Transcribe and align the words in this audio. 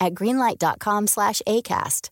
at 0.00 0.14
greenlight.com 0.14 1.06
slash 1.06 1.42
ACAST. 1.46 2.10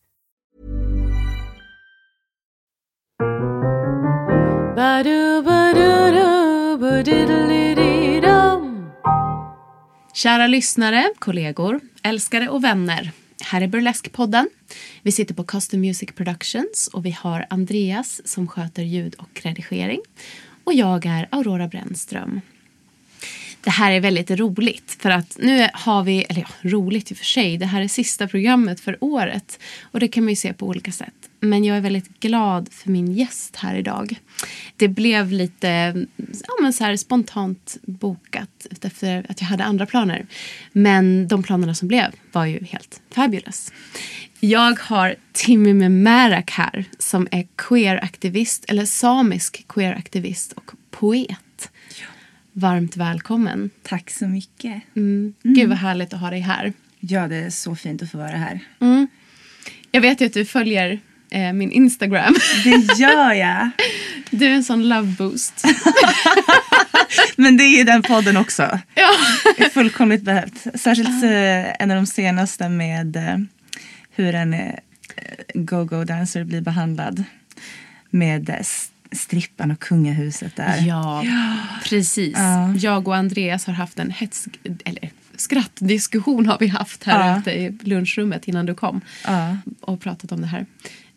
Kära 10.14 10.46
lyssnare, 10.46 11.10
kollegor, 11.18 11.80
älskare 12.02 12.48
och 12.48 12.64
vänner. 12.64 13.10
Här 13.44 13.62
är 13.62 13.66
Burlesque-podden. 13.66 14.46
Vi 15.02 15.12
sitter 15.12 15.34
på 15.34 15.44
Custom 15.44 15.80
Music 15.80 16.08
Productions 16.14 16.90
och 16.92 17.06
vi 17.06 17.10
har 17.10 17.46
Andreas 17.50 18.28
som 18.28 18.48
sköter 18.48 18.82
ljud 18.82 19.14
och 19.14 19.40
redigering. 19.42 20.00
Och 20.64 20.74
jag 20.74 21.06
är 21.06 21.28
Aurora 21.30 21.68
Brännström. 21.68 22.40
Det 23.64 23.70
här 23.70 23.92
är 23.92 24.00
väldigt 24.00 24.30
roligt 24.30 24.96
för 25.00 25.10
att 25.10 25.36
nu 25.38 25.68
har 25.72 26.02
vi, 26.02 26.22
eller 26.22 26.40
ja, 26.40 26.70
roligt 26.70 27.10
i 27.10 27.14
och 27.14 27.18
för 27.18 27.24
sig, 27.24 27.56
det 27.58 27.66
här 27.66 27.80
är 27.82 27.88
sista 27.88 28.28
programmet 28.28 28.80
för 28.80 28.96
året 29.00 29.58
och 29.82 30.00
det 30.00 30.08
kan 30.08 30.24
man 30.24 30.32
ju 30.32 30.36
se 30.36 30.52
på 30.52 30.66
olika 30.66 30.92
sätt. 30.92 31.14
Men 31.40 31.64
jag 31.64 31.76
är 31.76 31.80
väldigt 31.80 32.20
glad 32.20 32.68
för 32.72 32.90
min 32.90 33.12
gäst 33.12 33.56
här 33.56 33.74
idag. 33.74 34.18
Det 34.76 34.88
blev 34.88 35.32
lite 35.32 35.68
ja, 36.16 36.54
men 36.62 36.72
så 36.72 36.84
här 36.84 36.96
spontant 36.96 37.76
bokat 37.82 38.66
efter 38.70 39.26
att 39.28 39.40
jag 39.40 39.48
hade 39.48 39.64
andra 39.64 39.86
planer. 39.86 40.26
Men 40.72 41.28
de 41.28 41.42
planerna 41.42 41.74
som 41.74 41.88
blev 41.88 42.12
var 42.32 42.46
ju 42.46 42.64
helt 42.64 43.00
fabulous. 43.10 43.72
Jag 44.40 44.80
har 44.80 45.14
Timmy 45.32 45.74
Memärak 45.74 46.50
här 46.50 46.84
som 46.98 47.28
är 47.30 47.46
queeraktivist, 47.56 48.64
eller 48.68 48.84
samisk 48.84 49.64
queeraktivist 49.68 50.52
och 50.52 50.70
poet. 50.90 51.38
Varmt 52.56 52.96
välkommen. 52.96 53.70
Tack 53.82 54.10
så 54.10 54.26
mycket. 54.26 54.82
Mm. 54.96 55.34
Gud 55.42 55.68
vad 55.68 55.78
härligt 55.78 56.14
att 56.14 56.20
ha 56.20 56.30
dig 56.30 56.40
här. 56.40 56.72
Ja, 57.00 57.28
det 57.28 57.36
är 57.36 57.50
så 57.50 57.76
fint 57.76 58.02
att 58.02 58.10
få 58.10 58.18
vara 58.18 58.36
här. 58.36 58.60
Jag 59.90 60.00
vet 60.00 60.20
ju 60.20 60.26
att 60.26 60.32
du 60.32 60.44
följer 60.44 61.00
eh, 61.30 61.52
min 61.52 61.72
Instagram. 61.72 62.34
Det 62.64 62.98
gör 62.98 63.32
jag. 63.32 63.70
Du 64.30 64.46
är 64.46 64.50
en 64.50 64.64
sån 64.64 64.88
love 64.88 65.14
boost. 65.18 65.64
Men 67.36 67.56
det 67.56 67.64
är 67.64 67.78
ju 67.78 67.84
den 67.84 68.02
podden 68.02 68.36
också. 68.36 68.62
ja. 68.94 69.10
Det 69.56 69.64
är 69.64 69.68
fullkomligt 69.70 70.22
behövt. 70.22 70.80
Särskilt 70.80 71.24
eh, 71.24 71.82
en 71.82 71.90
av 71.90 71.96
de 71.96 72.06
senaste 72.06 72.68
med 72.68 73.16
eh, 73.16 73.38
hur 74.10 74.34
en 74.34 74.54
eh, 74.54 74.74
go-go-dancer 75.54 76.44
blir 76.44 76.60
behandlad. 76.60 77.24
Med 78.10 78.50
eh, 78.50 78.56
strippan 79.14 79.70
och 79.70 79.78
kungahuset 79.78 80.56
där. 80.56 80.84
ja, 80.86 81.24
precis. 81.84 82.34
Ja. 82.38 82.74
Jag 82.74 83.08
och 83.08 83.16
Andreas 83.16 83.66
har 83.66 83.74
haft 83.74 83.98
en 83.98 84.10
hets... 84.10 84.48
Eller 84.84 85.10
skrattdiskussion 85.36 86.46
har 86.46 86.56
vi 86.60 86.66
haft 86.66 87.04
här 87.04 87.28
Ja. 87.28 87.38
ute 87.38 87.50
i 87.50 87.78
lunchrummet 87.80 88.48
innan 88.48 88.66
du 88.66 88.74
kom. 88.74 89.00
Ja. 89.26 89.56
Och 89.80 90.00
pratat 90.00 90.32
om 90.32 90.40
det 90.40 90.46
här. 90.46 90.66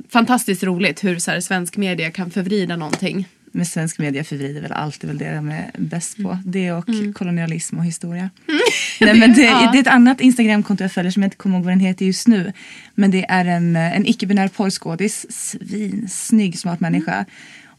Fantastiskt 0.09 0.63
roligt 0.63 1.03
hur 1.03 1.19
så 1.19 1.31
här, 1.31 1.39
svensk 1.39 1.77
media 1.77 2.11
kan 2.11 2.31
förvrida 2.31 2.75
någonting. 2.75 3.27
Men 3.51 3.65
svensk 3.65 3.99
media 3.99 4.23
förvrider 4.23 4.61
väl 4.61 4.71
alltid 4.71 5.07
väl 5.07 5.17
det 5.17 5.35
de 5.35 5.49
är 5.49 5.71
bäst 5.77 6.17
på. 6.23 6.39
Det 6.45 6.71
och 6.71 6.85
kolonialism 7.15 7.77
och 7.77 7.85
historia. 7.85 8.29
Nej, 9.01 9.19
men 9.19 9.33
det, 9.33 9.41
det 9.41 9.77
är 9.77 9.79
ett 9.81 9.87
annat 9.87 10.21
Instagramkonto 10.21 10.83
jag 10.83 10.91
följer 10.91 11.11
som 11.11 11.23
jag 11.23 11.27
inte 11.27 11.37
kommer 11.37 11.55
ihåg 11.55 11.65
vad 11.65 11.71
den 11.71 11.79
heter 11.79 12.05
just 12.05 12.27
nu. 12.27 12.53
Men 12.95 13.11
det 13.11 13.25
är 13.29 13.45
en, 13.45 13.75
en 13.75 14.05
icke-binär 14.05 14.47
porrskådis, 14.47 15.25
svinsnygg 15.29 16.59
smart 16.59 16.79
människa. 16.79 17.25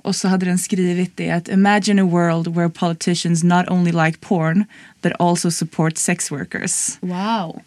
Och 0.09 0.17
så 0.17 0.29
hade 0.29 0.47
den 0.47 0.59
skrivit 0.59 1.17
det 1.17 1.31
att 1.31 1.49
imagine 1.49 2.03
a 2.03 2.05
world 2.05 2.49
where 2.49 2.69
politicians 2.69 3.45
not 3.45 3.69
only 3.69 3.93
like 3.93 4.19
porn 4.21 4.65
but 5.03 5.13
also 5.19 5.51
support 5.51 5.99
sex 5.99 6.31
workers. 6.31 6.99
Wow. 7.01 7.63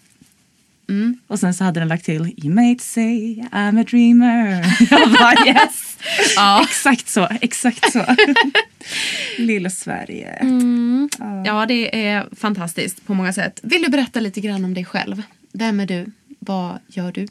Och 1.27 1.39
sen 1.39 1.53
så 1.53 1.63
hade 1.63 1.79
den 1.79 1.87
lagt 1.87 2.05
till 2.05 2.33
You 2.43 2.53
may 2.53 2.77
say 2.79 3.35
I'm 3.51 3.81
a 3.81 3.85
dreamer. 3.89 4.65
Jag 4.89 5.11
bara 5.11 5.47
yes. 5.47 5.97
Ja. 6.35 6.65
Exakt 6.69 7.07
så, 7.09 7.27
exakt 7.41 7.91
så. 7.91 8.05
Lilla 9.37 9.69
Sverige. 9.69 10.39
ja, 11.45 11.65
det 11.65 12.05
är 12.05 12.27
fantastiskt 12.35 13.05
på 13.05 13.13
många 13.13 13.33
sätt. 13.33 13.59
Vill 13.63 13.81
du 13.81 13.89
berätta 13.89 14.19
lite 14.19 14.41
grann 14.41 14.65
om 14.65 14.73
dig 14.73 14.85
själv? 14.85 15.23
Vem 15.53 15.79
är 15.79 15.85
du? 15.85 16.11
Vad 16.39 16.79
gör 16.87 17.11
du? 17.11 17.27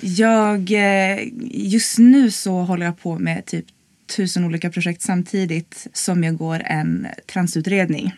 Jag, 0.00 0.70
eh, 0.72 1.28
just 1.50 1.98
nu 1.98 2.30
så 2.30 2.62
håller 2.62 2.86
jag 2.86 3.00
på 3.00 3.18
med 3.18 3.46
typ 3.46 3.66
tusen 4.16 4.44
olika 4.44 4.70
projekt 4.70 5.02
samtidigt 5.02 5.86
som 5.92 6.24
jag 6.24 6.36
går 6.36 6.62
en 6.64 7.06
transutredning. 7.32 8.12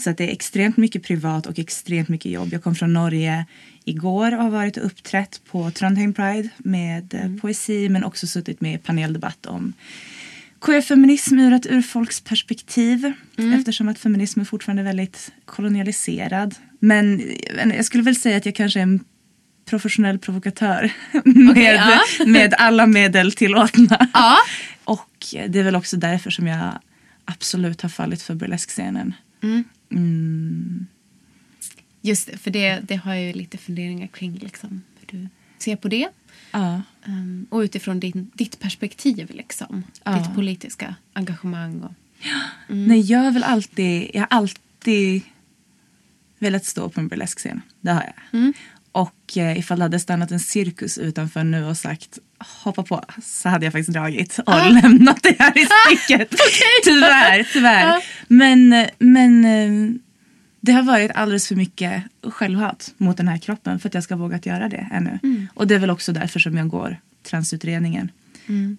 Så 0.00 0.10
att 0.10 0.16
det 0.16 0.24
är 0.24 0.32
extremt 0.32 0.76
mycket 0.76 1.02
privat 1.02 1.46
och 1.46 1.58
extremt 1.58 2.08
mycket 2.08 2.32
jobb. 2.32 2.48
Jag 2.52 2.62
kom 2.62 2.74
från 2.74 2.92
Norge 2.92 3.46
igår 3.84 4.36
och 4.36 4.42
har 4.42 4.50
varit 4.50 4.76
och 4.76 4.86
uppträtt 4.86 5.40
på 5.50 5.70
Trondheim 5.70 6.14
Pride 6.14 6.48
med 6.58 7.14
eh, 7.14 7.40
poesi 7.40 7.88
men 7.88 8.04
också 8.04 8.26
suttit 8.26 8.60
med 8.60 8.74
i 8.74 8.78
paneldebatt 8.78 9.46
om 9.46 9.72
queer-feminism 10.60 11.38
ur 11.38 11.52
ett 11.52 11.66
urfolksperspektiv 11.66 13.12
eftersom 13.54 13.88
att 13.88 13.98
feminism 13.98 14.40
är 14.40 14.44
fortfarande 14.44 14.82
väldigt 14.82 15.32
kolonialiserad. 15.44 16.54
Men 16.78 17.20
eh, 17.20 17.76
jag 17.76 17.84
skulle 17.84 18.02
väl 18.02 18.16
säga 18.16 18.36
att 18.36 18.46
jag 18.46 18.54
kanske 18.54 18.80
är 18.80 18.82
en 18.82 19.00
professionell 19.70 20.18
provokatör 20.18 20.92
med, 21.24 21.74
ja. 21.74 22.00
med 22.26 22.54
alla 22.58 22.86
medel 22.86 23.32
tillåtna. 23.32 24.08
Ja. 24.12 24.36
Och 24.86 25.10
det 25.30 25.58
är 25.58 25.62
väl 25.62 25.76
också 25.76 25.96
därför 25.96 26.30
som 26.30 26.46
jag 26.46 26.78
absolut 27.24 27.82
har 27.82 27.88
fallit 27.88 28.22
för 28.22 28.34
burleskscenen. 28.34 29.14
Just 32.00 32.26
det, 32.26 32.38
för 32.38 32.50
det, 32.50 32.80
det 32.80 32.96
har 32.96 33.14
jag 33.14 33.24
ju 33.24 33.32
lite 33.32 33.58
funderingar 33.58 34.06
kring 34.06 34.34
liksom, 34.34 34.82
hur 35.00 35.18
du 35.18 35.28
ser 35.58 35.76
på 35.76 35.88
det. 35.88 36.08
Ja. 36.50 36.82
Um, 37.06 37.46
och 37.50 37.58
utifrån 37.58 38.00
din, 38.00 38.30
ditt 38.34 38.58
perspektiv, 38.58 39.30
liksom. 39.34 39.82
Ja. 40.04 40.18
Ditt 40.18 40.34
politiska 40.34 40.94
engagemang. 41.12 41.82
Och, 41.82 41.92
Nej, 42.68 43.00
jag 43.00 43.18
har 43.18 43.30
väl 43.30 43.44
alltid, 43.44 44.10
jag 44.14 44.20
har 44.20 44.28
alltid 44.30 45.22
velat 46.38 46.64
stå 46.64 46.88
på 46.88 47.00
en 47.00 47.08
burleskscen. 47.08 47.62
Det 47.80 47.90
har 47.90 48.02
jag. 48.02 48.52
Och 48.92 49.36
eh, 49.36 49.58
ifall 49.58 49.78
det 49.78 49.84
hade 49.84 50.00
stannat 50.00 50.30
en 50.30 50.40
cirkus 50.40 50.98
utanför 50.98 51.44
nu 51.44 51.64
och 51.64 51.76
sagt 51.76 52.18
hoppa 52.38 52.82
på 52.82 53.04
så 53.22 53.48
hade 53.48 53.66
jag 53.66 53.72
faktiskt 53.72 53.92
dragit 53.92 54.38
och 54.38 54.72
lämnat 54.72 55.22
det 55.22 55.36
här 55.38 55.58
i 55.58 55.66
sticket. 55.96 56.30
Tyvärr, 56.84 57.46
tyvärr. 57.52 57.86
Ja. 57.86 58.02
Men, 58.28 58.86
men 58.98 59.44
eh, 59.44 60.00
det 60.60 60.72
har 60.72 60.82
varit 60.82 61.10
alldeles 61.14 61.48
för 61.48 61.54
mycket 61.54 62.02
självhat 62.22 62.94
mot 62.96 63.16
den 63.16 63.28
här 63.28 63.38
kroppen 63.38 63.78
för 63.78 63.88
att 63.88 63.94
jag 63.94 64.02
ska 64.02 64.16
våga 64.16 64.40
göra 64.42 64.68
det 64.68 64.88
ännu. 64.92 65.18
Och 65.54 65.66
det 65.66 65.74
är 65.74 65.78
väl 65.78 65.90
också 65.90 66.12
därför 66.12 66.40
som 66.40 66.56
jag 66.56 66.68
går 66.68 66.96
transutredningen 67.22 68.10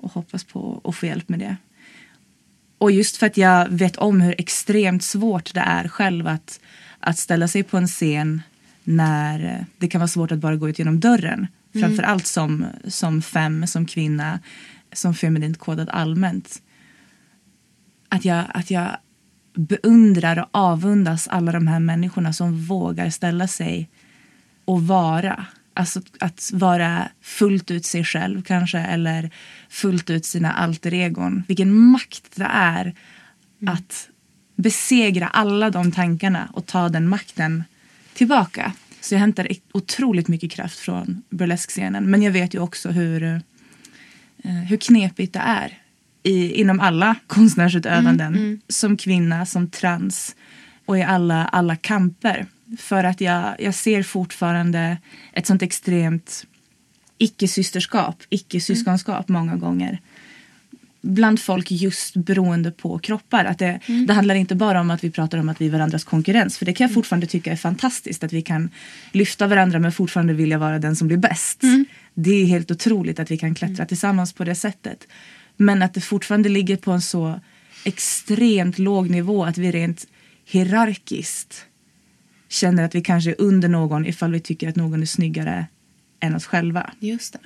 och 0.01 0.11
hoppas 0.11 0.43
på 0.43 0.81
att 0.83 0.95
få 0.95 1.05
hjälp 1.05 1.29
med 1.29 1.39
det. 1.39 1.55
Och 2.77 2.91
just 2.91 3.17
för 3.17 3.27
att 3.27 3.37
jag 3.37 3.67
vet 3.69 3.97
om 3.97 4.21
hur 4.21 4.35
extremt 4.37 5.03
svårt 5.03 5.53
det 5.53 5.59
är 5.59 5.87
själv 5.87 6.27
att, 6.27 6.59
att 6.99 7.17
ställa 7.17 7.47
sig 7.47 7.63
på 7.63 7.77
en 7.77 7.87
scen 7.87 8.41
när 8.83 9.45
eh, 9.45 9.65
det 9.77 9.87
kan 9.87 9.99
vara 9.99 10.07
svårt 10.07 10.31
att 10.31 10.39
bara 10.39 10.55
gå 10.55 10.69
ut 10.69 10.79
genom 10.79 10.99
dörren. 10.99 11.47
Framför 11.79 12.03
allt 12.03 12.27
som, 12.27 12.65
som 12.87 13.21
fem, 13.21 13.67
som 13.67 13.85
kvinna, 13.85 14.39
som 14.93 15.13
feminint 15.13 15.57
kodad 15.57 15.89
allmänt. 15.89 16.61
Att 18.09 18.25
jag, 18.25 18.45
att 18.53 18.71
jag 18.71 18.97
beundrar 19.53 20.39
och 20.39 20.49
avundas 20.51 21.27
alla 21.27 21.51
de 21.51 21.67
här 21.67 21.79
människorna 21.79 22.33
som 22.33 22.65
vågar 22.65 23.09
ställa 23.09 23.47
sig 23.47 23.89
och 24.65 24.87
vara 24.87 25.45
Alltså 25.77 26.01
att 26.19 26.49
vara 26.53 27.09
fullt 27.21 27.71
ut 27.71 27.85
sig 27.85 28.03
själv 28.03 28.41
kanske 28.41 28.79
eller 28.79 29.31
fullt 29.69 30.09
ut 30.09 30.25
sina 30.25 30.53
alter 30.53 30.93
egon. 30.93 31.43
Vilken 31.47 31.73
makt 31.73 32.35
det 32.35 32.49
är 32.51 32.93
att 33.67 34.09
besegra 34.55 35.27
alla 35.27 35.69
de 35.69 35.91
tankarna 35.91 36.49
och 36.53 36.65
ta 36.65 36.89
den 36.89 37.07
makten 37.07 37.63
tillbaka. 38.13 38.73
Så 39.07 39.15
jag 39.15 39.19
hämtar 39.19 39.47
otroligt 39.71 40.27
mycket 40.27 40.51
kraft 40.51 40.79
från 40.79 41.21
burleskscenen. 41.29 42.03
Men 42.11 42.21
jag 42.21 42.31
vet 42.31 42.53
ju 42.53 42.59
också 42.59 42.89
hur, 42.89 43.23
eh, 43.23 44.51
hur 44.51 44.77
knepigt 44.77 45.33
det 45.33 45.39
är 45.39 45.77
i, 46.23 46.51
inom 46.51 46.79
alla 46.79 47.15
konstnärsutövanden. 47.27 48.27
Mm, 48.27 48.43
mm. 48.43 48.61
Som 48.67 48.97
kvinna, 48.97 49.45
som 49.45 49.69
trans 49.69 50.35
och 50.85 50.97
i 50.97 51.03
alla, 51.03 51.45
alla 51.45 51.75
kamper. 51.75 52.45
För 52.77 53.03
att 53.03 53.21
jag, 53.21 53.55
jag 53.59 53.75
ser 53.75 54.03
fortfarande 54.03 54.97
ett 55.33 55.47
sånt 55.47 55.61
extremt 55.61 56.45
icke-systerskap, 57.17 58.23
icke-syskonskap 58.29 59.27
många 59.27 59.55
gånger 59.55 60.01
bland 61.01 61.39
folk 61.39 61.71
just 61.71 62.15
beroende 62.15 62.71
på 62.71 62.99
kroppar. 62.99 63.45
Att 63.45 63.59
det, 63.59 63.79
det 64.07 64.13
handlar 64.13 64.35
inte 64.35 64.55
bara 64.55 64.81
om 64.81 64.91
att 64.91 65.03
vi 65.03 65.11
pratar 65.11 65.37
om 65.37 65.49
att 65.49 65.61
vi 65.61 65.65
är 65.65 65.71
varandras 65.71 66.03
konkurrens. 66.03 66.57
För 66.57 66.65
det 66.65 66.73
kan 66.73 66.87
jag 66.87 66.93
fortfarande 66.93 67.27
tycka 67.27 67.51
är 67.51 67.55
fantastiskt. 67.55 68.23
Att 68.23 68.33
vi 68.33 68.41
kan 68.41 68.69
lyfta 69.11 69.47
varandra 69.47 69.79
men 69.79 69.91
fortfarande 69.91 70.33
vilja 70.33 70.57
vara 70.57 70.79
den 70.79 70.95
som 70.95 71.07
blir 71.07 71.17
bäst. 71.17 71.61
Det 72.13 72.31
är 72.31 72.45
helt 72.45 72.71
otroligt 72.71 73.19
att 73.19 73.31
vi 73.31 73.37
kan 73.37 73.55
klättra 73.55 73.85
tillsammans 73.85 74.33
på 74.33 74.43
det 74.43 74.55
sättet. 74.55 75.07
Men 75.57 75.81
att 75.81 75.93
det 75.93 76.01
fortfarande 76.01 76.49
ligger 76.49 76.77
på 76.77 76.91
en 76.91 77.01
så 77.01 77.39
extremt 77.85 78.79
låg 78.79 79.09
nivå 79.09 79.45
att 79.45 79.57
vi 79.57 79.71
rent 79.71 80.07
hierarkiskt 80.45 81.65
känner 82.49 82.83
att 82.83 82.95
vi 82.95 83.01
kanske 83.01 83.29
är 83.29 83.35
under 83.41 83.67
någon 83.69 84.05
ifall 84.05 84.31
vi 84.31 84.39
tycker 84.39 84.69
att 84.69 84.75
någon 84.75 85.01
är 85.01 85.05
snyggare 85.05 85.67
än 86.19 86.35
oss 86.35 86.45
själva. 86.45 86.91
Just 86.99 87.33
det. 87.33 87.39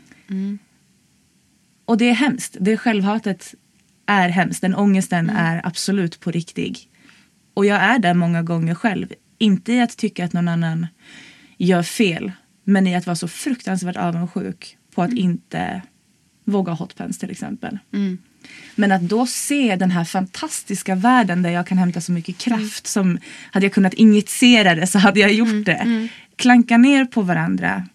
Mm. 1.91 1.93
Och 1.93 1.97
det 1.97 2.09
är 2.09 2.13
hemskt. 2.13 2.57
Det 2.59 2.77
självhatet 2.77 3.55
är 4.05 4.29
hemskt. 4.29 4.61
Den 4.61 4.75
ångesten 4.75 5.29
är 5.29 5.61
absolut 5.63 6.19
på 6.19 6.31
riktig. 6.31 6.89
Och 7.53 7.65
jag 7.65 7.81
är 7.81 7.99
där 7.99 8.13
många 8.13 8.43
gånger 8.43 8.75
själv. 8.75 9.13
Inte 9.37 9.73
i 9.73 9.81
att 9.81 9.97
tycka 9.97 10.25
att 10.25 10.33
någon 10.33 10.47
annan 10.47 10.87
gör 11.57 11.83
fel. 11.83 12.31
Men 12.63 12.87
i 12.87 12.95
att 12.95 13.05
vara 13.05 13.15
så 13.15 13.27
fruktansvärt 13.27 13.97
avundsjuk 13.97 14.77
på 14.95 15.03
att 15.03 15.13
inte 15.13 15.81
våga 16.45 16.71
ha 16.71 16.77
hotpants 16.77 17.17
till 17.17 17.31
exempel. 17.31 17.79
Men 18.75 18.91
att 18.91 19.01
då 19.01 19.25
se 19.25 19.75
den 19.75 19.91
här 19.91 20.03
fantastiska 20.05 20.95
världen 20.95 21.41
där 21.41 21.49
jag 21.49 21.67
kan 21.67 21.77
hämta 21.77 22.01
så 22.01 22.11
mycket 22.11 22.37
kraft 22.37 22.87
som 22.87 23.17
hade 23.51 23.65
jag 23.65 23.73
kunnat 23.73 23.93
injicera 23.93 24.75
det 24.75 24.87
så 24.87 24.99
hade 24.99 25.19
jag 25.19 25.33
gjort 25.33 25.65
det. 25.65 26.07
Klanka 26.35 26.77
ner 26.77 27.05
på 27.05 27.21
varandra 27.21 27.87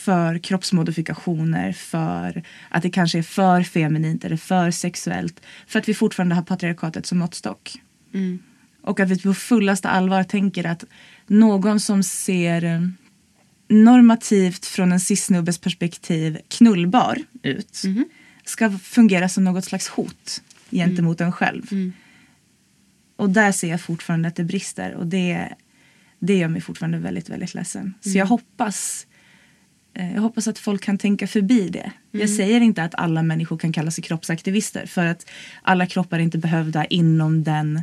för 0.00 0.38
kroppsmodifikationer, 0.38 1.72
för 1.72 2.42
att 2.68 2.82
det 2.82 2.90
kanske 2.90 3.18
är 3.18 3.22
för 3.22 3.62
feminint 3.62 4.24
eller 4.24 4.36
för 4.36 4.70
sexuellt. 4.70 5.40
För 5.66 5.78
att 5.78 5.88
vi 5.88 5.94
fortfarande 5.94 6.34
har 6.34 6.42
patriarkatet 6.42 7.06
som 7.06 7.18
måttstock. 7.18 7.80
Och 8.82 9.00
att 9.00 9.10
vi 9.10 9.18
på 9.22 9.34
fullaste 9.34 9.88
allvar 9.88 10.24
tänker 10.24 10.66
att 10.66 10.84
någon 11.26 11.80
som 11.80 12.02
ser 12.02 12.64
eh, 12.64 12.80
normativt 13.68 14.66
från 14.66 14.92
en 14.92 15.00
cis-snubbes 15.00 15.58
perspektiv 15.58 16.38
knullbar 16.48 17.18
ut 17.42 17.82
ska 18.44 18.70
fungera 18.70 19.28
som 19.28 19.44
något 19.44 19.64
slags 19.64 19.88
hot 19.88 20.42
gentemot 20.70 21.20
en 21.20 21.32
själv. 21.32 21.66
Och 23.16 23.30
där 23.30 23.52
ser 23.52 23.68
jag 23.68 23.80
fortfarande 23.80 24.28
att 24.28 24.36
det 24.36 24.44
brister 24.44 24.94
och 24.94 25.06
det, 25.06 25.48
det 26.18 26.38
gör 26.38 26.48
mig 26.48 26.60
fortfarande 26.60 26.98
väldigt, 26.98 27.28
väldigt 27.28 27.54
ledsen. 27.54 27.94
Så 28.00 28.18
jag 28.18 28.26
hoppas 28.26 29.06
eh, 29.06 29.09
jag 30.14 30.20
hoppas 30.22 30.48
att 30.48 30.58
folk 30.58 30.82
kan 30.82 30.98
tänka 30.98 31.26
förbi 31.26 31.68
det. 31.68 31.92
Jag 32.10 32.30
säger 32.30 32.60
inte 32.60 32.84
att 32.84 32.94
alla 32.94 33.22
människor 33.22 33.58
kan 33.58 33.72
kalla 33.72 33.90
sig 33.90 34.04
kroppsaktivister 34.04 34.86
för 34.86 35.06
att 35.06 35.26
alla 35.62 35.86
kroppar 35.86 36.18
är 36.18 36.22
inte 36.22 36.38
behövda 36.38 36.84
inom, 36.84 37.44
den, 37.44 37.82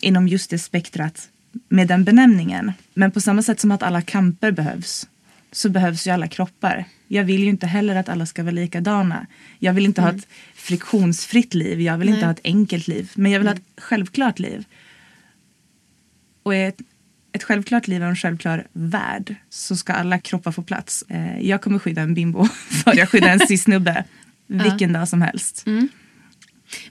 inom 0.00 0.28
just 0.28 0.50
det 0.50 0.58
spektrat 0.58 1.28
med 1.68 1.88
den 1.88 2.04
benämningen. 2.04 2.72
Men 2.94 3.10
på 3.10 3.20
samma 3.20 3.42
sätt 3.42 3.60
som 3.60 3.70
att 3.70 3.82
alla 3.82 4.02
kamper 4.02 4.50
behövs 4.50 5.08
så 5.52 5.68
behövs 5.68 6.06
ju 6.06 6.10
alla 6.10 6.28
kroppar. 6.28 6.84
Jag 7.08 7.24
vill 7.24 7.42
ju 7.42 7.48
inte 7.48 7.66
heller 7.66 7.96
att 7.96 8.08
alla 8.08 8.26
ska 8.26 8.42
vara 8.42 8.52
likadana. 8.52 9.26
Jag 9.58 9.72
vill 9.72 9.84
inte 9.84 10.02
ha 10.02 10.10
ett 10.10 10.26
friktionsfritt 10.54 11.54
liv. 11.54 11.80
Jag 11.80 11.98
vill 11.98 12.08
inte 12.08 12.20
Nej. 12.20 12.26
ha 12.26 12.32
ett 12.32 12.40
enkelt 12.44 12.88
liv. 12.88 13.10
Men 13.14 13.32
jag 13.32 13.40
vill 13.40 13.48
ha 13.48 13.54
ett 13.54 13.62
självklart 13.76 14.38
liv. 14.38 14.64
Och 16.42 16.54
är 16.54 16.72
ett, 17.38 17.44
självklart 17.44 17.88
liv 17.88 18.02
och 18.02 18.08
en 18.08 18.16
självklar 18.16 18.66
värld 18.72 19.34
så 19.50 19.76
ska 19.76 19.92
alla 19.92 20.18
kroppar 20.18 20.52
få 20.52 20.62
plats. 20.62 21.04
Eh, 21.08 21.40
jag 21.40 21.62
kommer 21.62 21.78
skydda 21.78 22.02
en 22.02 22.14
bimbo 22.14 22.44
för 22.84 22.96
jag 22.96 23.08
skyddar 23.08 23.28
en 23.28 23.46
cis-snubbe 23.46 24.04
vilken 24.46 24.92
dag 24.92 25.08
som 25.08 25.22
helst. 25.22 25.64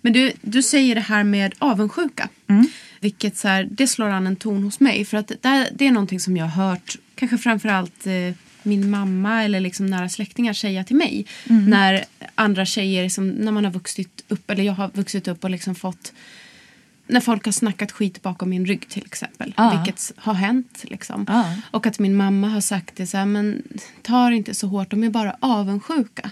Men 0.01 0.13
du, 0.13 0.31
du 0.41 0.63
säger 0.63 0.95
det 0.95 1.01
här 1.01 1.23
med 1.23 1.55
avundsjuka. 1.57 2.29
Vilket 2.99 3.37
så 3.37 3.47
här, 3.47 3.67
det 3.71 3.87
slår 3.87 4.09
an 4.09 4.27
en 4.27 4.35
ton 4.35 4.63
hos 4.63 4.79
mig. 4.79 5.05
För 5.05 5.17
att 5.17 5.27
det, 5.27 5.69
det 5.75 5.87
är 5.87 5.91
någonting 5.91 6.19
som 6.19 6.37
jag 6.37 6.45
har 6.45 6.65
hört, 6.65 6.95
kanske 7.15 7.37
framförallt 7.37 8.07
eh, 8.07 8.35
min 8.63 8.89
mamma 8.89 9.43
eller 9.43 9.59
liksom 9.59 9.85
nära 9.85 10.09
släktingar 10.09 10.53
säga 10.53 10.83
till 10.83 10.95
mig. 10.95 11.25
När 11.67 12.05
andra 12.35 12.65
tjejer, 12.65 13.03
liksom, 13.03 13.29
när 13.29 13.51
man 13.51 13.65
har 13.65 13.71
vuxit 13.71 14.23
upp, 14.27 14.49
eller 14.49 14.63
jag 14.63 14.73
har 14.73 14.91
vuxit 14.93 15.27
upp 15.27 15.43
och 15.43 15.49
liksom 15.49 15.75
fått 15.75 16.13
när 17.07 17.19
folk 17.19 17.45
har 17.45 17.51
snackat 17.51 17.91
skit 17.91 18.21
bakom 18.21 18.49
min 18.49 18.65
rygg 18.65 18.89
till 18.89 19.05
exempel. 19.05 19.53
Ja. 19.57 19.69
Vilket 19.75 20.11
har 20.15 20.33
hänt. 20.33 20.83
Liksom. 20.83 21.25
Ja. 21.27 21.55
Och 21.71 21.85
att 21.85 21.99
min 21.99 22.15
mamma 22.15 22.47
har 22.47 22.61
sagt 22.61 22.95
det 22.95 23.07
så 23.07 23.17
här, 23.17 23.25
men 23.25 23.63
ta 24.01 24.29
det 24.29 24.35
inte 24.35 24.53
så 24.53 24.67
hårt, 24.67 24.91
de 24.91 25.03
är 25.03 25.09
bara 25.09 25.35
avundsjuka. 25.39 26.31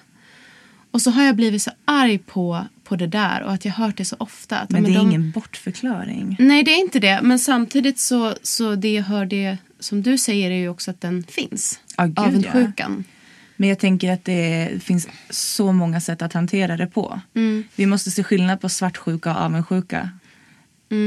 Och 0.91 1.01
så 1.01 1.11
har 1.11 1.23
jag 1.23 1.35
blivit 1.35 1.61
så 1.61 1.71
arg 1.85 2.17
på, 2.17 2.65
på 2.83 2.95
det 2.95 3.07
där 3.07 3.43
och 3.43 3.53
att 3.53 3.65
jag 3.65 3.71
hört 3.71 3.97
det 3.97 4.05
så 4.05 4.15
ofta. 4.19 4.57
Att, 4.57 4.69
Men 4.69 4.83
det 4.83 4.89
är 4.89 4.95
de, 4.95 5.07
ingen 5.07 5.31
bortförklaring. 5.31 6.35
Nej, 6.39 6.63
det 6.63 6.71
är 6.71 6.79
inte 6.79 6.99
det. 6.99 7.19
Men 7.23 7.39
samtidigt 7.39 7.99
så, 7.99 8.33
så 8.41 8.75
det 8.75 8.93
jag 8.93 9.03
hör 9.03 9.25
det 9.25 9.57
som 9.79 10.01
du 10.01 10.17
säger 10.17 10.51
är 10.51 10.55
ju 10.55 10.69
också 10.69 10.91
att 10.91 11.01
den 11.01 11.23
finns. 11.23 11.79
Ja, 11.97 12.05
gud, 12.05 12.19
Avundsjukan. 12.19 13.03
Men 13.55 13.69
jag 13.69 13.79
tänker 13.79 14.11
att 14.11 14.25
det 14.25 14.71
finns 14.83 15.07
så 15.29 15.71
många 15.71 16.01
sätt 16.01 16.21
att 16.21 16.33
hantera 16.33 16.77
det 16.77 16.87
på. 16.87 17.19
Vi 17.75 17.85
måste 17.85 18.11
se 18.11 18.23
skillnad 18.23 18.61
på 18.61 18.69
svartsjuka 18.69 19.31
och 19.31 19.41
avundsjuka. 19.41 20.09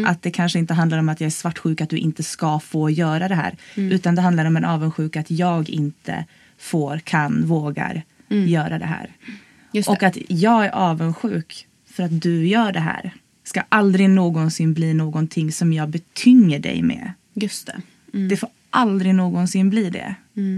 Att 0.06 0.22
det 0.22 0.30
kanske 0.30 0.58
inte 0.58 0.74
handlar 0.74 0.98
om 0.98 1.08
att 1.08 1.20
jag 1.20 1.26
är 1.26 1.30
svartsjuk 1.30 1.80
att 1.80 1.90
du 1.90 1.96
inte 1.96 2.22
ska 2.22 2.60
få 2.60 2.90
göra 2.90 3.28
det 3.28 3.34
här. 3.34 3.56
Utan 3.74 4.14
det 4.14 4.22
handlar 4.22 4.44
om 4.44 4.56
en 4.56 4.64
avundsjuka 4.64 5.20
att 5.20 5.30
jag 5.30 5.70
inte 5.70 6.24
får, 6.58 6.98
kan, 6.98 7.46
vågar 7.46 8.02
göra 8.28 8.78
det 8.78 8.86
här. 8.86 9.10
Det. 9.72 9.88
Och 9.88 10.02
att 10.02 10.16
jag 10.28 10.64
är 10.64 10.70
avundsjuk 10.70 11.66
för 11.90 12.02
att 12.02 12.22
du 12.22 12.46
gör 12.46 12.72
det 12.72 12.80
här. 12.80 13.14
Ska 13.44 13.62
aldrig 13.68 14.10
någonsin 14.10 14.74
bli 14.74 14.94
någonting 14.94 15.52
som 15.52 15.72
jag 15.72 15.88
betynger 15.88 16.58
dig 16.58 16.82
med. 16.82 17.12
Just 17.34 17.66
det. 17.66 17.80
Det 18.28 18.36
får 18.36 18.48
aldrig 18.70 19.14
någonsin 19.14 19.70
bli 19.70 19.90
det. 19.90 20.14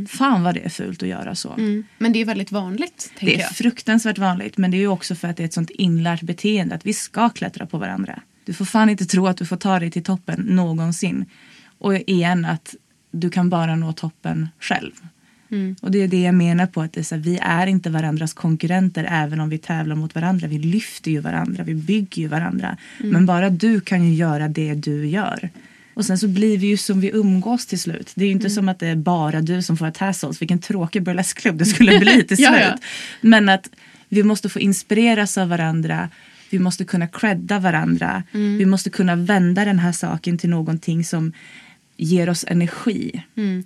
Fan 0.08 0.42
vad 0.42 0.54
det 0.54 0.64
är 0.64 0.68
fult 0.68 1.02
att 1.02 1.08
göra 1.08 1.34
så. 1.34 1.52
Mm. 1.52 1.84
Men 1.98 2.12
det 2.12 2.18
är 2.18 2.24
väldigt 2.24 2.52
vanligt, 2.52 3.12
Det 3.20 3.34
är 3.34 3.40
jag. 3.40 3.50
fruktansvärt 3.50 4.18
vanligt 4.18 4.58
men 4.58 4.70
det 4.70 4.76
är 4.76 4.86
också 4.86 5.14
för 5.14 5.28
att 5.28 5.36
det 5.36 5.42
är 5.42 5.44
ett 5.44 5.52
sånt 5.52 5.70
inlärt 5.70 6.22
beteende 6.22 6.74
att 6.74 6.86
vi 6.86 6.92
ska 6.92 7.28
klättra 7.28 7.66
på 7.66 7.78
varandra. 7.78 8.22
Du 8.44 8.52
får 8.52 8.64
fan 8.64 8.88
inte 8.88 9.06
tro 9.06 9.26
att 9.26 9.36
du 9.36 9.46
får 9.46 9.56
ta 9.56 9.78
dig 9.78 9.90
till 9.90 10.02
toppen 10.02 10.40
någonsin. 10.40 11.24
Och 11.78 11.94
igen 11.96 12.44
att 12.44 12.74
du 13.10 13.30
kan 13.30 13.50
bara 13.50 13.76
nå 13.76 13.92
toppen 13.92 14.48
själv. 14.60 14.92
Mm. 15.50 15.76
Och 15.82 15.90
det 15.90 15.98
är 16.02 16.08
det 16.08 16.20
jag 16.22 16.34
menar 16.34 16.66
på 16.66 16.82
att 16.82 16.92
det 16.92 17.00
är 17.00 17.04
så 17.04 17.14
här, 17.14 17.22
vi 17.22 17.38
är 17.42 17.66
inte 17.66 17.90
varandras 17.90 18.32
konkurrenter 18.34 19.06
även 19.10 19.40
om 19.40 19.48
vi 19.48 19.58
tävlar 19.58 19.96
mot 19.96 20.14
varandra. 20.14 20.46
Vi 20.48 20.58
lyfter 20.58 21.10
ju 21.10 21.20
varandra, 21.20 21.64
vi 21.64 21.74
bygger 21.74 22.22
ju 22.22 22.28
varandra. 22.28 22.76
Mm. 23.00 23.12
Men 23.12 23.26
bara 23.26 23.50
du 23.50 23.80
kan 23.80 24.04
ju 24.04 24.14
göra 24.14 24.48
det 24.48 24.74
du 24.74 25.06
gör. 25.06 25.50
Och 25.94 26.04
sen 26.04 26.18
så 26.18 26.28
blir 26.28 26.58
vi 26.58 26.66
ju 26.66 26.76
som 26.76 27.00
vi 27.00 27.10
umgås 27.14 27.66
till 27.66 27.80
slut. 27.80 28.12
Det 28.14 28.22
är 28.24 28.26
ju 28.26 28.32
Mm. 28.32 28.38
inte 28.40 28.50
som 28.50 28.68
att 28.68 28.78
det 28.78 28.86
är 28.86 28.96
bara 28.96 29.40
du 29.40 29.62
som 29.62 29.76
får 29.76 29.86
ett 29.86 29.98
hassles. 29.98 30.42
Vilken 30.42 30.58
tråkig 30.58 31.02
burleskklubb 31.02 31.58
det 31.58 31.64
skulle 31.64 31.98
bli 32.00 32.24
till 32.24 32.36
slut. 32.36 32.48
Ja, 32.50 32.60
ja. 32.60 32.78
Men 33.20 33.48
att 33.48 33.68
vi 34.08 34.22
måste 34.22 34.48
få 34.48 34.60
inspireras 34.60 35.38
av 35.38 35.48
varandra. 35.48 36.08
Vi 36.50 36.58
måste 36.58 36.84
kunna 36.84 37.06
credda 37.06 37.58
varandra. 37.58 38.22
Mm. 38.32 38.58
Vi 38.58 38.66
måste 38.66 38.90
kunna 38.90 39.16
vända 39.16 39.64
den 39.64 39.78
här 39.78 39.92
saken 39.92 40.38
till 40.38 40.50
någonting 40.50 41.04
som 41.04 41.32
ger 41.96 42.30
oss 42.30 42.44
energi. 42.48 43.22
Mm. 43.36 43.64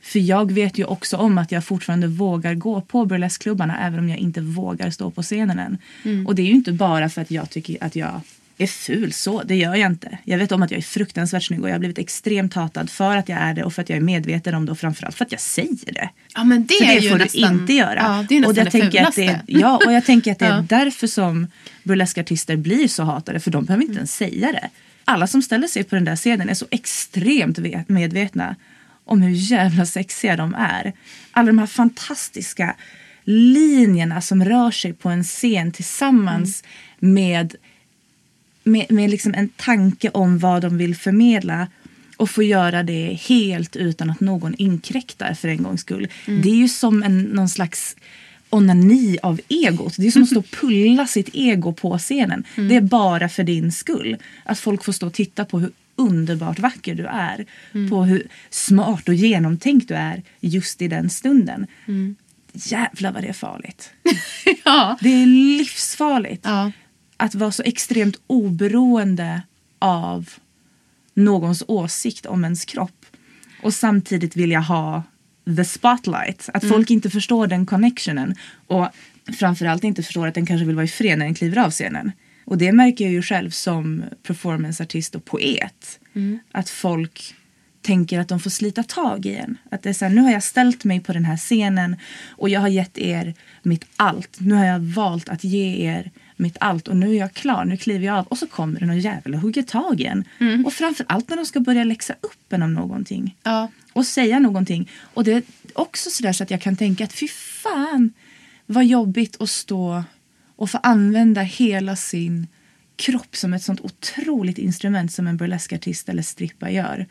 För 0.00 0.18
jag 0.18 0.52
vet 0.52 0.78
ju 0.78 0.84
också 0.84 1.16
om 1.16 1.38
att 1.38 1.52
jag 1.52 1.64
fortfarande 1.64 2.06
vågar 2.06 2.54
gå 2.54 2.80
på 2.80 3.04
burleskklubbarna 3.04 3.86
även 3.86 3.98
om 3.98 4.08
jag 4.08 4.18
inte 4.18 4.40
vågar 4.40 4.90
stå 4.90 5.10
på 5.10 5.22
scenen 5.22 5.58
än. 5.58 5.78
Mm. 6.02 6.26
Och 6.26 6.34
det 6.34 6.42
är 6.42 6.46
ju 6.46 6.52
inte 6.52 6.72
bara 6.72 7.08
för 7.08 7.22
att 7.22 7.30
jag 7.30 7.50
tycker 7.50 7.84
att 7.84 7.96
jag 7.96 8.20
är 8.64 8.66
ful 8.66 9.12
så, 9.12 9.42
det 9.42 9.56
gör 9.56 9.74
jag 9.74 9.90
inte. 9.92 10.18
Jag 10.24 10.38
vet 10.38 10.52
om 10.52 10.62
att 10.62 10.70
jag 10.70 10.78
är 10.78 10.82
fruktansvärt 10.82 11.42
snygg 11.42 11.62
och 11.62 11.68
jag 11.68 11.74
har 11.74 11.78
blivit 11.78 11.98
extremt 11.98 12.54
hatad 12.54 12.90
för 12.90 13.16
att 13.16 13.28
jag 13.28 13.38
är 13.38 13.54
det 13.54 13.64
och 13.64 13.72
för 13.74 13.82
att 13.82 13.88
jag 13.88 13.96
är 13.96 14.00
medveten 14.00 14.54
om 14.54 14.66
det 14.66 14.72
och 14.72 14.78
framförallt 14.78 15.14
för 15.16 15.24
att 15.24 15.32
jag 15.32 15.40
säger 15.40 15.92
det. 15.92 16.10
Ja, 16.34 16.44
men 16.44 16.66
det, 16.66 16.74
För 16.74 16.84
är 16.84 16.94
det 16.94 17.00
ju 17.00 17.10
får 17.10 17.18
nästan, 17.18 17.54
du 17.56 17.60
inte 17.60 17.72
göra. 17.72 17.94
Ja, 17.94 18.24
det 18.28 18.34
är 18.36 18.40
nästan 18.40 18.50
och 18.52 18.56
jag 18.58 18.66
det 18.66 18.70
tänker 18.70 19.04
att 19.04 19.16
det, 19.16 19.40
Ja, 19.46 19.80
och 19.86 19.92
jag 19.92 20.04
tänker 20.04 20.32
att 20.32 20.38
det 20.38 20.46
är 20.46 20.50
Ja. 20.56 20.64
därför 20.68 21.06
som 21.06 21.46
burleskartister 21.82 22.56
blir 22.56 22.88
så 22.88 23.02
hatade. 23.02 23.40
För 23.40 23.50
de 23.50 23.64
behöver 23.64 23.84
inte 23.84 23.96
ens 23.96 24.16
säga 24.16 24.52
det. 24.52 24.68
Alla 25.04 25.26
som 25.26 25.42
ställer 25.42 25.66
sig 25.68 25.84
på 25.84 25.94
den 25.94 26.04
där 26.04 26.16
scenen 26.16 26.48
är 26.48 26.54
så 26.54 26.66
extremt 26.70 27.58
ve- 27.58 27.84
medvetna 27.86 28.56
om 29.04 29.22
hur 29.22 29.30
jävla 29.30 29.86
sexiga 29.86 30.36
de 30.36 30.54
är. 30.54 30.92
Alla 31.32 31.46
de 31.46 31.58
här 31.58 31.66
fantastiska 31.66 32.76
linjerna 33.24 34.20
som 34.20 34.44
rör 34.44 34.70
sig 34.70 34.92
på 34.92 35.08
en 35.08 35.24
scen 35.24 35.72
tillsammans 35.72 36.64
med, 36.98 37.54
med, 38.68 38.86
med 38.92 39.10
liksom 39.10 39.34
en 39.34 39.48
tanke 39.48 40.10
om 40.10 40.38
vad 40.38 40.62
de 40.62 40.78
vill 40.78 40.96
förmedla 40.96 41.68
och 42.16 42.30
få 42.30 42.42
göra 42.42 42.82
det 42.82 43.18
helt 43.28 43.76
utan 43.76 44.10
att 44.10 44.20
någon 44.20 44.54
inkräktar 44.58 45.34
för 45.34 45.48
en 45.48 45.62
gångs 45.62 45.80
skull. 45.80 46.08
Det 46.26 46.48
är 46.50 46.54
ju 46.54 46.68
som 46.68 47.02
en, 47.02 47.22
någon 47.22 47.48
slags 47.48 47.96
onani 48.50 49.18
av 49.22 49.40
egot. 49.48 49.96
Det 49.96 50.06
är 50.06 50.10
som 50.10 50.22
att 50.22 50.28
stå 50.28 50.38
och 50.38 50.50
pulla 50.50 51.06
sitt 51.06 51.28
ego 51.32 51.72
på 51.72 51.98
scenen. 51.98 52.44
Det 52.54 52.74
är 52.76 52.80
bara 52.80 53.28
för 53.28 53.44
din 53.44 53.72
skull. 53.72 54.16
Att 54.44 54.58
folk 54.58 54.84
får 54.84 54.92
stå 54.92 55.06
och 55.06 55.12
titta 55.12 55.44
på 55.44 55.58
hur 55.58 55.70
underbart 55.96 56.58
vacker 56.58 56.94
du 56.94 57.06
är. 57.06 57.46
På 57.90 58.04
hur 58.04 58.22
smart 58.50 59.08
och 59.08 59.14
genomtänkt 59.14 59.88
du 59.88 59.94
är 59.94 60.22
just 60.40 60.82
i 60.82 60.88
den 60.88 61.10
stunden. 61.10 61.66
Jävlar 62.52 63.12
vad 63.12 63.22
det 63.22 63.28
är 63.28 63.32
farligt. 63.32 63.90
ja. 64.64 64.98
Det 65.00 65.08
är 65.22 65.26
livsfarligt 65.26 66.42
Ja. 66.44 66.72
Att 67.18 67.34
vara 67.34 67.52
så 67.52 67.62
extremt 67.62 68.16
oberoende 68.26 69.42
av 69.78 70.30
någons 71.14 71.64
åsikt 71.68 72.26
om 72.26 72.44
ens 72.44 72.64
kropp 72.64 73.06
och 73.62 73.74
samtidigt 73.74 74.36
vilja 74.36 74.60
ha 74.60 75.02
the 75.56 75.64
spotlight. 75.64 76.48
Att 76.54 76.68
folk 76.68 76.90
inte 76.90 77.10
förstår 77.10 77.46
den 77.46 77.66
connectionen 77.66 78.34
och 78.66 78.88
framförallt 79.38 79.84
inte 79.84 80.02
förstår 80.02 80.26
att 80.26 80.34
den 80.34 80.46
kanske 80.46 80.66
vill 80.66 80.76
vara 80.76 80.84
i 80.84 80.88
fred 80.88 81.18
när 81.18 81.24
den 81.24 81.34
kliver 81.34 81.64
av 81.64 81.70
scenen. 81.70 82.12
Och 82.44 82.58
det 82.58 82.72
märker 82.72 83.04
jag 83.04 83.12
ju 83.12 83.22
själv 83.22 83.50
som 83.50 84.04
performanceartist 84.22 85.14
och 85.14 85.24
poet. 85.24 86.00
Att 86.52 86.70
folk 86.70 87.34
tänker 87.82 88.18
att 88.18 88.28
de 88.28 88.40
får 88.40 88.50
slita 88.50 88.82
tag 88.82 89.26
i 89.26 89.36
en. 89.36 89.58
Att 89.70 89.82
det 89.82 89.88
är 89.88 89.92
så 89.92 90.04
här, 90.04 90.12
nu 90.12 90.20
har 90.20 90.30
jag 90.30 90.42
ställt 90.42 90.84
mig 90.84 91.00
på 91.00 91.12
den 91.12 91.24
här 91.24 91.36
scenen 91.36 91.96
och 92.28 92.48
jag 92.48 92.60
har 92.60 92.68
gett 92.68 92.98
er 92.98 93.34
mitt 93.62 93.84
allt. 93.96 94.40
Nu 94.40 94.54
har 94.54 94.64
jag 94.64 94.80
valt 94.80 95.28
att 95.28 95.44
ge 95.44 95.86
er 95.86 96.10
mitt 96.38 96.56
allt 96.60 96.88
och 96.88 96.96
nu 96.96 97.10
är 97.10 97.18
jag 97.18 97.32
klar, 97.32 97.64
nu 97.64 97.76
kliver 97.76 98.06
jag 98.06 98.16
av. 98.16 98.26
Och 98.26 98.38
så 98.38 98.46
kommer 98.46 98.80
det 98.80 98.86
någon 98.86 99.00
jävel 99.00 99.34
och 99.34 99.40
hugger 99.40 99.62
tag 99.62 100.00
i 100.00 100.04
en. 100.04 100.24
Och 100.66 100.72
framförallt 100.72 101.28
när 101.28 101.36
de 101.36 101.46
ska 101.46 101.60
börja 101.60 101.84
läxa 101.84 102.14
upp 102.20 102.52
en 102.52 102.62
om 102.62 102.74
någonting. 102.74 103.36
Ja. 103.42 103.68
Och 103.92 104.06
säga 104.06 104.38
någonting. 104.38 104.90
Och 105.14 105.24
det 105.24 105.32
är 105.32 105.42
också 105.72 106.10
sådär 106.10 106.32
så 106.32 106.42
att 106.42 106.50
jag 106.50 106.60
kan 106.60 106.76
tänka 106.76 107.04
att 107.04 107.12
fy 107.12 107.28
fan 107.28 108.12
vad 108.66 108.86
jobbigt 108.86 109.40
att 109.40 109.50
stå 109.50 110.04
och 110.56 110.70
få 110.70 110.78
använda 110.78 111.40
hela 111.40 111.96
sin 111.96 112.46
kropp 112.96 113.36
som 113.36 113.54
ett 113.54 113.62
sånt 113.62 113.80
otroligt 113.80 114.58
instrument 114.58 115.12
som 115.12 115.26
en 115.26 115.36
burleskartist 115.36 116.08
eller 116.08 116.22
strippa 116.22 116.70
gör. 116.70 117.06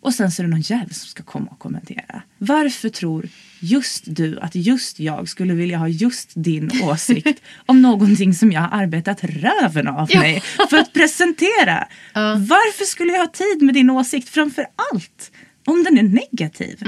Och 0.00 0.14
sen 0.14 0.30
så 0.30 0.42
är 0.42 0.44
det 0.44 0.50
någon 0.50 0.60
jävel 0.60 0.94
som 0.94 1.08
ska 1.08 1.22
komma 1.22 1.46
och 1.50 1.58
kommentera. 1.58 2.22
Varför 2.38 2.88
tror 2.88 3.28
just 3.60 4.04
du 4.06 4.40
att 4.40 4.54
just 4.54 5.00
jag 5.00 5.28
skulle 5.28 5.54
vilja 5.54 5.78
ha 5.78 5.88
just 5.88 6.30
din 6.34 6.70
åsikt 6.82 7.42
om 7.66 7.82
någonting 7.82 8.34
som 8.34 8.52
jag 8.52 8.60
har 8.60 8.82
arbetat 8.82 9.24
röven 9.24 9.88
av 9.88 10.08
mig 10.14 10.42
för 10.70 10.76
att 10.76 10.92
presentera? 10.92 11.88
Varför 12.36 12.84
skulle 12.84 13.12
jag 13.12 13.20
ha 13.20 13.26
tid 13.26 13.62
med 13.62 13.74
din 13.74 13.90
åsikt 13.90 14.28
framför 14.28 14.66
allt 14.92 15.30
om 15.66 15.84
den 15.84 15.98
är 15.98 16.02
negativ? 16.02 16.82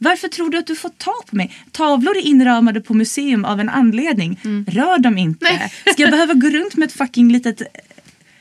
Varför 0.00 0.28
tror 0.28 0.50
du 0.50 0.58
att 0.58 0.66
du 0.66 0.76
får 0.76 0.88
ta 0.88 1.14
på 1.30 1.36
mig? 1.36 1.52
Tavlor 1.72 2.16
är 2.16 2.20
inramade 2.26 2.80
på 2.80 2.94
museum 2.94 3.44
av 3.44 3.60
en 3.60 3.68
anledning. 3.68 4.40
Rör 4.66 4.98
dem 4.98 5.18
inte. 5.18 5.44
Nej. 5.44 5.72
Ska 5.92 6.02
jag 6.02 6.10
behöva 6.10 6.34
gå 6.34 6.50
runt 6.50 6.76
med 6.76 6.86
ett 6.86 6.92
fucking 6.92 7.32
litet 7.32 7.62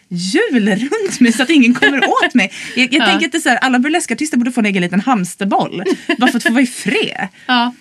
hjul 0.10 0.70
runt 0.70 1.20
mig 1.20 1.32
så 1.34 1.44
att 1.44 1.50
ingen 1.50 1.74
kommer 1.74 2.10
åt 2.26 2.34
mig? 2.34 2.52
Jag, 2.76 2.94
jag 2.94 3.06
tänker 3.06 3.26
att 3.26 3.32
det 3.32 3.38
är 3.38 3.42
så 3.42 3.50
här, 3.50 3.58
alla 3.58 3.80
burleskartister 3.80 4.38
borde 4.38 4.52
få 4.52 4.60
en 4.60 4.66
egen 4.66 4.82
liten 4.82 5.02
hamsterboll. 5.02 5.84
Bara 6.18 6.32
för 6.32 6.38
att 6.38 6.44
få 6.44 6.54
vara 6.54 6.64
i 6.64 6.68
fred. 6.68 7.28
Ja. 7.46 7.74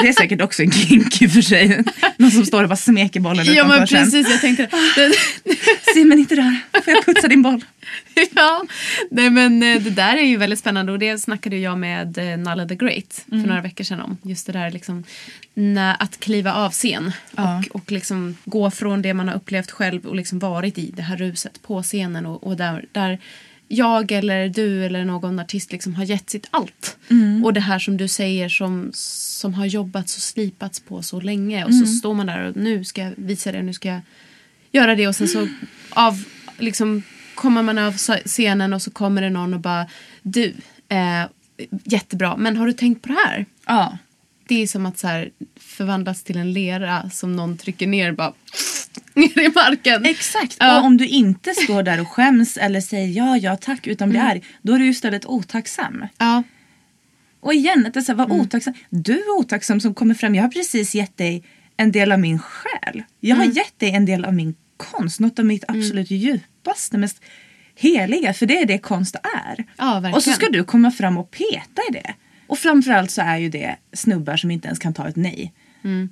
Det 0.00 0.08
är 0.08 0.12
säkert 0.12 0.40
också 0.42 0.62
en 0.62 0.72
kink 0.72 1.22
i 1.22 1.26
och 1.26 1.30
för 1.30 1.42
sig. 1.42 1.84
Någon 2.16 2.30
som 2.30 2.46
står 2.46 2.62
och 2.62 2.68
bara 2.68 2.76
smeker 2.76 3.20
bollen 3.20 3.44
ja 3.46 3.52
utanför 3.52 3.78
men 3.78 3.86
sen. 3.88 4.04
precis, 4.04 4.30
jag 4.30 4.40
tänkte 4.40 4.68
det. 4.96 5.12
Simon 5.94 6.18
inte 6.18 6.36
rör. 6.36 6.56
Får 6.84 6.94
jag 6.94 7.04
putsa 7.04 7.28
din 7.28 7.42
boll? 7.42 7.64
ja, 8.34 8.64
nej 9.10 9.30
men 9.30 9.62
eh, 9.62 9.82
det 9.82 9.90
där 9.90 10.16
är 10.16 10.22
ju 10.24 10.36
väldigt 10.36 10.58
spännande 10.58 10.92
och 10.92 10.98
det 10.98 11.18
snackade 11.18 11.56
jag 11.56 11.78
med 11.78 12.18
eh, 12.18 12.38
Nalla 12.38 12.66
the 12.68 12.74
Great 12.74 13.24
för 13.28 13.36
några 13.36 13.60
veckor 13.60 13.84
sedan 13.84 14.00
om. 14.00 14.16
Just 14.22 14.46
det 14.46 14.52
där 14.52 14.70
liksom, 14.70 15.04
när, 15.54 15.96
att 15.98 16.20
kliva 16.20 16.52
av 16.54 16.70
scen 16.72 17.12
Ja. 17.36 17.58
och, 17.70 17.76
och 17.76 17.92
liksom 17.92 18.36
gå 18.44 18.70
från 18.70 19.02
det 19.02 19.14
man 19.14 19.28
har 19.28 19.34
upplevt 19.34 19.70
själv 19.70 20.06
och 20.06 20.16
liksom 20.16 20.38
varit 20.38 20.78
i 20.78 20.90
det 20.96 21.02
här 21.02 21.16
ruset 21.16 21.62
på 21.62 21.82
scenen 21.82 22.26
och, 22.26 22.46
och 22.46 22.56
där, 22.56 22.84
där 22.92 23.18
jag 23.68 24.12
eller 24.12 24.48
du 24.48 24.84
eller 24.84 25.04
någon 25.04 25.38
artist 25.38 25.72
liksom 25.72 25.94
har 25.94 26.04
gett 26.04 26.30
sitt 26.30 26.46
allt. 26.50 26.96
Och 27.44 27.52
det 27.52 27.60
här 27.60 27.78
som 27.78 27.96
du 27.96 28.08
säger 28.08 28.48
som, 28.48 28.90
som 28.94 29.54
har 29.54 29.66
jobbats 29.66 30.16
och 30.16 30.22
slipats 30.22 30.80
på 30.80 31.02
så 31.02 31.20
länge 31.20 31.64
och 31.64 31.74
så 31.74 31.86
står 31.86 32.14
man 32.14 32.26
där 32.26 32.48
och 32.48 32.56
nu 32.56 32.84
ska 32.84 33.02
jag 33.02 33.12
visa 33.16 33.52
det, 33.52 33.62
nu 33.62 33.72
ska 33.72 33.88
jag 33.88 34.00
göra 34.72 34.94
det 34.94 35.08
och 35.08 35.16
sen 35.16 35.28
så 35.28 35.48
av, 35.90 36.24
liksom, 36.58 37.02
kommer 37.34 37.62
man 37.62 37.78
av 37.78 37.96
scenen 38.24 38.72
och 38.72 38.82
så 38.82 38.90
kommer 38.90 39.22
det 39.22 39.30
någon 39.30 39.54
och 39.54 39.60
bara 39.60 39.86
du, 40.22 40.54
eh, 40.88 41.24
jättebra, 41.84 42.36
men 42.36 42.56
har 42.56 42.66
du 42.66 42.72
tänkt 42.72 43.02
på 43.02 43.08
det 43.08 43.18
här? 43.26 43.46
Ja. 43.66 43.98
Det 44.48 44.62
är 44.62 44.66
som 44.66 44.86
att 44.86 44.98
så 44.98 45.06
här, 45.06 45.30
förvandlas 45.56 46.22
till 46.22 46.36
en 46.36 46.52
lera 46.52 47.10
som 47.10 47.36
någon 47.36 47.56
trycker 47.56 47.86
ner 47.86 48.12
bara 48.12 48.32
ner 49.14 49.40
i 49.40 49.52
marken. 49.54 50.04
Exakt. 50.04 50.56
Ja. 50.60 50.78
Och 50.80 50.86
om 50.86 50.96
du 50.96 51.06
inte 51.06 51.54
står 51.54 51.82
där 51.82 52.00
och 52.00 52.08
skäms 52.08 52.56
eller 52.56 52.80
säger 52.80 53.08
ja, 53.08 53.36
ja 53.36 53.56
tack 53.56 53.86
utan 53.86 54.10
blir 54.10 54.20
arg. 54.20 54.42
Då 54.62 54.74
är 54.74 54.78
du 54.78 54.86
istället 54.88 55.26
otacksam. 55.26 56.06
Ja, 56.18 56.42
Och 57.40 57.54
igen, 57.54 57.86
att 57.86 57.94
det 57.94 58.00
är 58.00 58.04
så 58.04 58.12
här, 58.12 58.16
var 58.26 58.32
otacksam. 58.32 58.74
Du 58.90 59.12
är 59.12 59.38
otacksam 59.38 59.80
som 59.80 59.94
kommer 59.94 60.14
fram. 60.14 60.34
Jag 60.34 60.42
har 60.42 60.50
precis 60.50 60.94
gett 60.94 61.16
dig 61.16 61.44
en 61.76 61.92
del 61.92 62.12
av 62.12 62.18
min 62.20 62.38
själ. 62.38 63.02
Jag 63.20 63.36
har 63.36 63.44
gett 63.44 63.78
dig 63.78 63.90
en 63.90 64.06
del 64.06 64.24
av 64.24 64.34
min 64.34 64.54
konst. 64.76 65.20
Något 65.20 65.38
av 65.38 65.44
mitt 65.44 65.64
absolut 65.68 66.10
djupaste, 66.10 66.98
mest 66.98 67.20
heliga. 67.76 68.34
För 68.34 68.46
det 68.46 68.58
är 68.58 68.66
det 68.66 68.78
konst 68.78 69.16
är. 69.46 69.64
Ja, 69.76 70.12
och 70.14 70.22
så 70.22 70.32
ska 70.32 70.46
du 70.48 70.64
komma 70.64 70.90
fram 70.90 71.18
och 71.18 71.30
peta 71.30 71.82
i 71.90 71.92
det. 71.92 72.14
Och 72.46 72.58
framförallt 72.58 73.10
så 73.10 73.22
är 73.22 73.38
ju 73.38 73.48
det 73.48 73.76
snubbar 73.92 74.36
som 74.36 74.50
inte 74.50 74.66
ens 74.66 74.78
kan 74.78 74.94
ta 74.94 75.08
ett 75.08 75.16
nej. 75.16 75.52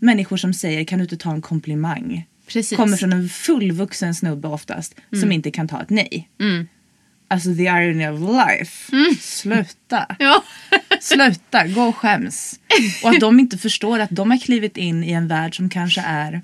Människor 0.00 0.36
som 0.36 0.54
säger 0.54 0.84
kan 0.84 0.98
du 0.98 1.02
inte 1.02 1.16
ta 1.16 1.32
en 1.32 1.42
komplimang. 1.42 2.26
Precis. 2.46 2.76
Kommer 2.76 2.96
från 2.96 3.12
en 3.12 3.28
fullvuxen 3.28 4.14
snubbe 4.14 4.48
oftast 4.48 4.94
som 5.20 5.32
inte 5.32 5.50
kan 5.50 5.68
ta 5.68 5.82
ett 5.82 5.90
nej. 5.90 6.28
Alltså 7.28 7.54
the 7.54 7.62
irony 7.62 8.08
of 8.08 8.20
life. 8.20 8.92
Sluta. 9.20 10.06
ja. 10.18 10.44
Sluta, 11.00 11.66
gå 11.66 11.82
och 11.82 11.96
skäms. 11.96 12.60
Och 13.02 13.10
att 13.10 13.20
de 13.20 13.40
inte 13.40 13.58
förstår 13.58 13.98
att 13.98 14.10
de 14.10 14.30
har 14.30 14.38
klivit 14.38 14.76
in 14.76 15.04
i 15.04 15.12
en 15.12 15.28
värld 15.28 15.56
som 15.56 15.70
kanske 15.70 16.00
är 16.00 16.42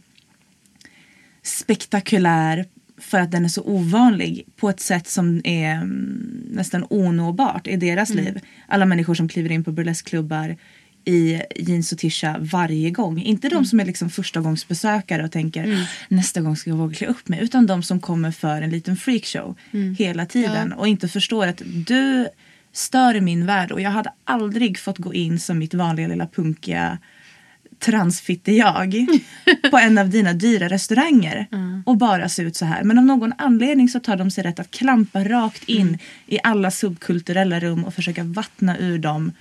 spektakulär 1.42 2.66
för 2.98 3.18
att 3.20 3.30
den 3.30 3.44
är 3.44 3.48
så 3.48 3.62
ovanlig 3.62 4.46
på 4.56 4.70
ett 4.70 4.80
sätt 4.80 5.08
som 5.08 5.40
är 5.44 5.72
mm, 5.74 6.46
nästan 6.50 6.86
onåbart 6.90 7.66
i 7.66 7.76
deras 7.76 8.10
liv. 8.10 8.40
Alla 8.68 8.84
människor 8.84 9.14
som 9.14 9.28
kliver 9.28 9.52
in 9.52 9.64
på 9.64 9.72
burleskklubbar 9.72 10.56
i 11.04 11.42
jeans 11.56 11.92
och 11.92 11.98
tisha 11.98 12.36
varje 12.40 12.90
gång. 12.90 13.22
Inte 13.22 13.48
de 13.48 13.64
som 13.64 13.80
är 13.80 13.84
liksom 13.84 14.10
första 14.10 14.40
gångs 14.40 14.68
besökare 14.68 15.24
och 15.24 15.32
tänker 15.32 15.88
nästa 16.08 16.40
gång 16.40 16.56
ska 16.56 16.70
jag 16.70 16.76
våga 16.76 16.94
klä 16.94 17.06
upp 17.06 17.28
mig. 17.28 17.40
Utan 17.42 17.66
de 17.66 17.82
som 17.82 18.00
kommer 18.00 18.30
för 18.30 18.62
en 18.62 18.70
liten 18.70 18.96
freakshow 18.96 19.56
hela 19.98 20.26
tiden 20.26 20.72
och 20.72 20.88
inte 20.88 21.08
förstår 21.08 21.46
att 21.46 21.62
du 21.86 22.28
stör 22.72 23.20
min 23.20 23.46
värld 23.46 23.72
och 23.72 23.80
jag 23.80 23.90
hade 23.90 24.12
aldrig 24.24 24.78
fått 24.78 24.98
gå 24.98 25.14
in 25.14 25.40
som 25.40 25.58
mitt 25.58 25.74
vanliga 25.74 26.08
lilla 26.08 26.26
punkiga 26.26 26.98
transfitte 27.78 28.52
jag 28.52 29.06
på 29.70 29.78
en 29.78 29.98
av 29.98 30.08
dina 30.08 30.32
dyra 30.32 30.68
restauranger 30.68 31.46
och 31.86 31.96
bara 31.96 32.28
se 32.28 32.42
ut 32.42 32.56
så 32.56 32.64
här. 32.64 32.82
Men 32.82 32.98
av 32.98 33.04
någon 33.04 33.32
anledning 33.38 33.88
så 33.88 34.00
tar 34.00 34.16
de 34.16 34.30
sig 34.30 34.44
rätt 34.44 34.60
att 34.60 34.70
klampa 34.70 35.24
rakt 35.24 35.64
in 35.68 35.98
i 36.26 36.38
alla 36.42 36.70
subkulturella 36.70 37.60
rum 37.60 37.84
och 37.84 37.94
försöka 37.94 38.24
vattna 38.24 38.78
ur 38.78 38.98
dem 38.98 39.32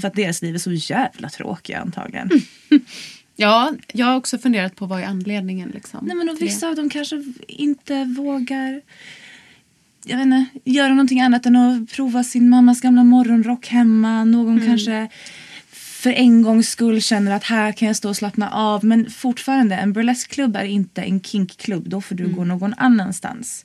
för 0.00 0.08
att 0.08 0.14
deras 0.14 0.42
liv 0.42 0.54
är 0.54 0.58
så 0.58 0.72
jävla 0.72 1.28
tråkiga 1.28 1.80
antagligen. 1.80 2.30
ja, 3.36 3.72
jag 3.92 4.06
har 4.06 4.16
också 4.16 4.38
funderat 4.38 4.76
på 4.76 4.86
vad 4.86 5.00
är 5.00 5.04
anledningen. 5.04 5.70
Liksom, 5.74 6.06
Nej 6.06 6.16
men 6.16 6.28
och 6.28 6.36
till 6.36 6.46
det. 6.46 6.52
vissa 6.52 6.68
av 6.68 6.74
dem 6.74 6.90
kanske 6.90 7.24
inte 7.48 8.04
vågar 8.04 8.82
jag 10.08 10.16
vet 10.16 10.26
inte, 10.26 10.46
göra 10.64 10.88
någonting 10.88 11.20
annat 11.20 11.46
än 11.46 11.56
att 11.56 11.92
prova 11.92 12.24
sin 12.24 12.48
mammas 12.48 12.80
gamla 12.80 13.04
morgonrock 13.04 13.66
hemma. 13.66 14.24
Någon 14.24 14.66
kanske 14.66 15.08
för 16.06 16.12
en 16.12 16.42
gångs 16.42 16.68
skull 16.68 17.02
känner 17.02 17.32
att 17.32 17.44
här 17.44 17.72
kan 17.72 17.88
jag 17.88 17.96
stå 17.96 18.08
och 18.08 18.16
slappna 18.16 18.50
av. 18.50 18.84
Men 18.84 19.10
fortfarande, 19.10 19.76
en 19.76 19.92
burleskklubb 19.92 20.56
är 20.56 20.64
inte 20.64 21.02
en 21.02 21.20
kinkklubb. 21.20 21.88
Då 21.88 22.00
får 22.00 22.14
du 22.14 22.28
gå 22.28 22.44
någon 22.44 22.74
annanstans. 22.76 23.64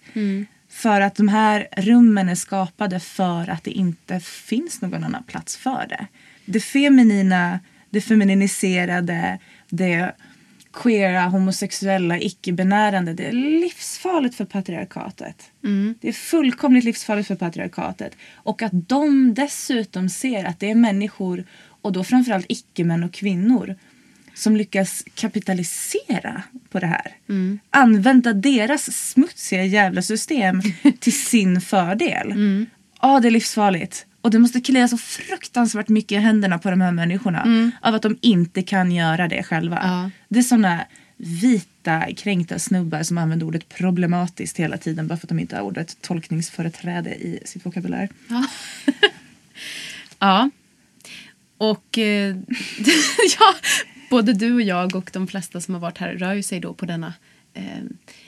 För 0.71 1.01
att 1.01 1.15
de 1.15 1.27
här 1.27 1.67
rummen 1.77 2.29
är 2.29 2.35
skapade 2.35 2.99
för 2.99 3.49
att 3.49 3.63
det 3.63 3.71
inte 3.71 4.19
finns 4.19 4.81
någon 4.81 5.03
annan 5.03 5.23
plats 5.23 5.57
för 5.57 5.85
det. 5.89 6.07
Det 6.45 6.59
feminina, 6.59 7.59
det 7.89 8.01
femininiserade, 8.01 9.39
det 9.69 10.15
queera, 10.73 11.21
homosexuella, 11.21 12.19
icke-binärande. 12.19 13.13
Det 13.13 13.27
är 13.27 13.31
livsfarligt 13.31 14.35
för 14.35 14.45
patriarkatet. 14.45 15.51
Det 15.99 16.07
är 16.07 16.13
fullkomligt 16.13 16.83
livsfarligt 16.83 17.27
för 17.27 17.35
patriarkatet. 17.35 18.15
Och 18.33 18.61
att 18.61 18.89
de 18.89 19.33
dessutom 19.33 20.09
ser 20.09 20.45
att 20.45 20.59
det 20.59 20.71
är 20.71 20.75
människor, 20.75 21.45
och 21.81 21.91
då 21.91 22.03
framförallt 22.03 22.45
icke-män 22.49 23.03
och 23.03 23.13
kvinnor, 23.13 23.75
som 24.41 24.55
lyckas 24.55 25.03
kapitalisera 25.15 26.43
på 26.69 26.79
det 26.79 26.87
här. 26.87 27.15
Använda 27.69 28.33
deras 28.33 29.09
smutsiga 29.09 29.65
jävla 29.65 30.01
system 30.01 30.61
till 30.99 31.13
sin 31.13 31.61
fördel. 31.61 32.33
Ja, 33.01 33.19
det 33.19 33.27
är 33.27 33.31
livsfarligt. 33.31 34.05
Och 34.21 34.31
det 34.31 34.39
måste 34.39 34.61
klia 34.61 34.87
så 34.87 34.97
fruktansvärt 34.97 35.89
mycket 35.89 36.11
i 36.11 36.15
händerna 36.15 36.59
på 36.59 36.69
de 36.69 36.81
här 36.81 36.91
människorna. 36.91 37.71
Av 37.81 37.95
att 37.95 38.01
de 38.01 38.17
inte 38.21 38.61
kan 38.61 38.91
göra 38.91 39.27
det 39.27 39.43
själva. 39.43 39.79
Ja. 39.83 40.11
Det 40.29 40.39
är 40.39 40.43
såna 40.43 40.85
vita 41.17 42.13
kränkta 42.17 42.59
snubbar 42.59 43.03
som 43.03 43.17
använder 43.17 43.45
ordet 43.45 43.69
problematiskt 43.69 44.57
hela 44.57 44.77
tiden 44.77 45.07
bara 45.07 45.17
för 45.17 45.25
att 45.25 45.29
de 45.29 45.39
inte 45.39 45.55
har 45.55 45.63
ordet 45.63 46.01
tolkningsföreträde 46.01 47.09
i 47.09 47.39
sitt 47.45 47.65
vokabulär. 47.65 48.09
Ja. 50.19 50.49
Och 51.57 51.97
eh, 51.97 52.35
ja, 53.39 53.55
både 54.11 54.33
du 54.33 54.53
och 54.53 54.61
jag 54.61 54.95
och 54.95 55.09
de 55.13 55.27
flesta 55.27 55.61
som 55.61 55.73
har 55.73 55.81
varit 55.81 55.97
här 55.97 56.13
rör 56.13 56.41
sig 56.41 56.59
då 56.59 56.73
på 56.73 56.85
denna 56.85 57.13
eh, 57.53 57.83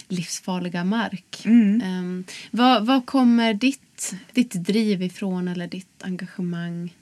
livsfarliga 0.07 0.83
mark. 0.83 1.45
Eh, 1.45 2.35
vad, 2.51 2.85
vad 2.85 3.05
kommer 3.05 3.53
ditt, 3.53 4.13
ditt 4.31 4.53
driv 4.53 5.01
ifrån 5.01 5.47
eller 5.47 5.67
ditt 5.67 6.03
engagemang? 6.03 6.95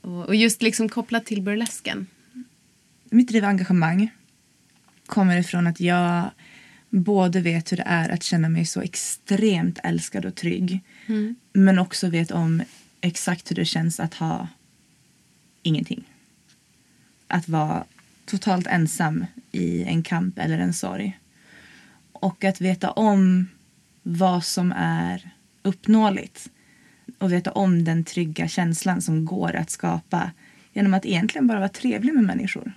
Och, 0.00 0.26
och 0.26 0.34
just 0.34 0.62
liksom 0.62 0.88
kopplat 0.88 1.26
till 1.26 1.42
burlesken. 1.42 2.06
Mitt 3.10 3.28
driv 3.28 3.42
och 3.42 3.48
engagemang 3.48 4.10
kommer 5.06 5.36
ifrån 5.36 5.66
att 5.66 5.80
jag 5.80 6.30
både 6.90 7.40
vet 7.40 7.72
hur 7.72 7.76
det 7.76 7.86
är 7.86 8.08
att 8.08 8.22
känna 8.22 8.48
mig 8.48 8.66
så 8.66 8.80
extremt 8.80 9.78
älskad 9.84 10.24
och 10.24 10.34
trygg 10.34 10.80
men 11.52 11.78
också 11.78 12.08
vet 12.08 12.30
om 12.30 12.62
exakt 13.00 13.50
hur 13.50 13.56
det 13.56 13.64
känns 13.64 14.00
att 14.00 14.14
ha 14.14 14.48
ingenting. 15.62 16.04
Att 17.26 17.48
vara 17.48 17.84
totalt 18.28 18.66
ensam 18.66 19.26
i 19.52 19.84
en 19.84 20.02
kamp 20.02 20.38
eller 20.38 20.58
en 20.58 20.72
sorg. 20.72 21.18
Och 22.12 22.44
att 22.44 22.60
veta 22.60 22.90
om 22.90 23.48
vad 24.02 24.44
som 24.44 24.72
är 24.76 25.30
uppnåeligt 25.62 26.50
och 27.18 27.32
veta 27.32 27.52
om 27.52 27.84
den 27.84 28.04
trygga 28.04 28.48
känslan 28.48 29.02
som 29.02 29.24
går 29.24 29.56
att 29.56 29.70
skapa 29.70 30.30
genom 30.72 30.94
att 30.94 31.06
egentligen 31.06 31.46
bara 31.46 31.58
vara 31.58 31.68
trevlig 31.68 32.14
med 32.14 32.24
människor. 32.24 32.72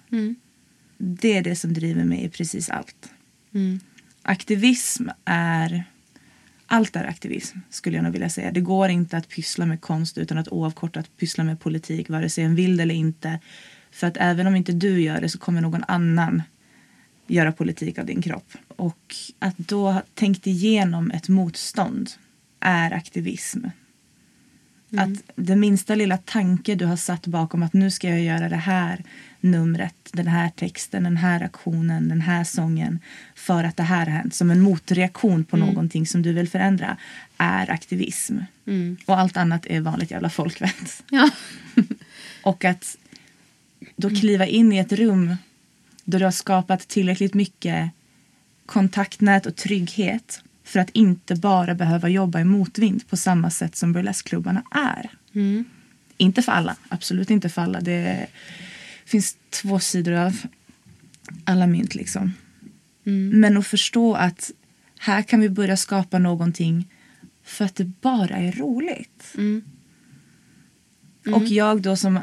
Det 0.98 1.38
är 1.38 1.42
det 1.44 1.56
som 1.56 1.74
driver 1.74 2.04
mig 2.04 2.24
i 2.24 2.30
precis 2.30 2.70
allt. 2.70 3.12
Aktivism 4.22 5.10
är... 5.26 5.84
Allt 6.66 6.96
är 6.96 7.04
aktivism, 7.04 7.58
skulle 7.70 7.96
jag 7.96 8.04
nog 8.04 8.14
vilja 8.14 8.30
säga. 8.30 8.52
Det 8.52 8.62
går 8.62 8.90
inte 8.90 9.18
att 9.18 9.30
pyssla 9.30 9.66
med 9.66 9.82
konst 9.82 10.18
utan 10.18 10.38
att 10.38 10.48
oavkortat 10.48 11.18
pyssla 11.18 11.44
med 11.44 11.60
politik, 11.60 12.10
vare 12.10 12.30
sig 12.30 12.44
en 12.44 12.56
vill 12.56 12.80
eller 12.80 12.96
inte. 12.96 13.40
För 13.92 14.08
att 14.08 14.18
även 14.20 14.48
om 14.48 14.56
inte 14.56 14.72
du 14.72 15.02
gör 15.02 15.22
det 15.22 15.30
så 15.30 15.38
kommer 15.38 15.62
någon 15.62 15.84
annan 15.88 16.44
göra 17.28 17.52
politik 17.52 18.00
av 18.00 18.06
din 18.06 18.22
kropp. 18.22 18.54
Och 18.68 19.16
att 19.40 19.58
då 19.58 19.92
ha 19.92 20.02
tänkt 20.14 20.48
igenom 20.48 21.12
ett 21.12 21.30
motstånd 21.30 22.10
är 22.60 22.92
aktivism. 22.92 23.66
Att 24.98 25.24
den 25.36 25.60
minsta 25.60 25.96
lilla 25.96 26.18
tanke 26.18 26.76
du 26.76 26.86
har 26.86 26.96
satt 26.96 27.28
bakom 27.28 27.64
att 27.64 27.74
nu 27.74 27.92
ska 27.92 28.10
jag 28.10 28.22
göra 28.22 28.50
det 28.50 28.56
här 28.56 29.04
numret, 29.40 29.96
den 30.14 30.28
här 30.28 30.50
texten, 30.50 31.04
den 31.04 31.18
här 31.18 31.44
aktionen, 31.44 32.10
den 32.10 32.22
här 32.22 32.44
sången 32.44 33.00
för 33.36 33.64
att 33.64 33.78
det 33.78 33.84
här 33.84 34.06
har 34.06 34.14
hänt 34.14 34.34
som 34.34 34.52
en 34.52 34.62
motreaktion 34.62 35.44
på 35.44 35.58
någonting 35.58 36.08
som 36.08 36.22
du 36.22 36.34
vill 36.34 36.50
förändra 36.50 36.98
är 37.38 37.72
aktivism. 37.72 38.38
Och 39.06 39.20
allt 39.20 39.38
annat 39.38 39.66
är 39.66 39.82
vanligt 39.82 40.12
jävla 40.12 40.30
folkvett. 40.30 41.04
Ja. 41.10 41.30
Och 42.44 42.66
att 42.66 42.98
då 44.02 44.10
kliva 44.10 44.46
in 44.46 44.74
i 44.74 44.78
ett 44.78 44.92
rum 44.92 45.36
då 46.04 46.18
du 46.18 46.24
har 46.24 46.32
skapat 46.32 46.88
tillräckligt 46.88 47.34
mycket 47.34 47.92
kontaktnät 48.66 49.46
och 49.46 49.56
trygghet 49.56 50.44
för 50.64 50.80
att 50.80 50.90
inte 50.90 51.36
bara 51.36 51.76
behöva 51.76 52.10
jobba 52.10 52.40
i 52.40 52.44
motvind 52.44 53.10
på 53.10 53.18
samma 53.18 53.50
sätt 53.50 53.76
som 53.76 53.94
burleskklubbarna 53.94 54.64
är. 54.72 55.10
Inte 56.18 56.42
för 56.42 56.52
alla, 56.52 56.76
absolut 56.90 57.30
inte 57.30 57.50
för 57.50 57.62
alla. 57.62 57.82
Det 57.82 58.28
finns 59.06 59.38
två 59.50 59.80
sidor 59.80 60.14
av 60.14 60.38
alla 61.44 61.68
mynt 61.68 61.96
liksom. 61.96 62.34
Men 63.04 63.58
att 63.58 63.68
förstå 63.68 64.16
att 64.16 64.52
här 65.00 65.22
kan 65.22 65.40
vi 65.40 65.50
börja 65.50 65.78
skapa 65.78 66.20
någonting 66.20 66.88
för 67.44 67.66
att 67.66 67.76
det 67.76 67.86
bara 67.86 68.38
är 68.38 68.52
roligt. 68.52 69.36
Och 71.36 71.44
jag 71.44 71.82
då 71.82 71.96
som 71.96 72.20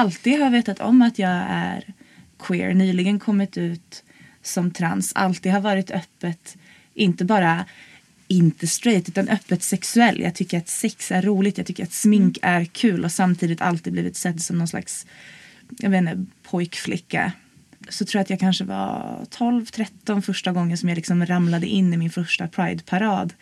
alltid 0.00 0.40
har 0.40 0.50
vetat 0.50 0.80
om 0.80 1.02
att 1.02 1.18
jag 1.18 1.44
är 1.48 1.84
queer, 2.38 2.74
nyligen 2.74 3.18
kommit 3.18 3.56
ut 3.56 4.04
som 4.42 4.70
trans, 4.70 5.12
alltid 5.14 5.52
har 5.52 5.60
varit 5.60 5.90
öppet, 5.90 6.56
inte 6.94 7.24
bara 7.24 7.64
inte 8.28 8.66
straight 8.66 9.08
utan 9.08 9.28
öppet 9.28 9.62
sexuell. 9.62 10.20
Jag 10.20 10.34
tycker 10.34 10.58
att 10.58 10.68
sex 10.68 11.12
är 11.12 11.22
roligt, 11.22 11.58
jag 11.58 11.66
tycker 11.66 11.82
att 11.84 11.92
smink 11.92 12.38
är 12.42 12.64
kul 12.64 13.04
och 13.04 13.12
samtidigt 13.12 13.60
alltid 13.60 13.92
blivit 13.92 14.16
sedd 14.16 14.42
som 14.42 14.58
någon 14.58 14.68
slags 14.68 15.06
jag 15.78 15.90
vet 15.90 15.98
inte, 15.98 16.24
pojkflicka. 16.42 17.32
Så 17.88 18.04
tror 18.04 18.18
jag 18.18 18.22
att 18.22 18.30
jag 18.30 18.40
kanske 18.40 18.64
var 18.64 19.18
12-13 19.30 20.20
första 20.20 20.52
gången 20.52 20.78
som 20.78 20.88
jag 20.88 20.96
liksom 20.96 21.26
ramlade 21.26 21.66
in 21.66 21.94
i 21.94 21.96
min 21.96 22.10
första 22.10 22.48
Pride-parad 22.48 23.32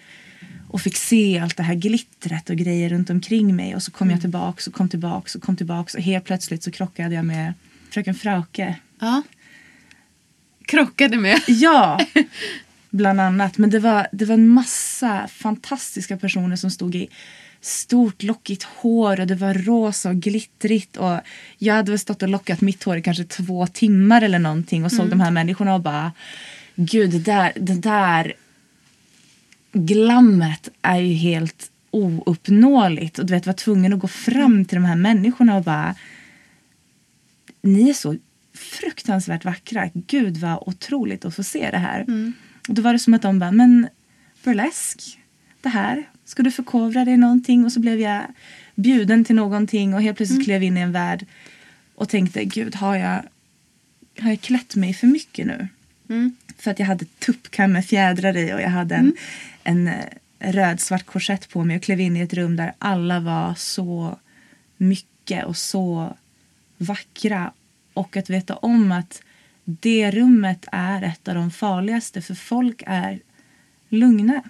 och 0.69 0.81
fick 0.81 0.97
se 0.97 1.39
allt 1.39 1.57
det 1.57 1.63
här 1.63 1.75
glittret 1.75 2.51
och 2.51 2.57
grejer 2.57 2.89
runt 2.89 3.11
omkring 3.11 3.57
mig 3.57 3.75
och 3.75 3.83
så 3.83 3.91
kom 3.91 4.11
jag 4.11 4.21
tillbaks 4.21 4.67
och 4.67 4.73
kom 4.73 4.89
tillbaks 4.89 5.35
och 5.35 5.43
kom 5.43 5.57
tillbaks 5.57 5.95
och 5.95 6.01
helt 6.01 6.25
plötsligt 6.25 6.63
så 6.63 6.71
krockade 6.71 7.15
jag 7.15 7.25
med 7.25 7.55
fröken 7.91 8.15
Frauke. 8.15 8.77
ja. 9.01 9.23
Krockade 10.67 11.17
med. 11.17 11.41
Ja, 11.47 12.01
bland 12.91 13.21
annat. 13.21 13.59
Men 13.59 13.71
det 13.71 13.79
var, 13.79 14.07
det 14.13 14.25
var 14.25 14.35
en 14.35 14.49
massa 14.49 15.29
fantastiska 15.29 16.17
personer 16.17 16.57
som 16.57 16.71
stod 16.71 16.95
i 16.95 17.09
stort 17.61 18.23
lockigt 18.23 18.63
hår 18.63 19.21
och 19.21 19.27
det 19.27 19.35
var 19.35 19.55
rosa 19.55 20.09
och 20.09 20.17
glittrigt 20.17 20.97
och 20.97 21.21
jag 21.59 21.75
hade 21.75 21.91
väl 21.91 21.99
stått 21.99 22.23
och 22.23 22.29
lockat 22.29 22.61
mitt 22.61 22.85
hår 22.85 22.97
i 22.97 23.03
kanske 23.03 23.25
två 23.25 23.67
timmar 23.67 24.23
eller 24.23 24.39
någonting 24.39 24.85
och 24.85 24.93
såg 24.93 25.09
de 25.09 25.21
här 25.21 25.31
människorna 25.31 25.75
och 25.75 25.81
bara 25.81 26.13
gud 26.75 27.11
det 27.11 27.19
där, 27.19 27.53
det 27.57 27.75
där 27.75 28.35
glammet 29.73 30.69
är 30.83 30.99
ju 30.99 31.15
helt 31.15 31.71
ouppnåeligt 31.91 33.19
och 33.19 33.27
du 33.27 33.33
vet 33.33 33.47
var 33.47 33.53
tvungen 33.53 33.93
att 33.93 33.99
gå 33.99 34.09
fram 34.09 34.65
till 34.65 34.75
de 34.75 34.85
här 34.85 34.97
människorna 34.97 35.57
och 35.57 35.65
bara 35.65 35.95
ni 37.63 37.91
är 37.91 37.95
så 37.95 38.17
fruktansvärt 38.55 39.45
vackra. 39.45 39.91
Gud 39.95 40.37
vad 40.37 40.69
otroligt 40.69 41.25
att 41.25 41.35
få 41.35 41.43
se 41.43 41.71
det 41.71 41.79
här. 41.79 42.05
Och 42.69 42.75
då 42.75 42.83
var 42.83 42.93
det 42.93 42.99
som 42.99 43.15
att 43.15 43.23
de 43.23 43.39
bara, 43.39 43.53
men 43.53 43.89
burlesk, 44.45 45.19
det 45.61 45.69
här, 45.69 46.09
ska 46.25 46.43
du 46.43 46.51
förkovra 46.51 47.05
dig 47.05 47.15
i 47.15 47.17
någonting? 47.17 47.65
Och 47.65 47.73
så 47.73 47.81
blev 47.81 48.01
jag 48.01 48.23
bjuden 48.75 49.25
till 49.25 49.37
någonting 49.37 49.95
och 49.95 50.03
helt 50.03 50.17
plötsligt 50.17 50.45
klev 50.45 50.63
in 50.63 50.77
i 50.77 50.81
en 50.81 50.93
värld 50.93 51.27
och 51.95 52.09
tänkte, 52.09 52.45
gud 52.45 52.75
har 52.75 52.97
jag, 52.97 53.23
har 54.21 54.31
jag 54.31 54.41
klätt 54.41 54.77
mig 54.77 54.95
för 54.95 55.07
mycket 55.07 55.47
nu? 55.47 55.69
För 56.59 56.71
att 56.71 56.79
jag 56.79 56.87
hade 56.87 57.05
tuppkam 57.05 57.73
med 57.73 57.85
fjädrar 57.85 58.37
i 58.37 58.53
och 58.53 58.61
jag 58.61 58.69
hade 58.71 58.95
en, 58.95 59.13
en 59.69 59.89
eh, 59.89 60.05
röd 60.39 60.81
svart 60.81 61.07
korsett 61.07 61.49
på 61.49 61.65
mig 61.65 61.77
och 61.77 61.83
klev 61.83 62.01
in 62.01 62.17
i 62.17 62.21
ett 62.21 62.35
rum 62.35 62.57
där 62.57 62.73
alla 62.79 63.21
var 63.21 63.55
så 63.55 64.19
mycket 64.77 65.45
och 65.45 65.57
så 65.57 66.17
vackra. 66.79 67.53
Och 67.95 68.17
att 68.17 68.31
veta 68.31 68.57
om 68.57 68.93
att 68.93 69.23
det 69.65 70.11
rummet 70.11 70.67
är 70.73 71.03
ett 71.03 71.29
av 71.29 71.35
de 71.35 71.51
farligaste 71.51 72.23
för 72.23 72.35
folk 72.35 72.83
är 72.87 73.21
lugna 73.89 74.43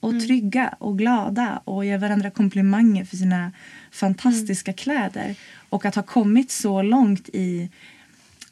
och 0.00 0.20
trygga 0.20 0.74
och 0.78 0.98
glada 0.98 1.62
och 1.64 1.84
ger 1.84 1.98
varandra 1.98 2.30
komplimanger 2.30 3.04
för 3.04 3.16
sina 3.16 3.52
fantastiska 3.90 4.72
kläder. 4.72 5.34
Och 5.68 5.84
att 5.84 5.94
ha 5.94 6.02
kommit 6.02 6.50
så 6.50 6.82
långt 6.82 7.28
i 7.32 7.70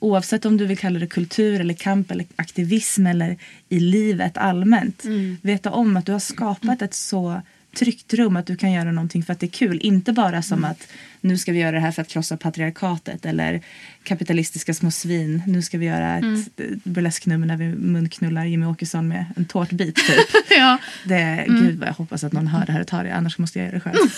oavsett 0.00 0.44
om 0.44 0.56
du 0.56 0.66
vill 0.66 0.78
kalla 0.78 0.98
det 0.98 1.06
kultur 1.06 1.60
eller 1.60 1.74
kamp 1.74 2.10
eller 2.10 2.26
aktivism 2.36 3.06
eller 3.06 3.36
i 3.68 3.80
livet 3.80 4.36
allmänt. 4.36 5.04
Veta 5.42 5.70
om 5.70 5.96
att 5.96 6.06
du 6.06 6.12
har 6.12 6.18
skapat 6.18 6.82
ett 6.82 6.94
så 6.94 7.42
tryggt 7.76 8.14
rum 8.14 8.36
att 8.36 8.46
du 8.46 8.56
kan 8.56 8.72
göra 8.72 8.92
någonting 8.92 9.22
för 9.22 9.32
att 9.32 9.40
det 9.40 9.46
är 9.46 9.50
kul. 9.50 9.80
Inte 9.82 10.12
bara 10.12 10.42
som 10.42 10.64
att 10.64 10.88
nu 11.20 11.38
ska 11.38 11.52
vi 11.52 11.58
göra 11.58 11.70
det 11.72 11.80
här 11.80 11.92
för 11.92 12.02
att 12.02 12.08
krossa 12.08 12.36
patriarkatet 12.36 13.26
eller 13.26 13.60
kapitalistiska 14.02 14.74
små 14.74 14.90
svin. 14.90 15.42
Nu 15.46 15.62
ska 15.62 15.78
vi 15.78 15.86
göra 15.86 16.16
ett 16.16 16.22
mm. 16.22 16.80
burlesknummer 16.84 17.46
när 17.46 17.56
vi 17.56 17.68
munknullar 17.68 18.44
Jimmy 18.44 18.66
Åkesson 18.66 19.08
med 19.08 19.24
en 19.36 19.44
tårtbit 19.44 19.96
typ. 19.96 20.28
ja. 20.50 20.78
Det, 21.04 21.44
Gud 21.48 21.78
vad 21.78 21.88
jag 21.88 21.94
hoppas 21.94 22.24
att 22.24 22.32
någon 22.32 22.46
hör 22.46 22.66
det 22.66 22.72
här 22.72 22.80
och 22.80 22.86
tar 22.86 23.04
det 23.04 23.14
annars 23.14 23.38
måste 23.38 23.58
jag 23.58 23.66
göra 23.66 23.74
det 23.74 23.80
själv. 23.80 23.96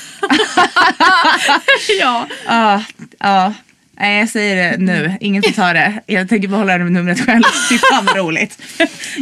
ja. 2.01 2.29
Ja, 2.47 2.85
ja. 3.19 3.55
Nej, 3.97 4.19
jag 4.19 4.29
säger 4.29 4.57
det 4.73 4.79
nu. 4.85 5.17
Ingen 5.21 5.43
får 5.43 5.51
ta 5.53 5.73
det. 5.73 6.01
Jag 6.07 6.29
tänker 6.29 6.49
behålla 6.49 6.79
det 6.79 6.85
numret 6.85 7.21
själv. 7.21 7.43
Fy 7.71 7.79
fan 7.79 8.05
vad 8.05 8.17
roligt. 8.17 8.59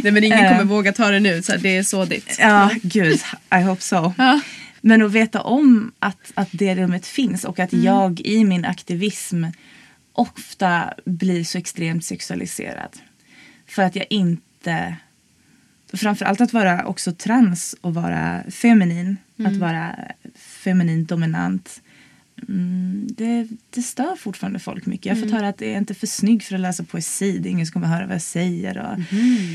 Nej 0.03 0.11
men 0.11 0.23
ingen 0.23 0.39
Eh. 0.39 0.49
kommer 0.51 0.63
våga 0.63 0.93
ta 0.93 1.11
det 1.11 1.19
nu 1.19 1.41
så 1.41 1.57
det 1.57 1.77
är 1.77 1.83
så 1.83 2.05
ditt. 2.05 2.37
Ja, 2.39 2.69
gud. 2.83 3.19
I 3.55 3.61
hope 3.61 3.81
so. 3.81 4.13
Ja. 4.17 4.41
Men 4.81 5.01
att 5.01 5.11
veta 5.11 5.41
om 5.41 5.91
att, 5.99 6.31
att 6.33 6.49
det 6.51 6.75
rummet 6.75 7.05
finns 7.07 7.43
och 7.43 7.59
att 7.59 7.73
jag 7.73 8.19
i 8.21 8.43
min 8.45 8.65
aktivism 8.65 9.45
ofta 10.13 10.93
blir 11.05 11.43
så 11.43 11.57
extremt 11.57 12.05
sexualiserad. 12.05 12.97
För 13.67 13.81
att 13.83 13.95
jag 13.95 14.05
inte... 14.09 14.95
Framförallt 15.93 16.41
att 16.41 16.53
vara 16.53 16.85
också 16.85 17.11
trans 17.11 17.75
och 17.81 17.93
vara 17.93 18.41
feminin. 18.51 19.17
Att 19.45 19.57
vara 19.57 19.95
feminin 20.37 21.05
dominant. 21.05 21.81
Mm, 22.49 23.07
det, 23.09 23.47
det 23.69 23.81
stör 23.81 24.15
fortfarande 24.15 24.59
folk 24.59 24.85
mycket. 24.85 25.05
Jag 25.05 25.15
har 25.15 25.21
fått 25.21 25.31
höra 25.31 25.47
att 25.47 25.57
det 25.57 25.73
är 25.73 25.77
inte 25.77 25.93
för 25.93 26.07
snygg 26.07 26.43
för 26.43 26.55
att 26.55 26.61
läsa 26.61 26.83
poesi. 26.83 27.37
Det 27.37 27.49
är 27.49 27.51
ingen 27.51 27.65
som 27.65 27.73
kommer 27.73 27.87
höra 27.87 28.05
vad 28.05 28.15
jag 28.15 28.21
säger. 28.21 28.77
Och 28.77 28.97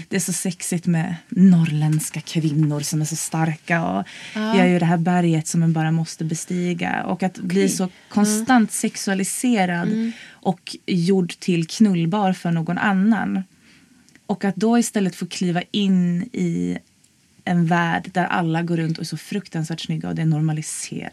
Det 0.08 0.16
är 0.16 0.20
så 0.20 0.32
sexigt 0.32 0.86
med 0.86 1.16
norrländska 1.28 2.20
kvinnor 2.20 2.80
som 2.80 3.00
är 3.00 3.04
så 3.04 3.16
starka. 3.16 3.84
Och 3.84 4.04
Jag 4.34 4.56
är 4.56 4.66
ju 4.66 4.78
det 4.78 4.84
här 4.84 4.96
berget 4.96 5.46
som 5.46 5.60
man 5.60 5.72
bara 5.72 5.90
måste 5.90 6.24
bestiga. 6.24 7.04
Och 7.04 7.22
att 7.22 7.38
bli 7.38 7.68
så 7.68 7.88
konstant 8.08 8.72
sexualiserad 8.72 10.12
och 10.30 10.76
gjord 10.86 11.38
till 11.38 11.66
knullbar 11.66 12.32
för 12.32 12.50
någon 12.50 12.78
annan. 12.78 13.42
Och 14.26 14.44
att 14.44 14.56
då 14.56 14.78
istället 14.78 15.16
få 15.16 15.26
kliva 15.26 15.62
in 15.70 16.22
i 16.22 16.78
en 17.44 17.66
värld 17.66 18.10
där 18.14 18.24
alla 18.24 18.62
går 18.62 18.76
runt 18.76 18.98
och 18.98 19.02
är 19.02 19.06
så 19.06 19.16
fruktansvärt 19.16 19.80
snygga 19.80 20.08
och 20.08 20.14
det 20.14 20.22
är 20.22 20.26
normaliserat. 20.26 21.12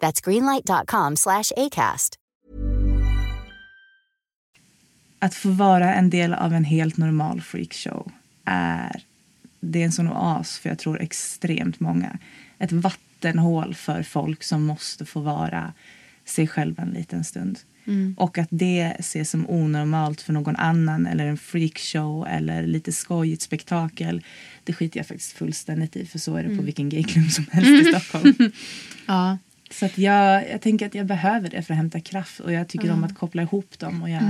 That's 0.00 0.20
greenlight.com 0.24 1.16
slash 1.16 1.52
ACAST. 1.56 2.16
Att 5.18 5.34
få 5.34 5.48
vara 5.50 5.94
en 5.94 6.10
del 6.10 6.34
av 6.34 6.52
en 6.54 6.64
helt 6.64 6.96
normal 6.96 7.40
freakshow 7.40 8.12
är 8.44 9.02
det 9.60 9.80
är 9.80 9.84
en 9.84 9.92
sån 9.92 10.08
oas 10.08 10.58
för 10.58 10.68
jag 10.68 10.78
tror 10.78 11.00
extremt 11.00 11.80
många. 11.80 12.18
Ett 12.58 12.72
vattenhål 12.72 13.74
för 13.74 14.02
folk 14.02 14.42
som 14.42 14.64
måste 14.64 15.04
få 15.04 15.20
vara 15.20 15.72
sig 16.24 16.46
själva 16.46 16.82
en 16.82 16.90
liten 16.90 17.24
stund. 17.24 17.58
Och 18.16 18.38
att 18.38 18.48
det 18.50 18.96
ses 18.98 19.30
som 19.30 19.50
onormalt 19.50 20.20
för 20.20 20.32
någon 20.32 20.56
annan 20.56 21.06
eller 21.06 21.26
en 21.26 21.36
freakshow 21.38 22.26
eller 22.28 22.66
lite 22.66 22.92
skojigt 22.92 23.42
spektakel. 23.42 24.24
Det 24.64 24.72
skiter 24.72 24.98
jag 24.98 25.06
faktiskt 25.06 25.32
fullständigt 25.32 25.96
i 25.96 26.06
för 26.06 26.18
så 26.18 26.36
är 26.36 26.42
det 26.42 26.56
på 26.56 26.62
vilken 26.62 26.88
gayklubb 26.88 27.30
som 27.30 27.46
helst 27.52 27.88
i 27.88 27.92
Stockholm. 27.94 28.52
Ja. 29.06 29.38
Så 29.70 29.86
att 29.86 29.98
jag, 29.98 30.50
jag 30.50 30.60
tänker 30.60 30.86
att 30.86 30.94
jag 30.94 31.06
behöver 31.06 31.50
det 31.50 31.62
för 31.62 31.74
att 31.74 31.78
hämta 31.78 32.00
kraft 32.00 32.40
och 32.40 32.52
jag 32.52 32.68
tycker 32.68 32.92
om 32.92 33.04
att 33.04 33.14
koppla 33.14 33.42
ihop 33.42 33.78
dem. 33.78 34.02
Och 34.02 34.10
jag 34.10 34.22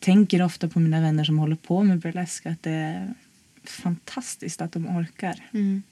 tänker 0.00 0.42
ofta 0.42 0.68
på 0.68 0.80
mina 0.80 1.00
vänner 1.00 1.24
som 1.24 1.38
håller 1.38 1.56
på 1.56 1.82
med 1.82 1.98
burlesk 1.98 2.46
att 2.46 2.62
det 2.62 2.70
är 2.70 3.14
fantastiskt 3.64 4.60
att 4.60 4.72
de 4.72 4.86
orkar. 4.96 5.42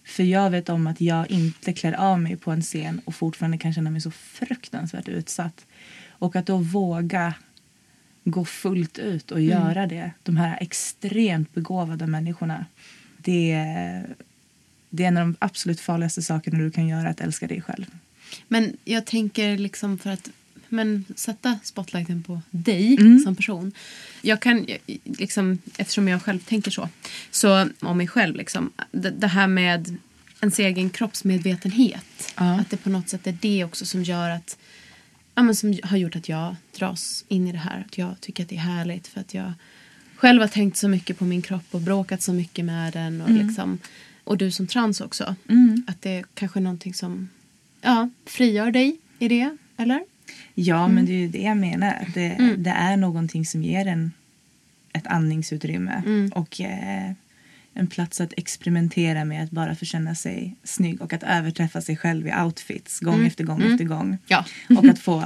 För 0.04 0.22
jag 0.22 0.50
vet 0.50 0.68
om 0.68 0.86
att 0.86 1.00
jag 1.00 1.30
inte 1.30 1.72
klär 1.72 1.92
av 1.92 2.20
mig 2.20 2.36
på 2.36 2.50
en 2.50 2.62
scen 2.62 3.00
och 3.04 3.14
fortfarande 3.14 3.58
kan 3.58 3.72
känna 3.72 3.90
mig 3.90 4.00
så 4.00 4.10
fruktansvärt 4.10 5.08
utsatt. 5.08 5.66
Och 6.08 6.36
att 6.36 6.46
då 6.46 6.56
våga 6.56 7.34
gå 8.24 8.44
fullt 8.44 8.98
ut 8.98 9.30
och 9.30 9.40
göra 9.40 9.86
det. 9.86 10.10
De 10.22 10.36
här 10.36 10.58
extremt 10.60 11.54
begåvade 11.54 12.06
människorna. 12.06 12.66
Det, 13.16 13.62
det 14.90 15.04
är 15.04 15.08
en 15.08 15.16
av 15.16 15.26
de 15.26 15.36
absolut 15.38 15.80
farligaste 15.80 16.22
sakerna 16.22 16.58
du 16.58 16.70
kan 16.70 16.88
göra, 16.88 17.08
att 17.08 17.20
älska 17.20 17.46
dig 17.46 17.60
själv. 17.60 17.86
Men 18.48 18.76
jag 18.84 19.06
tänker 19.06 19.58
liksom 19.58 19.98
för 19.98 20.10
att 20.10 20.30
men, 20.68 21.04
sätta 21.16 21.58
spotlighten 21.62 22.22
på 22.22 22.40
dig 22.50 22.96
som 23.24 23.36
person. 23.36 23.72
Jag 24.22 24.40
kan, 24.40 24.66
liksom, 25.04 25.58
eftersom 25.76 26.08
jag 26.08 26.22
själv 26.22 26.38
tänker 26.38 26.70
så, 26.70 26.88
så 27.30 27.68
om 27.80 27.96
mig 27.98 28.08
själv, 28.08 28.36
liksom, 28.36 28.72
det, 28.90 29.10
det 29.10 29.26
här 29.26 29.46
med 29.46 29.96
ens 30.40 30.58
egen 30.58 30.90
kroppsmedvetenhet. 30.90 32.32
Ja. 32.36 32.60
Att 32.60 32.70
det 32.70 32.76
på 32.76 32.90
något 32.90 33.08
sätt 33.08 33.26
är 33.26 33.38
det 33.40 33.64
också 33.64 33.86
som 33.86 34.02
gör 34.02 34.30
att 34.30 34.58
ja, 35.34 35.42
men 35.42 35.54
som 35.54 35.78
har 35.82 35.96
gjort 35.96 36.16
att 36.16 36.28
jag 36.28 36.56
dras 36.78 37.24
in 37.28 37.48
i 37.48 37.52
det 37.52 37.58
här. 37.58 37.84
Att 37.88 37.98
jag 37.98 38.20
tycker 38.20 38.42
att 38.42 38.48
det 38.48 38.56
är 38.56 38.60
härligt 38.60 39.06
för 39.06 39.20
att 39.20 39.34
jag 39.34 39.52
själv 40.16 40.40
har 40.40 40.48
tänkt 40.48 40.76
så 40.76 40.88
mycket 40.88 41.18
på 41.18 41.24
min 41.24 41.42
kropp 41.42 41.64
och 41.70 41.80
bråkat 41.80 42.22
så 42.22 42.32
mycket 42.32 42.64
med 42.64 42.92
den. 42.92 43.20
Och, 43.20 43.30
liksom, 43.30 43.78
och 44.24 44.38
du 44.38 44.50
som 44.50 44.66
trans 44.66 45.00
också. 45.00 45.34
Att 45.86 46.02
det 46.02 46.10
är 46.10 46.24
kanske 46.34 46.60
någonting 46.60 46.94
som 46.94 47.28
ja, 47.80 48.10
frigör 48.26 48.70
dig 48.70 48.96
i 49.18 49.28
det, 49.28 49.56
eller? 49.76 50.00
Ja, 50.54 50.88
men 50.88 51.06
det 51.06 51.12
är 51.12 51.18
ju 51.18 51.28
det 51.28 51.42
jag 51.42 51.56
menar. 51.56 52.06
Det, 52.14 52.54
det 52.56 52.70
är 52.70 52.96
någonting 52.96 53.46
som 53.46 53.62
ger 53.62 53.86
en 53.86 54.12
ett 54.96 55.06
andningsutrymme 55.06 56.28
och 56.34 56.60
eh, 56.60 57.12
en 57.74 57.86
plats 57.86 58.20
att 58.20 58.32
experimentera 58.36 59.24
med 59.24 59.44
att 59.44 59.50
bara 59.50 59.74
få 59.74 59.84
känna 59.84 60.14
sig 60.14 60.54
snygg 60.64 61.02
och 61.02 61.12
att 61.12 61.22
överträffa 61.22 61.80
sig 61.80 61.96
själv 61.96 62.26
i 62.26 62.32
outfits 62.44 63.00
gång 63.00 63.26
efter 63.26 63.44
gång 63.44 63.62
efter 63.62 63.84
gång. 63.84 64.18
Ja. 64.26 64.44
Och 64.78 64.84
att 64.84 64.98
få 65.08 65.24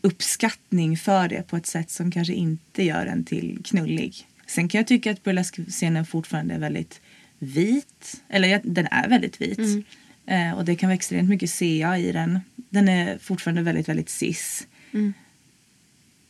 uppskattning 0.00 0.96
för 0.96 1.28
det 1.28 1.48
på 1.48 1.56
ett 1.56 1.66
sätt 1.66 1.90
som 1.90 2.10
kanske 2.10 2.34
inte 2.34 2.82
gör 2.82 3.06
en 3.06 3.24
till 3.24 3.58
knullig. 3.64 4.26
Sen 4.46 4.68
kan 4.68 4.78
jag 4.78 4.86
tycka 4.86 5.10
att 5.10 5.22
burleskscenen 5.22 6.06
fortfarande 6.06 6.54
är 6.54 6.58
väldigt 6.58 7.00
vit. 7.38 8.22
Eller 8.28 8.60
den 8.64 8.86
är 8.90 9.08
väldigt 9.08 9.40
vit. 9.40 9.86
Eh, 10.26 10.52
och 10.52 10.64
det 10.64 10.76
kan 10.76 10.88
vara 10.88 10.94
extremt 10.94 11.28
mycket 11.28 11.50
CA 11.50 11.98
i 11.98 12.12
den. 12.12 12.40
Den 12.56 12.88
är 12.88 13.18
fortfarande 13.18 13.62
väldigt, 13.62 13.88
väldigt 13.88 14.08
cis. 14.08 14.66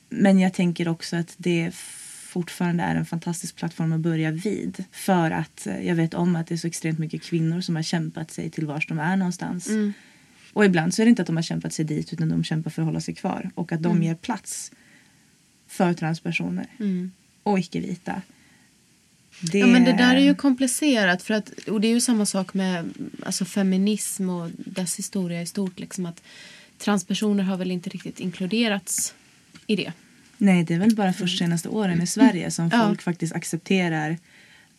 Men 0.08 0.38
jag 0.38 0.52
tänker 0.54 0.88
också 0.88 1.16
att 1.16 1.34
det 1.36 1.74
fortfarande 2.26 2.82
är 2.84 2.94
en 2.94 3.06
fantastisk 3.06 3.56
plattform 3.56 3.92
att 3.92 4.00
börja 4.00 4.30
vid. 4.30 4.84
För 4.90 5.30
att 5.30 5.66
eh, 5.66 5.86
jag 5.86 5.94
vet 5.94 6.14
om 6.14 6.36
att 6.36 6.46
det 6.46 6.54
är 6.54 6.56
så 6.56 6.66
extremt 6.66 6.98
mycket 6.98 7.22
kvinnor 7.22 7.60
som 7.60 7.76
har 7.76 7.82
kämpat 7.82 8.30
sig 8.30 8.50
till 8.50 8.66
vars 8.66 8.86
de 8.86 8.98
är 8.98 9.16
någonstans. 9.16 9.68
Och 10.52 10.64
ibland 10.64 10.94
så 10.94 11.02
är 11.02 11.06
det 11.06 11.10
inte 11.10 11.22
att 11.22 11.26
de 11.26 11.36
har 11.36 11.42
kämpat 11.42 11.72
sig 11.72 11.84
dit 11.84 12.12
utan 12.12 12.28
de 12.28 12.44
kämpar 12.44 12.70
för 12.70 12.82
att 12.82 12.86
hålla 12.86 13.00
sig 13.00 13.14
kvar. 13.14 13.50
Och 13.54 13.72
att 13.72 13.82
de 13.82 14.02
ger 14.02 14.14
plats 14.14 14.72
för 15.66 15.92
transpersoner 15.94 16.66
och 17.42 17.58
icke-vita. 17.58 18.22
Det... 19.40 19.58
Ja, 19.58 19.66
men 19.66 19.84
det 19.84 19.92
där 19.92 20.14
är 20.14 20.20
ju 20.20 20.34
komplicerat. 20.34 21.22
För 21.22 21.34
att, 21.34 21.50
och 21.50 21.80
det 21.80 21.88
är 21.88 21.92
ju 21.94 22.00
samma 22.00 22.26
sak 22.26 22.54
med 22.54 22.90
alltså, 23.26 23.44
feminism 23.44 24.30
och 24.30 24.50
dess 24.56 24.98
historia 24.98 25.42
i 25.42 25.46
stort. 25.46 25.78
Liksom 25.78 26.06
att 26.06 26.22
transpersoner 26.78 27.44
har 27.44 27.56
väl 27.56 27.70
inte 27.70 27.90
riktigt 27.90 28.20
inkluderats 28.20 29.14
i 29.66 29.76
det. 29.76 29.92
Nej, 30.38 30.64
det 30.64 30.74
är 30.74 30.78
väl 30.78 30.94
bara 30.96 31.12
först 31.12 31.38
senaste 31.38 31.68
åren 31.68 32.02
i 32.02 32.06
Sverige 32.06 32.50
som 32.50 32.70
Ja. 32.72 32.86
folk 32.86 33.02
faktiskt 33.02 33.34
accepterar 33.34 34.18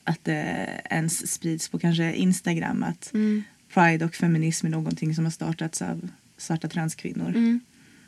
att 0.04 0.24
det 0.24 0.70
ens 0.90 1.32
sprids 1.34 1.70
på 1.70 1.80
kanske 1.80 2.14
Instagram 2.14 2.84
att 2.84 3.14
Pride 3.74 4.06
och 4.06 4.16
feminism 4.16 4.66
är 4.66 4.70
någonting 4.70 5.16
som 5.16 5.24
har 5.24 5.32
startats 5.32 5.82
av 5.82 6.10
svarta 6.38 6.68
transkvinnor. 6.68 7.60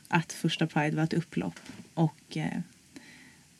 Att 0.07 0.33
första 0.33 0.67
Pride 0.67 0.95
var 0.95 1.03
ett 1.03 1.13
upplopp 1.13 1.59
och 1.93 2.37
eh, 2.37 2.59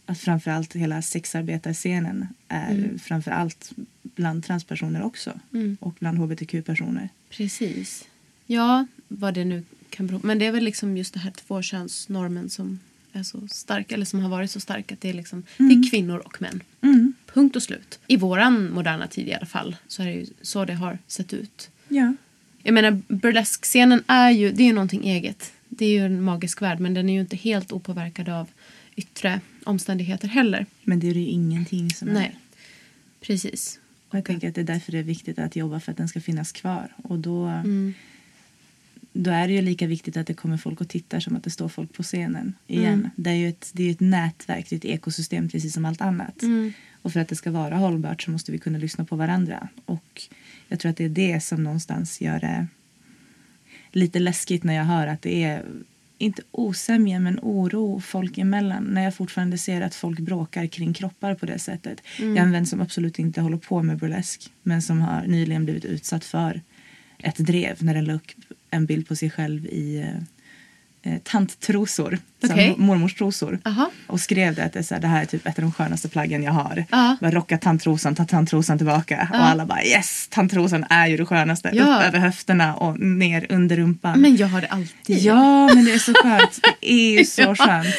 att 0.10 0.20
framförallt 0.20 0.76
hela 0.76 1.02
sexarbetarscenen 1.02 2.28
är 2.48 2.98
framförallt 2.98 3.72
bland 4.02 4.44
transpersoner 4.44 5.02
också 5.04 5.40
och 5.80 5.96
bland 6.00 6.18
hbtq-personer. 6.18 7.10
Precis. 7.30 8.08
Ja, 8.46 8.88
vad 9.08 9.34
det 9.34 9.46
nu 9.46 9.64
kan 9.90 10.08
bero 10.08 10.20
Men 10.24 10.40
det 10.40 10.46
är 10.46 10.52
väl 10.52 10.64
liksom 10.64 10.98
just 10.98 11.14
det 11.14 11.20
här 11.20 11.32
tvåkönsnormen 11.32 12.50
som 12.50 12.80
är 13.14 13.24
så 13.24 13.48
stark, 13.48 13.92
eller 13.92 14.06
som 14.06 14.20
har 14.20 14.30
varit 14.30 14.52
så 14.52 14.60
stark 14.60 14.92
att 14.92 15.02
det 15.02 15.10
är, 15.10 15.14
liksom, 15.14 15.44
det 15.58 15.64
är 15.64 15.90
kvinnor 15.90 16.18
och 16.18 16.42
män. 16.42 16.64
Punkt 17.34 17.56
och 17.56 17.64
slut. 17.64 18.00
I 18.08 18.18
våran 18.18 18.72
moderna 18.72 19.08
tid 19.08 19.28
i 19.28 19.34
alla 19.34 19.46
fall 19.46 19.76
så 19.88 20.02
är 20.02 20.06
det 20.06 20.14
ju 20.14 20.26
så 20.42 20.66
det 20.66 20.74
har 20.74 20.98
sett 21.08 21.34
ut. 21.34 21.70
Ja. 21.88 22.14
Jag 22.64 22.74
menar, 22.74 23.02
burleskscenen 23.08 24.04
är 24.08 24.32
ju, 24.32 24.52
det 24.52 24.64
är 24.64 24.68
ju 24.68 24.74
någonting 24.74 25.08
eget. 25.08 25.52
Det 25.68 25.86
är 25.86 25.90
ju 25.90 26.06
en 26.06 26.22
magisk 26.22 26.62
värld 26.62 26.80
men 26.80 26.94
den 26.94 27.10
är 27.10 27.14
ju 27.14 27.20
inte 27.20 27.38
helt 27.38 27.72
opåverkad 27.72 28.30
av 28.30 28.48
yttre 28.96 29.42
omständigheter 29.70 30.28
heller. 30.28 30.66
Men 30.84 31.00
det 31.00 31.08
är 31.10 31.14
ju 31.14 31.26
ingenting 31.26 31.90
som 31.90 32.08
är. 32.10 32.14
Nej, 32.14 32.36
precis. 33.22 33.80
Och 34.10 34.18
jag 34.18 34.26
tänker 34.26 34.50
att 34.50 34.56
det 34.56 34.62
är 34.62 34.66
därför 34.66 34.92
det 34.92 34.98
är 34.98 35.04
viktigt 35.04 35.40
att 35.40 35.56
jobba 35.56 35.80
för 35.80 35.92
att 35.92 35.98
den 35.98 36.08
ska 36.08 36.22
finnas 36.22 36.52
kvar. 36.52 36.94
Och 37.04 37.20
då, 37.20 37.46
Mm. 37.46 37.94
då 39.14 39.32
är 39.32 39.48
det 39.48 39.54
ju 39.54 39.62
lika 39.62 39.88
viktigt 39.88 40.18
att 40.18 40.28
det 40.28 40.34
kommer 40.34 40.58
folk 40.58 40.82
och 40.82 40.90
tittar 40.90 41.20
som 41.20 41.36
att 41.36 41.44
det 41.44 41.50
står 41.50 41.68
folk 41.70 41.94
på 41.94 42.04
scenen 42.04 42.54
igen. 42.68 43.10
Det 43.16 43.30
är 43.30 43.34
ju 43.36 43.50
ett, 43.50 43.70
det 43.74 43.84
är 43.84 43.92
ett 43.92 44.00
nätverk, 44.00 44.70
det 44.70 44.76
är 44.76 44.78
ett 44.78 44.86
ekosystem 44.86 45.50
precis 45.50 45.74
som 45.74 45.86
allt 45.86 46.02
annat. 46.02 46.44
Och 47.02 47.14
för 47.14 47.20
att 47.20 47.28
det 47.28 47.36
ska 47.36 47.52
vara 47.52 47.76
hållbart 47.78 48.22
så 48.22 48.32
måste 48.32 48.52
vi 48.52 48.58
kunna 48.58 48.78
lyssna 48.78 49.06
på 49.06 49.16
varandra. 49.16 49.68
Och 49.86 50.22
jag 50.68 50.80
tror 50.80 50.90
att 50.90 50.98
det 50.98 51.06
är 51.06 51.10
det 51.10 51.44
som 51.44 51.64
någonstans 51.64 52.22
gör 52.22 52.40
det 52.40 52.68
lite 53.92 54.20
läskigt 54.20 54.64
när 54.64 54.74
jag 54.74 54.84
hör 54.86 55.08
att 55.08 55.22
det 55.22 55.44
är 55.44 55.66
inte 56.20 56.42
osämja 56.52 57.20
men 57.20 57.40
oro 57.42 58.00
folk 58.00 58.38
emellan 58.38 58.84
när 58.84 59.04
jag 59.04 59.16
fortfarande 59.16 59.58
ser 59.58 59.82
att 59.82 59.96
folk 59.96 60.20
bråkar 60.20 60.68
kring 60.68 60.94
kroppar 60.94 61.36
på 61.36 61.46
det 61.46 61.60
sättet. 61.60 62.02
Jag 62.18 62.28
har 62.28 62.38
en 62.38 62.52
vän 62.52 62.66
som 62.66 62.82
absolut 62.82 63.20
inte 63.20 63.42
håller 63.42 63.58
på 63.58 63.84
med 63.84 63.98
burlesk 63.98 64.52
men 64.64 64.82
som 64.82 65.02
har 65.02 65.28
nyligen 65.28 65.66
blivit 65.66 65.86
utsatt 65.86 66.26
för 66.26 66.62
ett 67.18 67.38
drev 67.38 67.84
när 67.84 67.94
den 67.94 68.06
la 68.06 68.14
upp 68.14 68.32
en 68.70 68.86
bild 68.86 69.08
på 69.08 69.16
sig 69.16 69.30
själv 69.30 69.66
i 69.66 70.00
eh, 70.00 70.24
tanttrosor, 71.24 72.18
så 72.42 72.54
Okej. 72.54 72.68
här 72.68 72.76
mormors 72.78 73.14
trosor. 73.14 73.60
Aha. 73.66 73.92
Och 74.08 74.20
skrev 74.22 74.56
det 74.56 74.64
att 74.64 74.74
det, 74.74 74.80
är 74.80 74.84
så 74.84 74.94
här, 74.94 75.02
det 75.02 75.08
här 75.08 75.22
är 75.22 75.26
typ 75.26 75.48
ett 75.48 75.58
av 75.58 75.62
de 75.62 75.72
skönaste 75.72 76.10
plaggen 76.10 76.44
jag 76.44 76.52
har. 76.52 76.86
Ja. 76.92 77.18
Bara 77.22 77.32
rocka 77.32 77.58
tanttrosan, 77.58 78.16
ta 78.16 78.26
tanttrosan 78.26 78.78
tillbaka. 78.78 79.28
Och 79.32 79.38
alla 79.40 79.66
bara 79.66 79.84
yes, 79.84 80.28
tanttrosan 80.32 80.86
är 80.90 81.08
ju 81.08 81.18
det 81.18 81.26
skönaste. 81.26 81.70
Ja. 81.74 81.84
Upp 81.84 82.04
över 82.04 82.20
höfterna 82.20 82.76
och 82.76 83.00
ner 83.00 83.46
under 83.50 83.78
rumpan. 83.78 84.22
Men 84.22 84.36
jag 84.38 84.48
har 84.48 84.62
det 84.62 84.68
alltid. 84.68 85.18
Ja, 85.20 85.74
men 85.76 85.86
det 85.86 85.92
är 85.94 86.00
så 86.00 86.14
skönt. 86.14 86.60
Det 86.82 86.92
är 86.94 87.20
ju 87.20 87.26
så 87.26 87.56
skönt. 87.60 87.96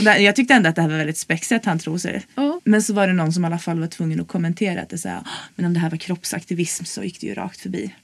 Där, 0.00 0.16
jag 0.16 0.36
tyckte 0.36 0.54
ändå 0.54 0.68
att 0.68 0.76
det 0.76 0.82
här 0.82 0.88
var 0.88 0.96
väldigt 0.96 1.18
spexiga 1.18 1.58
tanttrosor. 1.58 2.20
Ja. 2.34 2.60
Men 2.64 2.82
så 2.82 2.92
var 2.94 3.06
det 3.06 3.12
någon 3.12 3.32
som 3.32 3.44
i 3.44 3.46
alla 3.46 3.58
fall 3.58 3.80
var 3.80 3.86
tvungen 3.86 4.20
att 4.20 4.28
kommentera 4.28 4.80
att 4.82 4.88
det 4.88 4.98
så 4.98 5.08
här, 5.08 5.16
"Ah, 5.16 5.28
men 5.56 5.66
om 5.66 5.74
det 5.74 5.80
här 5.80 5.90
var 5.90 5.98
kroppsaktivism 5.98 6.84
så 6.84 7.02
gick 7.02 7.20
det 7.20 7.26
ju 7.26 7.34
rakt 7.34 7.60
förbi. 7.60 7.94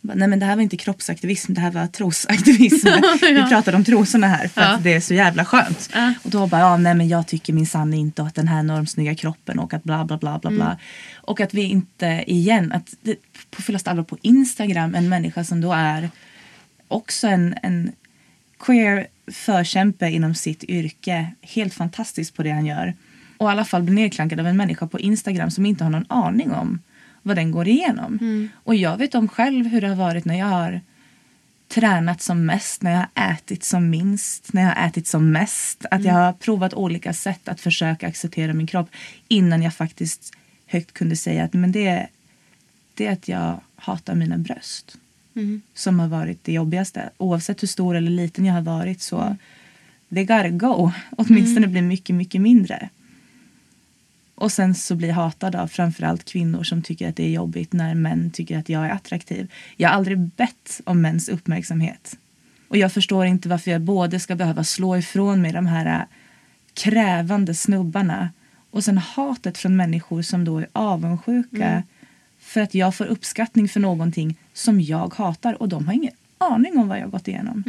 Nej 0.00 0.28
men 0.28 0.38
det 0.38 0.46
här 0.46 0.56
var 0.56 0.62
inte 0.62 0.76
kroppsaktivism, 0.76 1.54
det 1.54 1.60
här 1.60 1.70
var 1.70 1.86
trosaktivism. 1.86 2.88
Vi 3.20 3.44
pratade 3.48 3.76
om 3.76 3.84
trosorna 3.84 4.26
här 4.26 4.48
för 4.48 4.60
att 4.60 4.84
det 4.84 4.92
är 4.92 5.00
så 5.00 5.14
jävla 5.14 5.44
skönt. 5.44 5.90
Och 6.22 6.30
då 6.30 6.46
bara, 6.46 6.60
ja 6.60 6.76
nej 6.76 6.94
men 6.94 7.08
jag 7.08 7.26
tycker 7.26 7.52
min 7.52 7.66
sann 7.66 7.94
inte 7.94 8.22
att 8.22 8.34
den 8.34 8.48
här 8.48 8.62
normsnygga 8.62 9.14
kroppen 9.14 9.58
och 9.58 9.74
att 9.74 9.84
bla 9.84 10.04
bla 10.04 10.18
bla 10.18 10.38
bla 10.38 10.50
bla. 10.50 10.78
Och 11.14 11.40
att 11.40 11.54
vi 11.54 11.62
inte 11.62 12.24
igen, 12.26 12.72
att 12.72 12.94
det, 13.02 13.16
på 13.50 13.62
fullaste 13.62 13.90
allvar 13.90 14.04
på 14.04 14.18
Instagram 14.22 14.94
en 14.94 15.08
människa 15.08 15.44
som 15.44 15.60
då 15.60 15.72
är 15.72 16.10
också 16.88 17.26
en, 17.26 17.54
en 17.62 17.92
queer 18.58 19.06
förkämpe 19.32 20.10
inom 20.10 20.34
sitt 20.34 20.64
yrke. 20.64 21.26
Helt 21.42 21.74
fantastisk 21.74 22.34
på 22.34 22.42
det 22.42 22.50
han 22.50 22.66
gör. 22.66 22.94
Och 23.36 23.48
i 23.48 23.50
alla 23.50 23.64
fall 23.64 23.82
blir 23.82 23.94
nedklankad 23.94 24.40
av 24.40 24.46
en 24.46 24.56
människa 24.56 24.86
på 24.86 25.00
Instagram 25.00 25.50
som 25.50 25.66
inte 25.66 25.84
har 25.84 25.90
någon 25.90 26.06
aning 26.08 26.52
om 26.52 26.80
vad 27.28 27.36
den 27.36 27.50
går 27.50 27.68
igenom. 27.68 28.18
Och 28.64 28.74
jag 28.74 28.96
vet 28.96 29.14
om 29.14 29.28
själv 29.28 29.66
hur 29.66 29.80
det 29.80 29.88
har 29.88 29.96
varit 29.96 30.24
när 30.24 30.38
jag 30.38 30.46
har 30.46 30.80
tränat 31.68 32.22
som 32.22 32.46
mest, 32.46 32.82
när 32.82 32.90
jag 32.90 32.98
har 33.14 33.32
ätit 33.34 33.64
som 33.64 33.90
minst, 33.90 34.52
när 34.52 34.62
jag 34.62 34.74
har 34.74 34.88
ätit 34.88 35.06
som 35.06 35.32
mest. 35.32 35.84
Att 35.90 36.04
jag 36.04 36.14
har 36.14 36.32
provat 36.32 36.74
olika 36.74 37.12
sätt 37.12 37.48
att 37.48 37.60
försöka 37.60 38.08
acceptera 38.08 38.54
min 38.54 38.66
kropp 38.66 38.90
innan 39.28 39.62
jag 39.62 39.74
faktiskt 39.74 40.32
högt 40.66 40.92
kunde 40.92 41.16
säga 41.16 41.44
att 41.44 41.52
men 41.52 41.72
det, 41.72 42.06
det 42.94 43.06
är 43.06 43.12
att 43.12 43.28
jag 43.28 43.60
hatar 43.76 44.14
mina 44.14 44.38
bröst 44.38 44.96
som 45.74 46.00
har 46.00 46.08
varit 46.08 46.44
det 46.44 46.52
jobbigaste. 46.52 47.10
Oavsett 47.18 47.62
hur 47.62 47.68
stor 47.68 47.96
eller 47.96 48.10
liten 48.10 48.44
jag 48.44 48.54
har 48.54 48.62
varit 48.62 49.00
så 49.00 49.36
they 50.14 50.24
gotta 50.24 50.48
go. 50.48 50.92
Åtminstone 51.10 51.66
blir 51.66 51.82
mycket, 51.82 52.16
mycket 52.16 52.40
mindre. 52.40 52.88
Och 54.38 54.52
sen 54.52 54.74
så 54.74 54.94
blir 54.94 55.08
jag 55.08 55.14
hatad 55.14 55.56
av 55.56 55.66
framförallt 55.66 56.24
kvinnor 56.24 56.62
som 56.62 56.82
tycker 56.82 57.08
att 57.08 57.16
det 57.16 57.24
är 57.24 57.30
jobbigt 57.30 57.72
när 57.72 57.94
män 57.94 58.30
tycker 58.30 58.58
att 58.58 58.68
jag 58.68 58.86
är 58.86 58.90
attraktiv. 58.90 59.52
Jag 59.76 59.88
har 59.88 59.96
aldrig 59.96 60.18
bett 60.18 60.80
om 60.84 61.00
mäns 61.00 61.28
uppmärksamhet. 61.28 62.18
Och 62.68 62.76
jag 62.76 62.92
förstår 62.92 63.26
inte 63.26 63.48
varför 63.48 63.70
jag 63.70 63.80
både 63.80 64.20
ska 64.20 64.34
behöva 64.34 64.64
slå 64.64 64.96
ifrån 64.96 65.42
mig 65.42 65.52
de 65.52 65.66
här 65.66 65.86
äh, 65.86 66.06
krävande 66.74 67.54
snubbarna 67.54 68.30
och 68.70 68.84
sen 68.84 68.98
hatet 68.98 69.58
från 69.58 69.76
människor 69.76 70.22
som 70.22 70.44
då 70.44 70.58
är 70.58 70.68
avundsjuka 70.72 71.82
för 72.38 72.60
att 72.60 72.74
jag 72.74 72.94
får 72.94 73.04
uppskattning 73.04 73.68
för 73.68 73.80
någonting 73.80 74.38
som 74.52 74.80
jag 74.80 75.14
hatar 75.14 75.62
och 75.62 75.68
de 75.68 75.86
har 75.86 75.94
ingen 75.94 76.12
aning 76.38 76.78
om 76.78 76.88
vad 76.88 76.98
jag 76.98 77.10
gått 77.10 77.28
igenom. 77.28 77.62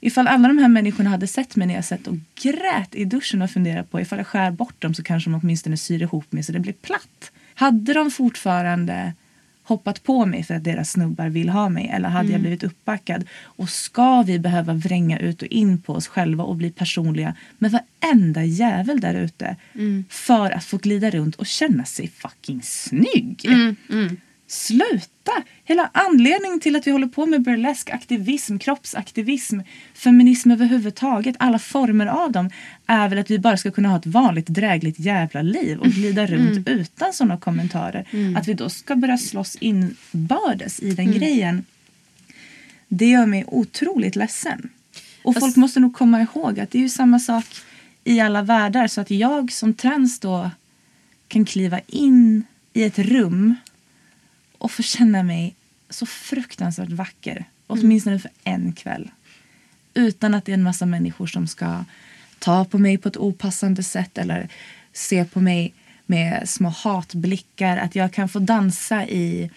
Ifall 0.00 0.26
alla 0.26 0.48
de 0.48 0.58
här 0.58 0.68
människorna 0.68 1.10
hade 1.10 1.26
sett 1.26 1.56
mig 1.56 1.66
när 1.66 1.74
jag 1.74 1.84
satt 1.84 2.06
och 2.06 2.16
grät 2.42 2.94
i 2.94 3.04
duschen 3.04 3.42
och 3.42 3.50
funderat 3.50 3.90
på 3.90 4.00
ifall 4.00 4.18
jag 4.18 4.26
skär 4.26 4.50
bort 4.50 4.82
dem 4.82 4.94
så 4.94 5.02
kanske 5.02 5.30
de 5.30 5.40
åtminstone 5.42 5.76
syr 5.76 6.02
ihop 6.02 6.32
mig 6.32 6.42
så 6.42 6.52
det 6.52 6.60
blir 6.60 6.72
platt. 6.72 7.32
Hade 7.54 7.94
de 7.94 8.10
fortfarande 8.10 9.12
hoppat 9.62 10.02
på 10.02 10.26
mig 10.26 10.44
för 10.44 10.54
att 10.54 10.64
deras 10.64 10.90
snubbar 10.90 11.28
vill 11.28 11.48
ha 11.48 11.68
mig 11.68 11.88
eller 11.88 12.08
hade 12.08 12.32
jag 12.32 12.40
blivit 12.40 12.62
uppbackad? 12.62 13.24
Och 13.42 13.68
ska 13.68 14.22
vi 14.22 14.38
behöva 14.38 14.72
vränga 14.74 15.18
ut 15.18 15.42
och 15.42 15.48
in 15.48 15.82
på 15.82 15.92
oss 15.94 16.08
själva 16.08 16.44
och 16.44 16.56
bli 16.56 16.70
personliga 16.70 17.34
med 17.58 17.70
varenda 17.70 18.44
jävel 18.44 19.00
där 19.00 19.14
ute 19.14 19.56
för 20.08 20.50
att 20.50 20.64
få 20.64 20.76
glida 20.76 21.10
runt 21.10 21.36
och 21.36 21.46
känna 21.46 21.84
sig 21.84 22.08
fucking 22.08 22.62
snygg? 22.62 23.46
Sluta! 24.50 25.32
Hela 25.64 25.90
anledningen 25.94 26.60
till 26.60 26.76
att 26.76 26.86
vi 26.86 26.90
håller 26.90 27.06
på 27.06 27.26
med 27.26 27.42
burlesk, 27.42 27.90
aktivism, 27.90 28.58
kroppsaktivism, 28.58 29.60
feminism 29.94 30.50
överhuvudtaget, 30.50 31.36
alla 31.38 31.58
former 31.58 32.06
av 32.06 32.32
dem, 32.32 32.50
är 32.86 33.08
väl 33.08 33.18
att 33.18 33.30
vi 33.30 33.38
bara 33.38 33.56
ska 33.56 33.70
kunna 33.70 33.88
ha 33.88 33.96
ett 33.98 34.06
vanligt 34.06 34.46
drägligt 34.46 34.98
jävla 34.98 35.42
liv 35.42 35.78
och 35.78 35.86
glida 35.86 36.26
runt 36.26 36.68
utan 36.68 37.12
sådana 37.12 37.36
kommentarer. 37.36 38.08
Att 38.36 38.48
vi 38.48 38.54
då 38.54 38.68
ska 38.68 38.96
börja 38.96 39.18
slåss 39.18 39.56
inbördes 39.60 40.80
i 40.80 40.90
den 40.90 41.12
grejen, 41.12 41.64
det 42.88 43.06
gör 43.06 43.26
mig 43.26 43.44
otroligt 43.46 44.16
ledsen. 44.16 44.70
Och 45.22 45.36
folk 45.40 45.56
måste 45.56 45.80
nog 45.80 45.94
komma 45.94 46.20
ihåg 46.20 46.60
att 46.60 46.70
det 46.70 46.78
är 46.78 46.82
ju 46.82 46.88
samma 46.88 47.18
sak 47.18 47.46
i 48.04 48.20
alla 48.20 48.42
världar. 48.42 48.86
Så 48.86 49.00
att 49.00 49.10
jag 49.10 49.52
som 49.52 49.74
trans 49.74 50.20
då 50.20 50.50
kan 51.28 51.44
kliva 51.44 51.80
in 51.86 52.44
i 52.72 52.82
ett 52.82 52.98
rum 52.98 53.54
och 54.60 54.70
få 54.70 54.82
känna 54.82 55.22
mig 55.22 55.54
så 55.90 56.06
fruktansvärt 56.06 56.90
vacker. 56.90 57.44
Åtminstone 57.66 58.18
för 58.18 58.30
en 58.44 58.72
kväll. 58.72 59.10
Utan 59.94 60.34
att 60.34 60.44
det 60.44 60.52
är 60.52 60.54
en 60.54 60.62
massa 60.62 60.86
människor 60.86 61.26
som 61.26 61.46
ska 61.46 61.84
ta 62.38 62.64
på 62.64 62.78
mig 62.78 62.98
på 62.98 63.08
ett 63.08 63.16
opassande 63.16 63.82
sätt 63.82 64.18
eller 64.18 64.48
se 64.92 65.24
på 65.24 65.40
mig 65.40 65.74
med 66.06 66.48
små 66.48 66.68
hatblickar. 66.68 67.76
Att 67.76 67.94
jag 67.94 68.12
kan 68.12 68.28
få 68.28 68.38
dansa 68.38 69.06
i 69.06 69.50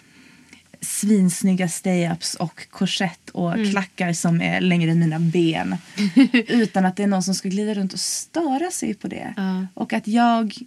svinsnygga 0.80 1.66
stay-ups 1.66 2.36
och 2.36 2.70
korsett 2.70 3.30
och 3.30 3.54
klackar 3.70 4.12
som 4.12 4.40
är 4.40 4.60
längre 4.60 4.90
än 4.90 4.98
mina 4.98 5.18
ben. 5.18 5.76
utan 6.32 6.86
att 6.86 6.96
det 6.96 7.02
är 7.02 7.06
någon 7.06 7.22
som 7.22 7.34
ska 7.34 7.48
glida 7.48 7.74
runt 7.74 7.92
och 7.92 8.00
störa 8.00 8.70
sig 8.70 8.94
på 8.94 9.08
det. 9.08 9.34
Ja. 9.36 9.66
Och 9.74 9.92
att 9.92 10.06
jag 10.06 10.58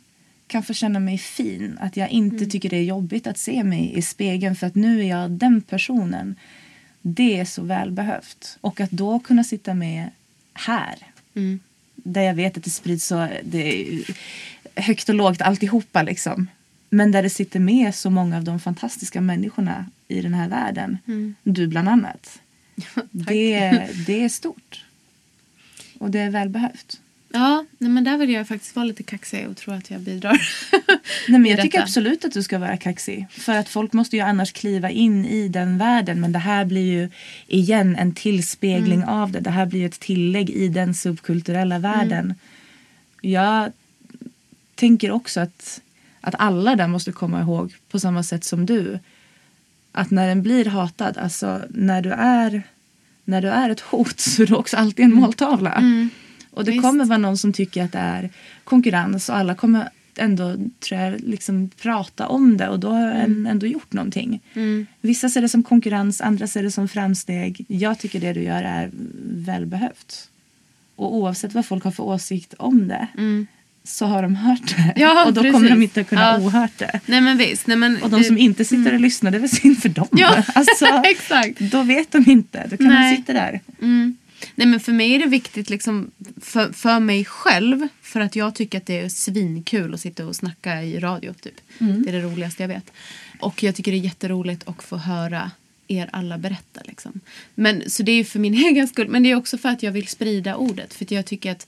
kan 0.48 0.64
få 0.64 0.74
känna 0.74 1.00
mig 1.00 1.18
fin. 1.18 1.78
Att 1.82 1.98
jag 1.98 2.10
inte 2.10 2.46
tycker 2.46 2.70
det 2.70 2.78
är 2.78 2.84
jobbigt 2.84 3.28
att 3.28 3.38
se 3.38 3.64
mig 3.64 3.98
i 3.98 4.02
spegeln 4.02 4.56
för 4.56 4.68
att 4.68 4.76
nu 4.76 5.00
är 5.00 5.10
jag 5.10 5.32
den 5.32 5.62
personen. 5.62 6.36
Det 7.02 7.40
är 7.40 7.46
så 7.46 7.64
välbehövt. 7.64 8.58
Och 8.62 8.80
att 8.80 8.92
då 8.92 9.20
kunna 9.20 9.44
sitta 9.44 9.74
med 9.74 10.10
här. 10.54 10.96
Där 11.96 12.22
jag 12.22 12.34
vet 12.34 12.58
att 12.58 12.64
det 12.64 12.70
sprids 12.70 13.06
så 13.06 13.28
det 13.44 13.82
är 13.82 14.04
högt 14.76 15.10
och 15.10 15.16
lågt 15.16 15.42
alltihopa 15.42 16.04
liksom. 16.04 16.48
Men 16.90 17.12
där 17.12 17.24
det 17.24 17.30
sitter 17.30 17.60
med 17.60 17.96
så 17.96 18.10
många 18.10 18.38
av 18.38 18.44
de 18.44 18.60
fantastiska 18.60 19.22
människorna 19.22 19.86
i 20.08 20.22
den 20.22 20.34
här 20.34 20.50
världen. 20.50 20.98
Du 21.44 21.68
bland 21.68 21.90
annat. 21.90 22.40
det, 23.12 23.70
det 24.08 24.24
är 24.24 24.30
stort. 24.30 24.86
Och 25.98 26.12
det 26.12 26.20
är 26.20 26.30
välbehövt. 26.30 27.02
Ja, 27.30 27.66
nej, 27.78 27.92
men 27.92 28.04
där 28.04 28.18
vill 28.18 28.30
jag 28.30 28.48
faktiskt 28.48 28.76
vara 28.76 28.86
lite 28.86 29.04
kaxig 29.04 29.48
och 29.48 29.58
tro 29.58 29.74
att 29.74 29.92
jag 29.92 30.02
bidrar. 30.02 30.42
Nej, 31.28 31.40
men 31.40 31.46
jag 31.46 31.62
tycker 31.62 31.82
absolut 31.82 32.26
att 32.26 32.32
du 32.34 32.44
ska 32.44 32.60
vara 32.60 32.78
kaxig. 32.78 33.28
För 33.32 33.54
att 33.54 33.70
folk 33.70 33.94
måste 33.94 34.16
ju 34.16 34.22
annars 34.22 34.52
kliva 34.54 34.90
in 34.90 35.26
i 35.26 35.48
den 35.48 35.78
världen. 35.78 36.22
Men 36.22 36.32
det 36.32 36.40
här 36.40 36.66
blir 36.66 36.86
ju 36.94 37.10
igen 37.48 37.96
en 37.96 38.14
tillspegling 38.16 39.02
Mm. 39.02 39.10
av 39.10 39.32
det. 39.32 39.40
Det 39.40 39.50
här 39.50 39.66
blir 39.66 39.80
ju 39.80 39.86
ett 39.86 40.00
tillägg 40.00 40.50
i 40.50 40.68
den 40.68 40.94
subkulturella 40.96 41.80
världen. 41.80 42.26
Mm. 42.26 42.36
Jag 43.22 43.72
tänker 44.76 45.12
också 45.12 45.40
att, 45.40 45.82
att 46.22 46.36
alla 46.40 46.76
där 46.76 46.88
måste 46.88 47.12
komma 47.12 47.42
ihåg 47.42 47.74
på 47.92 48.00
samma 48.00 48.24
sätt 48.24 48.44
som 48.44 48.66
du. 48.66 49.00
Att 49.92 50.12
när 50.12 50.28
den 50.28 50.42
blir 50.42 50.66
hatad, 50.66 51.18
alltså 51.18 51.62
när 51.70 52.02
du 52.02 52.12
är, 52.12 52.64
när 53.24 53.42
du 53.42 53.50
är 53.50 53.70
ett 53.70 53.80
hot 53.80 54.20
så 54.20 54.42
är 54.44 54.48
du 54.48 54.56
också 54.56 54.78
alltid 54.78 55.06
en 55.06 55.14
måltavla. 55.14 55.84
Och 56.58 56.66
det 56.66 56.72
Mm. 56.72 56.82
Visst. 56.82 56.90
kommer 56.92 57.06
vara 57.06 57.18
någon 57.18 57.38
som 57.38 57.54
tycker 57.54 57.84
att 57.84 57.92
det 57.92 58.00
är 58.00 58.30
konkurrens 58.64 59.30
och 59.30 59.38
alla 59.38 59.56
kommer 59.56 59.90
ändå 60.20 60.56
tror 60.80 61.02
jag, 61.02 61.20
liksom 61.22 61.70
prata 61.82 62.28
om 62.28 62.58
det 62.58 62.68
och 62.70 62.80
då 62.80 62.90
har 62.90 63.08
en 63.12 63.46
ändå 63.48 63.68
gjort 63.68 63.94
någonting. 63.94 64.40
Vissa 65.02 65.30
ser 65.30 65.42
det 65.42 65.50
som 65.50 65.64
konkurrens, 65.64 66.22
andra 66.22 66.48
ser 66.48 66.64
det 66.64 66.72
som 66.72 66.88
framsteg. 66.88 67.66
Jag 67.68 68.00
tycker 68.00 68.20
det 68.20 68.34
du 68.34 68.42
gör 68.44 68.64
är 68.64 68.90
välbehövt. 69.46 70.30
Och 70.96 71.16
oavsett 71.16 71.54
vad 71.54 71.66
folk 71.66 71.84
har 71.84 71.92
för 71.92 72.04
åsikt 72.04 72.54
om 72.60 72.88
det 72.88 73.08
så 73.84 74.06
har 74.06 74.22
de 74.22 74.36
hört 74.36 74.76
det. 74.78 74.94
Ja, 74.96 75.26
och 75.26 75.34
då 75.34 75.42
precis. 75.42 75.54
kommer 75.54 75.70
de 75.70 75.82
inte 75.82 76.04
kunna 76.04 76.22
Ja. 76.22 76.38
ohört 76.48 76.78
det. 76.78 77.00
nej 77.06 77.22
men 77.22 77.38
visst. 77.38 77.68
Nej, 77.68 77.78
men 77.78 77.98
Och 78.04 78.10
de 78.10 78.18
det- 78.18 78.24
som 78.28 78.38
inte 78.38 78.66
sitter 78.66 78.94
och 78.94 79.00
lyssnar, 79.00 79.32
det 79.32 79.38
är 79.38 79.40
väl 79.40 79.50
synd 79.50 79.78
för 79.82 79.90
dem. 79.90 80.08
Ja, 80.12 80.44
alltså, 80.56 80.86
exakt. 81.04 81.60
Då 81.60 81.84
vet 81.84 82.12
de 82.12 82.32
inte. 82.32 82.68
Då 82.70 82.78
kan 82.78 82.88
Nej. 82.88 83.12
de 83.12 83.18
sitta 83.18 83.34
där. 83.34 83.60
Mm. 83.82 84.16
Nej 84.56 84.68
men 84.68 84.80
för 84.80 84.92
mig 84.92 85.16
är 85.16 85.20
det 85.20 85.26
viktigt 85.26 85.70
liksom 85.70 86.12
för, 86.42 86.72
för 86.72 87.00
mig 87.00 87.26
själv 87.26 87.88
för 88.02 88.20
att 88.20 88.36
jag 88.36 88.56
tycker 88.56 88.78
att 88.78 88.86
det 88.86 89.00
är 89.00 89.10
svinkul 89.10 89.94
att 89.94 90.00
sitta 90.00 90.26
och 90.26 90.36
snacka 90.36 90.84
i 90.84 91.00
radio 91.00 91.34
typ. 91.34 91.62
Det 91.80 92.10
är 92.10 92.14
det 92.14 92.22
roligaste 92.22 92.64
jag 92.64 92.68
vet. 92.68 92.92
Och 93.40 93.64
jag 93.64 93.76
tycker 93.76 93.92
det 93.92 93.98
är 93.98 94.00
jätteroligt 94.00 94.68
att 94.68 94.84
få 94.84 94.98
höra 94.98 95.52
er 95.88 96.10
alla 96.12 96.38
berätta 96.38 96.82
liksom. 96.86 97.20
Men 97.56 97.90
så 97.90 98.04
det 98.04 98.12
är 98.12 98.24
för 98.24 98.40
min 98.40 98.54
egen 98.68 98.88
skull 98.88 99.08
men 99.08 99.24
det 99.24 99.32
är 99.32 99.36
också 99.36 99.58
för 99.58 99.70
att 99.70 99.84
jag 99.84 99.92
vill 99.92 100.08
sprida 100.08 100.56
ordet 100.56 100.94
för 100.94 101.14
jag 101.14 101.26
tycker 101.26 101.52
att 101.52 101.68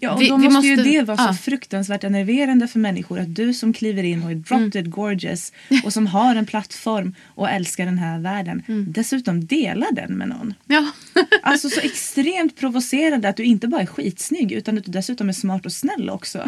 Ja, 0.00 0.12
och 0.14 0.22
vi- 0.22 0.28
då 0.28 0.36
vi 0.36 0.48
måste, 0.48 0.66
ju 0.68 0.76
måste- 0.76 0.90
det 0.90 1.02
vara 1.02 1.16
så 1.16 1.22
ja. 1.28 1.32
fruktansvärt 1.34 2.04
enerverande 2.04 2.68
för 2.68 2.78
människor 2.78 3.18
att 3.20 3.34
du 3.34 3.54
som 3.54 3.72
kliver 3.72 4.02
in 4.02 4.22
och 4.22 4.30
är 4.30 4.34
drop 4.34 4.74
Mm. 4.74 4.90
gorgeous 4.90 5.52
och 5.84 5.92
som 5.92 6.06
har 6.06 6.34
en 6.36 6.46
plattform 6.46 7.14
och 7.24 7.50
älskar 7.50 7.84
den 7.86 7.98
här 7.98 8.18
världen 8.18 8.62
Mm. 8.68 8.86
dessutom 8.92 9.46
delar 9.46 9.92
den 9.92 10.12
med 10.18 10.28
någon. 10.28 10.54
Ja. 10.66 10.86
Alltså 11.42 11.68
så 11.70 11.80
extremt 11.80 12.56
provocerande 12.56 13.28
att 13.28 13.36
du 13.36 13.44
inte 13.44 13.68
bara 13.68 13.80
är 13.80 13.86
skitsnygg 13.86 14.52
utan 14.52 14.78
att 14.78 14.84
du 14.84 14.90
dessutom 14.92 15.28
är 15.28 15.32
smart 15.32 15.66
och 15.66 15.72
snäll 15.72 16.10
också. 16.10 16.38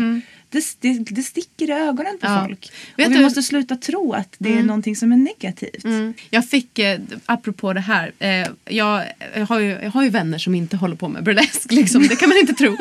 Det, 0.51 0.65
det, 0.81 0.93
det 1.11 1.23
sticker 1.23 1.69
i 1.69 1.73
ögonen 1.73 2.19
på 2.21 2.27
Mm. 2.27 2.39
Ja. 2.39 2.45
folk. 2.47 2.73
Vet 2.97 3.07
och 3.07 3.13
vi 3.13 3.17
du- 3.17 3.23
måste 3.25 3.43
sluta 3.43 3.77
tro 3.77 4.13
att 4.13 4.35
det 4.39 4.59
är 4.59 4.63
någonting 4.63 4.97
som 4.97 5.13
är 5.13 5.17
negativt. 5.17 5.85
Mm. 5.85 6.15
Jag 6.31 6.49
fick, 6.49 6.79
eh, 6.79 6.99
apropå 7.27 7.73
det 7.73 7.81
här, 7.81 8.13
eh, 8.19 8.47
jag, 8.65 9.05
jag, 9.35 9.47
har 9.47 9.59
ju, 9.59 9.71
jag 9.83 9.91
har 9.91 10.03
ju 10.03 10.09
vänner 10.11 10.39
som 10.39 10.55
inte 10.55 10.77
håller 10.77 10.97
på 10.97 11.09
med 11.09 11.25
burlesk 11.25 11.73
liksom. 11.73 12.09
Det 12.09 12.17
kan 12.17 12.29
man 12.29 12.39
inte 12.39 12.53
tro. 12.53 12.71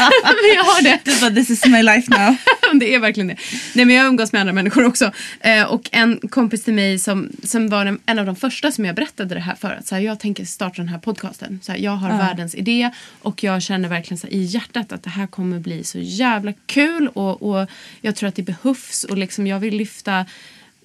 men 0.24 0.54
jag 0.54 0.64
har 0.64 0.82
det. 0.82 0.98
Du 1.04 1.20
bara, 1.20 1.30
this 1.30 1.50
is 1.50 1.66
my 1.66 1.82
life 1.82 2.10
now. 2.10 2.36
det 2.80 2.94
är 2.94 2.98
verkligen 2.98 3.28
det. 3.28 3.36
Nej, 3.74 3.84
men 3.84 3.96
jag 3.96 4.06
umgås 4.06 4.32
med 4.32 4.40
andra 4.40 4.52
människor 4.52 4.84
också. 4.84 5.12
Eh, 5.40 5.64
och 5.64 5.88
en 5.92 6.18
kompis 6.30 6.64
till 6.64 6.74
mig 6.74 6.98
som, 6.98 7.30
som 7.42 7.68
var 7.68 7.86
en, 7.86 7.98
en 8.06 8.18
av 8.18 8.26
de 8.26 8.36
första 8.36 8.72
som 8.72 8.84
jag 8.84 8.94
berättade 8.94 9.34
det 9.34 9.40
här 9.40 9.54
för. 9.54 9.70
Att, 9.70 9.86
så 9.86 9.94
här, 9.94 10.02
jag 10.02 10.20
tänker 10.20 10.44
starta 10.44 10.76
den 10.76 10.88
här 10.88 10.98
podcasten. 10.98 11.60
Så 11.62 11.72
här, 11.72 11.78
jag 11.78 11.96
har 11.96 12.08
världens 12.08 12.54
idé 12.54 12.90
och 13.22 13.44
jag 13.44 13.62
känner 13.62 13.88
verkligen 13.88 14.18
så 14.18 14.26
här, 14.26 14.34
i 14.34 14.42
hjärtat 14.42 14.92
att 14.92 15.02
det 15.02 15.10
här 15.10 15.26
kommer 15.26 15.58
bli 15.58 15.84
så 15.84 15.98
jävla 15.98 16.52
kul. 16.66 17.08
Och, 17.08 17.42
och 17.42 17.68
jag 18.00 18.16
tror 18.16 18.28
att 18.28 18.34
det 18.34 18.42
behövs 18.42 19.04
och 19.04 19.18
liksom 19.18 19.46
jag 19.46 19.58
vill 19.58 19.76
lyfta. 19.76 20.26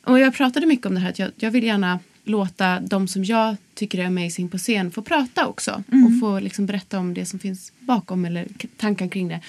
Och 0.03 0.19
jag 0.19 0.35
pratade 0.35 0.65
mycket 0.65 0.85
om 0.85 0.93
det 0.95 0.99
här 1.01 1.09
att 1.09 1.19
jag, 1.19 1.31
jag 1.37 1.51
vill 1.51 1.63
gärna 1.63 1.99
låta 2.23 2.79
de 2.79 3.07
som 3.07 3.23
jag 3.23 3.55
tycker 3.73 3.99
är 3.99 4.05
amazing 4.05 4.49
på 4.49 4.57
scen 4.57 4.91
få 4.91 5.01
prata 5.01 5.47
också. 5.47 5.83
Och 6.05 6.19
få 6.19 6.39
liksom 6.39 6.65
berätta 6.65 6.99
om 6.99 7.13
det 7.13 7.25
som 7.25 7.39
finns 7.39 7.71
bakom 7.79 8.25
eller 8.25 8.47
tankar 8.77 9.07
kring 9.07 9.27
det. 9.27 9.39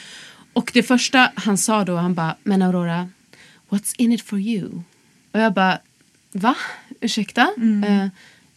Och 0.56 0.70
det 0.74 0.82
första 0.82 1.32
han 1.34 1.58
sa 1.58 1.84
då, 1.84 1.96
han 1.96 2.14
bara, 2.14 2.36
men 2.42 2.62
Aurora, 2.62 3.08
what's 3.68 3.94
in 3.98 4.12
it 4.12 4.22
for 4.22 4.38
you? 4.40 4.82
Och 5.32 5.40
jag 5.40 5.52
bara, 5.54 5.78
va? 6.32 6.56
Ursäkta? 7.00 7.50
Eh, 7.86 8.06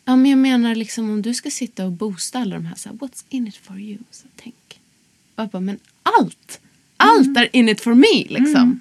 ja 0.06 0.16
men 0.16 0.26
jag 0.32 0.40
menar 0.40 0.76
liksom 0.76 1.10
om 1.10 1.22
du 1.22 1.34
ska 1.34 1.50
sitta 1.52 1.86
och 1.86 1.92
boosta 1.92 2.40
alla 2.40 2.56
de 2.56 2.66
här, 2.66 2.76
så 2.76 2.90
här 2.90 2.96
what's 2.96 3.24
in 3.30 3.48
it 3.48 3.56
for 3.56 3.80
you? 3.80 3.98
Så 4.12 4.28
tänk. 4.36 4.80
Och 5.36 5.44
jag 5.44 5.50
bara, 5.50 5.60
men 5.60 5.80
allt! 6.04 6.60
Allt 6.98 7.38
är 7.38 7.56
in 7.56 7.70
it 7.70 7.82
for 7.82 7.94
me 7.94 8.24
liksom. 8.40 8.80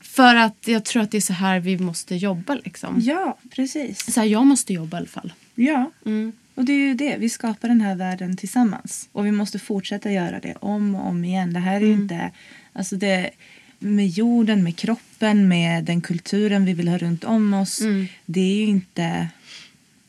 För 0.00 0.34
att 0.34 0.68
jag 0.68 0.84
tror 0.84 1.02
att 1.02 1.10
det 1.10 1.16
är 1.16 1.20
så 1.20 1.32
här 1.32 1.60
vi 1.60 1.78
måste 1.78 2.14
jobba 2.14 2.54
liksom. 2.54 3.00
Ja, 3.00 3.38
precis. 3.50 4.14
Så 4.14 4.20
här, 4.20 4.26
jag 4.26 4.46
måste 4.46 4.72
jobba 4.72 4.96
i 4.96 4.98
alla 4.98 5.06
fall. 5.06 5.32
Ja, 5.54 5.90
Mm. 6.06 6.32
Och 6.54 6.64
det 6.64 6.72
är 6.72 6.78
ju 6.78 6.94
det. 6.94 7.16
Vi 7.16 7.28
skapar 7.28 7.68
den 7.68 7.80
här 7.80 7.94
världen 7.96 8.36
tillsammans. 8.36 9.08
Och 9.12 9.26
vi 9.26 9.30
måste 9.30 9.58
fortsätta 9.58 10.12
göra 10.12 10.40
det 10.40 10.54
om 10.60 10.94
och 10.94 11.06
om 11.06 11.24
igen. 11.24 11.52
Det 11.52 11.60
här 11.60 11.76
är 11.76 11.86
ju 11.86 11.92
inte... 11.92 12.30
Alltså 12.72 12.96
det, 12.96 13.30
med 13.78 14.08
jorden, 14.08 14.62
med 14.62 14.76
kroppen, 14.76 15.48
med 15.48 15.84
den 15.84 16.00
kulturen 16.00 16.64
vi 16.64 16.72
vill 16.72 16.88
ha 16.88 16.98
runt 16.98 17.24
om 17.24 17.54
oss. 17.54 17.82
Det 18.26 18.40
är 18.40 18.54
ju 18.56 18.66
inte 18.66 19.28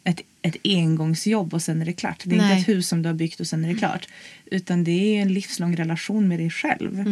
ett, 0.03 0.21
ett 0.41 0.55
engångsjobb 0.63 1.53
och 1.53 1.61
sen 1.61 1.81
är 1.81 1.85
det 1.85 1.93
klart. 1.93 2.23
Det 2.25 2.35
är 2.35 2.37
Nej. 2.37 2.51
inte 2.51 2.61
ett 2.61 2.77
hus 2.77 2.87
som 2.87 3.01
du 3.01 3.09
har 3.09 3.13
byggt 3.13 3.39
och 3.39 3.47
sen 3.47 3.65
är 3.65 3.69
det 3.69 3.79
klart. 3.79 4.07
Utan 4.45 4.83
det 4.83 4.91
är 4.91 5.13
ju 5.15 5.21
en 5.21 5.33
livslång 5.33 5.75
relation 5.75 6.27
med 6.27 6.39
dig 6.39 6.49
själv. 6.49 7.03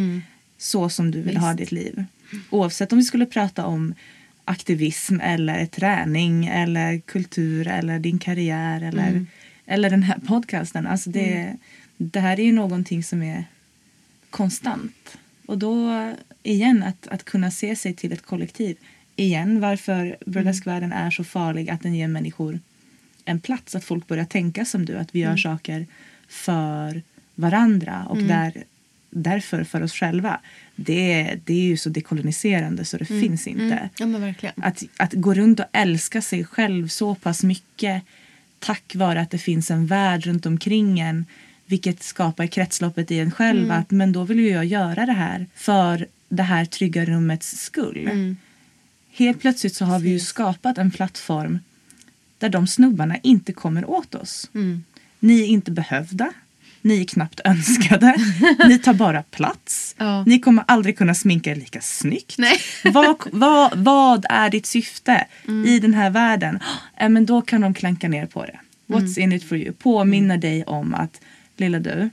Så 0.58 0.90
som 0.90 1.12
du 1.12 1.22
vill 1.22 1.38
ha 1.38 1.48
Visst. 1.48 1.58
ditt 1.58 1.72
liv. 1.72 2.06
Oavsett 2.50 2.92
om 2.92 2.98
vi 2.98 3.04
skulle 3.04 3.26
prata 3.26 3.66
om 3.66 3.94
aktivism 4.46 5.20
eller 5.20 5.66
träning 5.66 6.46
eller 6.46 7.00
kultur 7.00 7.68
eller 7.68 8.00
din 8.00 8.20
karriär 8.20 8.82
eller, 8.82 9.26
eller 9.66 9.90
den 9.90 10.04
här 10.04 10.20
podcasten. 10.28 10.88
Alltså 10.88 11.10
det, 11.10 11.58
det 11.98 12.20
här 12.20 12.40
är 12.40 12.44
ju 12.44 12.52
någonting 12.52 13.04
som 13.04 13.24
är 13.24 13.46
konstant. 14.30 15.18
Och 15.46 15.58
då 15.58 16.12
igen 16.44 16.84
att, 16.84 17.08
att 17.08 17.24
kunna 17.24 17.52
se 17.52 17.76
sig 17.76 17.94
till 17.94 18.12
ett 18.12 18.26
kollektiv. 18.26 18.78
Igen 19.16 19.60
varför 19.60 20.18
burleskvärlden 20.26 20.92
är 20.92 21.12
så 21.12 21.24
farlig 21.24 21.70
att 21.70 21.82
den 21.82 21.96
ger 21.96 22.08
människor 22.08 22.60
en 23.26 23.40
plats. 23.40 23.76
Att 23.76 23.84
folk 23.84 24.08
börjar 24.08 24.26
tänka 24.26 24.66
som 24.66 24.86
du. 24.86 24.98
Att 24.98 25.16
vi 25.16 25.20
gör 25.20 25.38
saker 25.38 25.86
för 26.28 27.02
varandra 27.36 28.06
och 28.10 28.18
där, 28.18 28.64
därför 29.16 29.64
för 29.64 29.82
oss 29.82 29.94
själva. 29.94 30.40
Det, 30.76 31.40
det 31.46 31.54
är 31.54 31.64
ju 31.64 31.78
så 31.78 31.90
dekoloniserande 31.90 32.86
så 32.86 32.98
det 32.98 33.06
finns 33.06 33.48
inte. 33.48 33.90
Ja 33.98 34.06
men 34.06 34.22
verkligen. 34.22 34.56
Att, 34.64 34.84
att 34.98 35.14
gå 35.14 35.34
runt 35.34 35.60
och 35.60 35.66
älska 35.72 36.22
sig 36.22 36.46
själv 36.46 36.88
så 36.88 37.16
pass 37.16 37.44
mycket 37.44 38.04
tack 38.60 38.96
vare 38.96 39.22
att 39.22 39.32
det 39.32 39.38
finns 39.38 39.72
en 39.72 39.86
värld 39.88 40.26
runt 40.26 40.46
omkring 40.46 41.00
en 41.00 41.26
vilket 41.66 42.04
skapar 42.04 42.48
kretsloppet 42.48 43.12
i 43.12 43.20
en 43.20 43.32
själv. 43.32 43.72
Att, 43.72 43.92
men 43.92 44.12
då 44.12 44.24
vill 44.24 44.40
ju 44.40 44.50
jag 44.50 44.66
göra 44.66 45.06
det 45.06 45.14
här 45.14 45.48
för 45.56 46.08
det 46.30 46.44
här 46.44 46.66
trygga 46.66 47.06
rummets 47.06 47.58
skull. 47.62 48.10
Helt 49.12 49.42
plötsligt 49.42 49.76
så 49.76 49.86
har 49.86 50.00
vi 50.00 50.10
ju 50.10 50.20
skapat 50.20 50.78
en 50.78 50.92
plattform 50.92 51.60
där 52.38 52.50
de 52.50 52.68
snubbarna 52.68 53.18
inte 53.24 53.54
kommer 53.54 53.90
åt 53.90 54.16
oss. 54.16 54.50
Ni 55.20 55.42
är 55.42 55.46
inte 55.46 55.72
behövda. 55.72 56.34
Ni 56.84 57.02
är 57.02 57.06
knappt 57.06 57.42
önskade. 57.46 58.16
Ni 58.68 58.80
tar 58.80 58.94
bara 58.94 59.24
plats. 59.24 59.96
Ja. 59.98 60.24
Ni 60.24 60.40
kommer 60.40 60.64
aldrig 60.68 60.98
kunna 60.98 61.16
sminka 61.16 61.52
er 61.52 61.56
lika 61.56 61.82
snyggt. 61.82 62.38
Nej. 62.38 62.58
vad, 62.94 63.16
vad, 63.32 63.78
vad 63.78 64.26
är 64.30 64.50
ditt 64.50 64.66
syfte 64.66 65.28
i 65.68 65.80
den 65.80 65.94
här 65.94 66.10
världen? 66.10 66.60
Äh, 66.98 67.10
men 67.10 67.26
då 67.26 67.42
kan 67.42 67.62
de 67.62 67.74
klanka 67.74 68.08
ner 68.08 68.26
på 68.26 68.46
det. 68.46 68.60
What's 68.88 69.20
in 69.20 69.34
it 69.34 69.44
for 69.44 69.58
you? 69.58 69.74
Påminna 69.74 70.38
dig 70.38 70.64
om 70.64 70.94
att 70.94 71.22
lilla 71.58 71.80
du, 71.80 72.10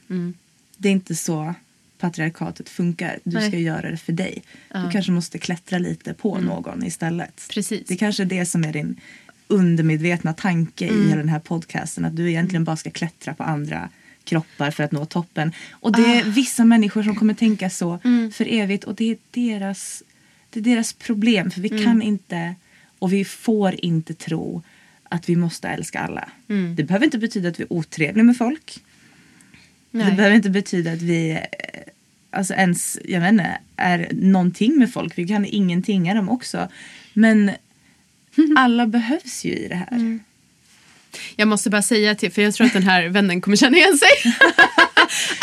det 0.77 0.89
är 0.89 0.93
inte 0.93 1.15
så 1.15 1.55
patriarkatet 1.99 2.69
funkar. 2.69 3.19
Du 3.25 3.37
Nej. 3.37 3.49
ska 3.49 3.59
göra 3.59 3.91
det 3.91 3.97
för 3.97 4.13
dig. 4.13 4.43
Du 4.69 4.91
kanske 4.91 5.13
måste 5.13 5.39
klättra 5.39 5.79
lite 5.79 6.15
på 6.15 6.39
någon 6.39 6.85
istället. 6.85 7.49
Precis. 7.51 7.87
Det 7.89 7.97
kanske 7.97 8.23
är 8.23 8.27
det 8.27 8.47
som 8.47 8.65
är 8.65 8.73
din 8.73 9.01
undermedvetna 9.49 10.33
tanke 10.33 10.87
i 10.87 11.09
hela 11.09 11.17
den 11.17 11.29
här 11.29 11.39
podcasten. 11.39 12.05
Att 12.05 12.17
du 12.17 12.31
egentligen 12.31 12.65
bara 12.65 12.77
ska 12.77 12.91
klättra 12.91 13.35
på 13.35 13.43
andra 13.43 13.89
kroppar 14.31 14.71
för 14.71 14.85
att 14.85 14.93
nå 14.93 15.05
toppen. 15.05 15.53
Och 15.71 15.93
det 15.93 16.03
är 16.03 16.25
vissa 16.25 16.65
människor 16.65 17.03
som 17.03 17.17
kommer 17.17 17.35
tänka 17.35 17.71
så 17.71 17.99
för 18.33 18.53
evigt. 18.53 18.85
Och 18.85 18.95
det 18.95 19.11
är 19.11 19.17
deras, 19.31 20.03
det 20.51 20.61
är 20.61 20.65
deras 20.65 20.93
problem. 20.93 21.51
För 21.51 21.61
vi 21.61 21.69
kan 21.69 22.03
inte 22.03 22.55
och 22.99 23.13
vi 23.13 23.25
får 23.25 23.85
inte 23.85 24.15
tro 24.15 24.63
att 25.09 25.29
vi 25.29 25.37
måste 25.37 25.69
älska 25.69 26.01
alla. 26.01 26.29
Det 26.77 26.85
behöver 26.85 27.05
inte 27.05 27.19
betyda 27.19 27.49
att 27.49 27.61
vi 27.61 27.63
är 27.63 27.73
otrevliga 27.73 28.25
med 28.25 28.37
folk. 28.37 28.79
Det 29.91 29.99
Nej. 29.99 30.17
behöver 30.17 30.37
inte 30.37 30.51
betyda 30.51 30.93
att 30.93 31.03
vi 31.03 31.31
eh, 31.31 31.41
alltså 32.31 32.55
ens, 32.55 32.99
jag 33.05 33.21
vet 33.21 33.33
inte, 33.33 33.59
är 33.77 34.09
någonting 34.13 34.79
med 34.79 34.93
folk. 34.93 35.19
Vi 35.19 35.29
kan 35.29 35.45
ingenting 35.45 36.11
av 36.11 36.17
dem 36.17 36.29
också. 36.29 36.69
Men 37.15 37.51
alla 38.57 38.87
behövs 38.87 39.45
ju 39.45 39.53
i 39.53 39.69
det 39.69 39.75
här. 39.75 40.19
Jag 41.37 41.49
måste 41.49 41.71
bara 41.71 41.83
säga 41.83 42.15
till, 42.15 42.33
för 42.33 42.43
jag 42.43 42.55
tror 42.55 42.67
att 42.67 42.73
den 42.73 42.83
här 42.83 43.09
vännen 43.09 43.41
kommer 43.41 43.57
känna 43.57 43.77
igen 43.77 43.99
sig. 43.99 44.09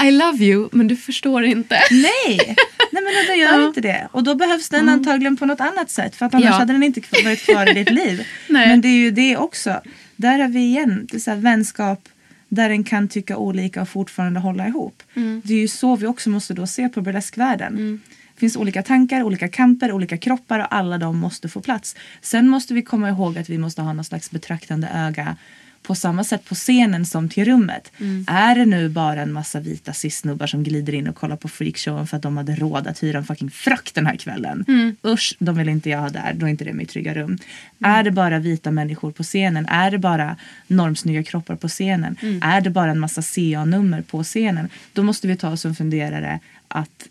I 0.08 0.12
love 0.12 0.46
you, 0.46 0.70
men 0.72 0.88
du 0.88 0.96
förstår 0.96 1.44
inte. 1.44 1.80
Nej, 1.92 2.56
Nej 2.92 3.04
men 3.04 3.14
då 3.28 3.34
gör 3.36 3.60
Ja. 3.60 3.68
inte 3.68 3.82
det. 3.82 4.08
Och 4.12 4.24
då 4.24 4.36
behövs 4.36 4.70
den 4.70 4.90
antagligen 4.90 5.38
på 5.38 5.46
något 5.46 5.60
annat 5.62 5.90
sätt. 5.92 6.16
För 6.16 6.26
att 6.26 6.34
annars 6.34 6.46
Ja. 6.46 6.52
hade 6.52 6.74
den 6.74 6.84
inte 6.84 7.02
varit 7.24 7.46
kvar 7.46 7.70
i 7.70 7.74
ditt 7.74 7.92
liv. 7.92 8.28
Nej. 8.48 8.68
Men 8.68 8.82
det 8.82 8.88
är 8.88 8.98
ju 9.00 9.12
det 9.12 9.38
också. 9.38 9.82
Där 10.16 10.40
har 10.40 10.48
vi 10.48 10.60
igen 10.60 11.08
det 11.12 11.18
är 11.18 11.20
så 11.22 11.32
här 11.32 11.38
vänskap 11.38 12.10
där 12.50 12.70
en 12.70 12.84
kan 12.84 13.08
tycka 13.08 13.38
olika 13.38 13.82
och 13.82 13.90
fortfarande 13.90 14.40
hålla 14.40 14.68
ihop. 14.68 15.04
Det 15.44 15.54
är 15.54 15.58
ju 15.58 15.68
så 15.68 15.96
vi 15.96 16.08
också 16.08 16.30
måste 16.30 16.54
då 16.54 16.68
se 16.68 16.90
på 16.90 17.02
burleskvärlden. 17.02 18.02
Det 18.38 18.40
finns 18.40 18.58
olika 18.58 18.84
tankar, 18.84 19.24
olika 19.24 19.48
kamper, 19.48 19.92
olika 19.92 20.18
kroppar 20.18 20.60
och 20.60 20.76
alla 20.76 20.98
de 20.98 21.18
måste 21.18 21.50
få 21.50 21.62
plats. 21.62 21.96
Sen 22.22 22.48
måste 22.48 22.74
vi 22.74 22.82
komma 22.82 23.10
ihåg 23.10 23.38
att 23.38 23.50
vi 23.50 23.58
måste 23.58 23.82
ha 23.82 23.94
någon 23.94 24.06
slags 24.06 24.32
betraktande 24.32 24.90
öga 24.94 25.36
på 25.84 25.96
samma 25.96 26.24
sätt 26.24 26.46
på 26.46 26.56
scenen 26.56 27.06
som 27.06 27.30
till 27.30 27.46
rummet. 27.46 27.92
Är 28.28 28.56
det 28.56 28.66
nu 28.66 28.90
bara 28.90 29.22
en 29.22 29.34
massa 29.34 29.60
vita 29.60 29.94
cis-snubbar 29.94 30.48
som 30.48 30.64
glider 30.64 30.94
in 30.94 31.08
och 31.08 31.16
kollar 31.16 31.36
på 31.36 31.48
freakshowen 31.48 32.08
för 32.08 32.18
att 32.18 32.24
de 32.24 32.38
hade 32.38 32.56
råd 32.56 32.88
att 32.88 33.04
hyra 33.04 33.18
en 33.18 33.26
fucking 33.26 33.52
frack 33.52 33.92
den 33.94 34.06
här 34.06 34.16
kvällen. 34.16 34.66
Usch, 35.06 35.36
de 35.40 35.56
vill 35.56 35.70
inte 35.70 35.90
jag 35.90 36.00
ha 36.00 36.10
där, 36.10 36.34
då 36.34 36.46
är 36.46 36.50
inte 36.50 36.66
det 36.66 36.74
mitt 36.74 36.90
trygga 36.90 37.14
rum. 37.14 37.38
Är 37.84 38.04
det 38.04 38.12
bara 38.12 38.40
vita 38.40 38.72
människor 38.72 39.12
på 39.12 39.24
scenen? 39.24 39.66
Är 39.66 39.92
det 39.92 39.98
bara 39.98 40.36
normsnygga 40.68 41.24
kroppar 41.24 41.56
på 41.56 41.68
scenen? 41.68 42.18
Är 42.42 42.62
det 42.62 42.70
bara 42.70 42.92
en 42.92 43.00
massa 43.00 43.22
CA-nummer 43.22 44.02
på 44.02 44.24
scenen? 44.24 44.70
Då 44.94 45.04
måste 45.04 45.28
vi 45.28 45.38
ta 45.38 45.50
oss 45.50 45.66
en 45.66 45.76
funderare 45.76 46.40
att 46.68 47.08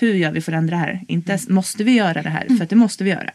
hur 0.00 0.14
gör 0.14 0.30
vi 0.30 0.40
för 0.40 0.52
att 0.52 0.58
ändra 0.58 0.76
det 0.76 0.82
här? 0.82 1.04
Inte 1.08 1.38
måste 1.48 1.84
vi 1.84 1.92
göra 1.92 2.22
det 2.22 2.30
här, 2.30 2.46
för 2.56 2.64
att 2.64 2.70
det 2.70 2.76
måste 2.76 3.04
vi 3.04 3.10
göra. 3.10 3.30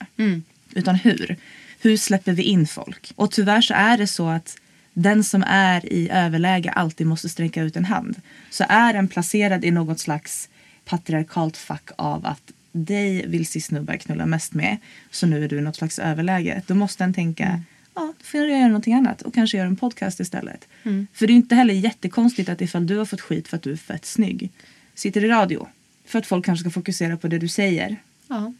Utan 0.73 0.95
hur? 0.95 1.35
Hur 1.81 1.97
släpper 1.97 2.33
vi 2.33 2.43
in 2.43 2.67
folk? 2.67 3.11
Och 3.15 3.31
tyvärr 3.31 3.61
så 3.61 3.73
är 3.73 3.97
det 3.97 4.07
så 4.07 4.27
att 4.29 4.57
den 4.93 5.23
som 5.23 5.43
är 5.47 5.93
i 5.93 6.09
överläge 6.09 6.69
alltid 6.71 7.07
måste 7.07 7.29
sträcka 7.29 7.61
ut 7.61 7.75
en 7.75 7.85
hand. 7.85 8.15
Så 8.49 8.65
är 8.69 8.93
den 8.93 9.07
placerad 9.07 9.65
i 9.65 9.71
något 9.71 9.99
slags 9.99 10.49
patriarkalt 10.85 11.57
fack 11.57 11.89
av 11.95 12.25
att 12.25 12.51
dig 12.71 13.27
vill 13.27 13.45
cis-snubbar 13.45 13.97
knulla 13.97 14.25
mest 14.25 14.53
med 14.53 14.77
så 15.11 15.27
nu 15.27 15.43
är 15.43 15.49
du 15.49 15.57
i 15.57 15.61
något 15.61 15.75
slags 15.75 15.99
överläge. 15.99 16.61
Då 16.67 16.75
måste 16.75 17.03
den 17.03 17.13
tänka 17.13 17.61
ja, 17.95 18.13
då 18.17 18.23
får 18.23 18.39
jag 18.39 18.49
göra 18.49 18.67
någonting 18.67 18.93
annat 18.93 19.21
och 19.21 19.33
kanske 19.33 19.57
göra 19.57 19.67
en 19.67 19.75
podcast 19.75 20.19
istället. 20.19 20.67
För 21.13 21.27
det 21.27 21.33
är 21.33 21.35
inte 21.35 21.55
heller 21.55 21.73
jättekonstigt 21.73 22.49
att 22.49 22.61
ifall 22.61 22.87
du 22.87 22.97
har 22.97 23.05
fått 23.05 23.21
skit 23.21 23.47
för 23.47 23.57
att 23.57 23.63
du 23.63 23.71
är 23.71 23.77
fett 23.77 24.05
snygg 24.05 24.51
sitter 24.95 25.23
i 25.23 25.27
radio 25.27 25.67
för 26.07 26.19
att 26.19 26.25
folk 26.25 26.45
kanske 26.45 26.63
ska 26.63 26.69
fokusera 26.69 27.17
på 27.17 27.27
det 27.27 27.37
du 27.37 27.47
säger 27.47 27.97
Ja. 28.27 28.53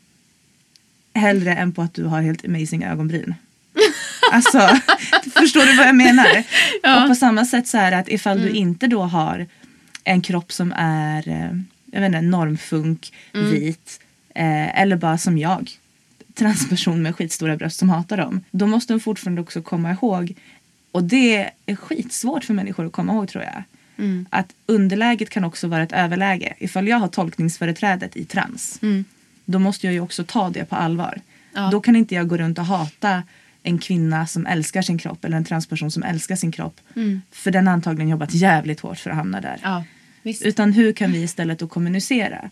hellre 1.13 1.53
än 1.55 1.71
på 1.71 1.81
att 1.81 1.93
du 1.93 2.03
har 2.03 2.21
helt 2.21 2.45
amazing 2.45 2.83
ögonbryn. 2.83 3.35
Alltså, 4.31 4.59
förstår 5.39 5.65
du 5.65 5.75
vad 5.77 5.87
jag 5.87 5.95
menar? 5.95 6.43
Och 7.03 7.07
på 7.09 7.15
samma 7.15 7.45
sätt 7.45 7.67
så 7.67 7.77
är 7.77 7.91
det 7.91 7.97
att 7.97 8.09
ifall 8.09 8.41
du 8.41 8.49
inte 8.49 8.87
då 8.87 9.01
har 9.03 9.47
en 10.03 10.21
kropp 10.21 10.51
som 10.51 10.73
är 10.77 11.27
eh, 11.27 11.49
jag 11.91 11.99
vet 12.01 12.07
inte, 12.07 12.21
normfunk, 12.21 13.13
vit 13.33 13.99
eh, 14.35 14.81
eller 14.81 14.95
bara 14.95 15.17
som 15.17 15.37
jag 15.37 15.71
transperson 16.33 17.01
med 17.01 17.15
skitstora 17.15 17.55
bröst 17.57 17.79
som 17.79 17.89
hatar 17.89 18.17
dem. 18.17 18.41
Då 18.51 18.67
måste 18.67 18.93
de 18.93 18.99
fortfarande 18.99 19.41
också 19.41 19.61
komma 19.61 19.91
ihåg 19.91 20.33
och 20.91 21.03
det 21.03 21.51
är 21.65 21.75
skitsvårt 21.75 22.43
för 22.43 22.53
människor 22.53 22.85
att 22.85 22.91
komma 22.91 23.13
ihåg 23.13 23.29
tror 23.29 23.43
jag. 23.43 23.63
Att 24.29 24.53
underläget 24.65 25.29
kan 25.29 25.43
också 25.43 25.67
vara 25.67 25.83
ett 25.83 25.91
överläge. 25.91 26.53
Ifall 26.57 26.87
jag 26.87 26.97
har 26.97 27.07
tolkningsföreträdet 27.07 28.17
i 28.17 28.25
trans 28.25 28.79
då 29.45 29.59
måste 29.59 29.87
jag 29.87 29.93
ju 29.93 29.99
också 29.99 30.23
ta 30.23 30.49
det 30.49 30.65
på 30.65 30.75
allvar. 30.75 31.21
Ja. 31.53 31.69
Då 31.71 31.81
kan 31.81 31.95
inte 31.95 32.15
jag 32.15 32.27
gå 32.27 32.37
runt 32.37 32.59
och 32.59 32.65
hata 32.65 33.23
en 33.63 33.77
kvinna 33.77 34.27
som 34.27 34.45
älskar 34.45 34.81
sin 34.81 34.97
kropp 34.97 35.25
eller 35.25 35.37
en 35.37 35.45
transperson 35.45 35.91
som 35.91 36.03
älskar 36.03 36.35
sin 36.35 36.51
kropp. 36.51 36.81
För 37.31 37.51
den 37.51 37.67
har 37.67 37.73
antagligen 37.73 38.09
jobbat 38.09 38.33
jävligt 38.33 38.79
hårt 38.79 38.97
för 38.97 39.09
att 39.09 39.15
hamna 39.15 39.41
där. 39.41 39.59
Ja. 39.63 39.83
Utan 40.41 40.73
hur 40.73 40.93
kan 40.93 41.11
vi 41.11 41.23
istället 41.23 41.59
då 41.59 41.67
kommunicera? 41.67 42.49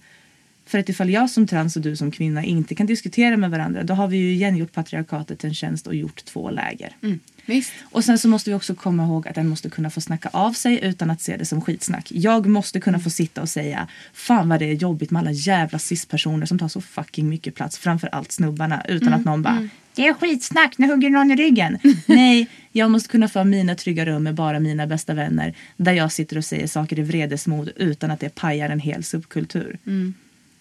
För 0.65 0.79
att 0.79 0.89
ifall 0.89 1.09
jag 1.09 1.29
som 1.29 1.47
trans 1.47 1.75
och 1.75 1.81
du 1.81 1.95
som 1.95 2.11
kvinna 2.11 2.43
inte 2.43 2.75
kan 2.75 2.85
diskutera 2.85 3.37
med 3.37 3.51
varandra 3.51 3.83
då 3.83 3.93
har 3.93 4.07
vi 4.07 4.17
ju 4.17 4.31
igen 4.31 4.57
gjort 4.57 4.71
patriarkatet 4.73 5.43
en 5.43 5.53
tjänst 5.53 5.87
och 5.87 5.95
gjort 5.95 6.25
två 6.25 6.51
läger. 6.51 6.95
Mm. 7.01 7.19
Visst. 7.45 7.73
Och 7.83 8.03
sen 8.03 8.19
så 8.19 8.27
måste 8.27 8.49
vi 8.49 8.55
också 8.55 8.75
komma 8.75 9.03
ihåg 9.03 9.27
att 9.27 9.35
den 9.35 9.47
måste 9.47 9.69
kunna 9.69 9.89
få 9.89 10.01
snacka 10.01 10.29
av 10.33 10.53
sig 10.53 10.79
utan 10.83 11.11
att 11.11 11.21
se 11.21 11.37
det 11.37 11.45
som 11.45 11.61
skitsnack. 11.61 12.11
Jag 12.11 12.47
måste 12.47 12.79
kunna 12.79 12.99
få 12.99 13.09
sitta 13.09 13.41
och 13.41 13.49
säga 13.49 13.87
Fan 14.13 14.49
vad 14.49 14.59
det 14.59 14.65
är 14.65 14.73
jobbigt 14.73 15.11
med 15.11 15.19
alla 15.19 15.31
jävla 15.31 15.79
cis-personer 15.79 16.45
som 16.45 16.59
tar 16.59 16.67
så 16.67 16.81
fucking 16.81 17.29
mycket 17.29 17.55
plats. 17.55 17.77
Framför 17.77 18.07
allt 18.07 18.31
snubbarna. 18.31 18.85
Utan 18.87 19.13
att 19.13 19.25
någon 19.25 19.41
bara 19.41 19.69
Det 19.95 20.07
är 20.07 20.13
skitsnack, 20.13 20.77
nu 20.77 20.87
hugger 20.87 21.09
någon 21.09 21.31
i 21.31 21.35
ryggen. 21.35 21.77
Nej, 22.05 22.47
jag 22.71 22.91
måste 22.91 23.09
kunna 23.09 23.27
få 23.27 23.43
mina 23.43 23.75
trygga 23.75 24.05
rum 24.05 24.23
med 24.23 24.35
bara 24.35 24.59
mina 24.59 24.87
bästa 24.87 25.13
vänner. 25.13 25.53
Där 25.77 25.93
jag 25.93 26.11
sitter 26.11 26.37
och 26.37 26.45
säger 26.45 26.67
saker 26.67 26.99
i 26.99 27.01
vredesmod 27.01 27.69
utan 27.75 28.11
att 28.11 28.19
det 28.19 28.35
pajar 28.35 28.69
en 28.69 28.79
hel 28.79 29.03
subkultur. 29.03 29.79
det, 29.85 30.13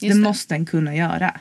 Just 0.03 0.17
det. 0.17 0.23
måste 0.23 0.55
en 0.55 0.67
kunna 0.67 0.97
göra. 0.97 1.41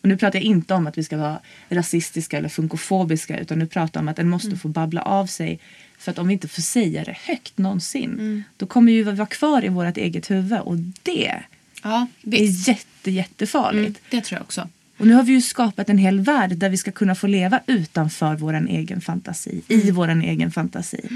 Och 0.00 0.08
nu 0.08 0.16
pratar 0.16 0.38
jag 0.38 0.44
inte 0.44 0.74
om 0.74 0.86
att 0.86 0.98
vi 0.98 1.04
ska 1.04 1.16
vara 1.16 1.38
rasistiska 1.68 2.38
eller 2.38 2.48
funkofobiska 2.48 3.38
utan 3.38 3.58
nu 3.58 3.66
pratar 3.66 4.00
jag 4.00 4.02
om 4.04 4.08
att 4.08 4.18
en 4.18 4.28
måste 4.28 4.56
få 4.56 4.68
babbla 4.68 5.02
av 5.02 5.26
sig. 5.26 5.58
För 5.98 6.10
att 6.10 6.18
om 6.18 6.26
vi 6.28 6.32
inte 6.32 6.48
får 6.48 6.62
säga 6.62 7.04
det 7.04 7.16
högt 7.24 7.58
någonsin 7.58 8.44
då 8.56 8.66
kommer 8.66 8.92
vi 8.92 9.02
vara 9.02 9.26
kvar 9.26 9.64
i 9.64 9.68
vårt 9.68 9.96
eget 9.96 10.30
huvud 10.30 10.58
och 10.60 10.76
det 11.02 11.42
Ja, 11.82 12.06
är 12.22 12.68
jätte, 12.68 13.10
jättefarligt. 13.10 13.86
Mm, 13.86 13.94
det 14.10 14.20
tror 14.20 14.36
jag 14.38 14.42
också. 14.42 14.68
Och 14.98 15.06
nu 15.06 15.14
har 15.14 15.22
vi 15.22 15.32
ju 15.32 15.40
skapat 15.42 15.88
en 15.88 15.98
hel 15.98 16.20
värld 16.20 16.56
där 16.56 16.68
vi 16.68 16.76
ska 16.76 16.90
kunna 16.92 17.14
få 17.14 17.26
leva 17.26 17.60
utanför 17.66 18.34
vår 18.36 18.54
egen 18.68 19.00
fantasi, 19.00 19.62
i 19.68 19.90
vår 19.90 20.08
egen 20.08 20.50
fantasi. 20.50 21.08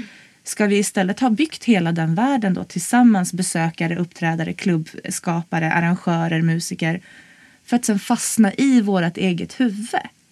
Ska 0.43 0.65
vi 0.65 0.77
istället 0.77 1.19
ha 1.19 1.29
byggt 1.29 1.63
hela 1.63 1.91
den 1.91 2.15
världen 2.15 2.53
då 2.53 2.63
tillsammans 2.63 3.33
besökare, 3.33 3.95
uppträdare, 3.97 4.53
klubbskapare, 4.53 5.71
arrangörer, 5.73 6.41
musiker 6.41 7.01
för 7.65 7.75
att 7.75 7.85
sen 7.85 7.99
fastna 7.99 8.53
i 8.53 8.81
vårt 8.81 9.17
eget 9.17 9.59
huvud 9.59 9.87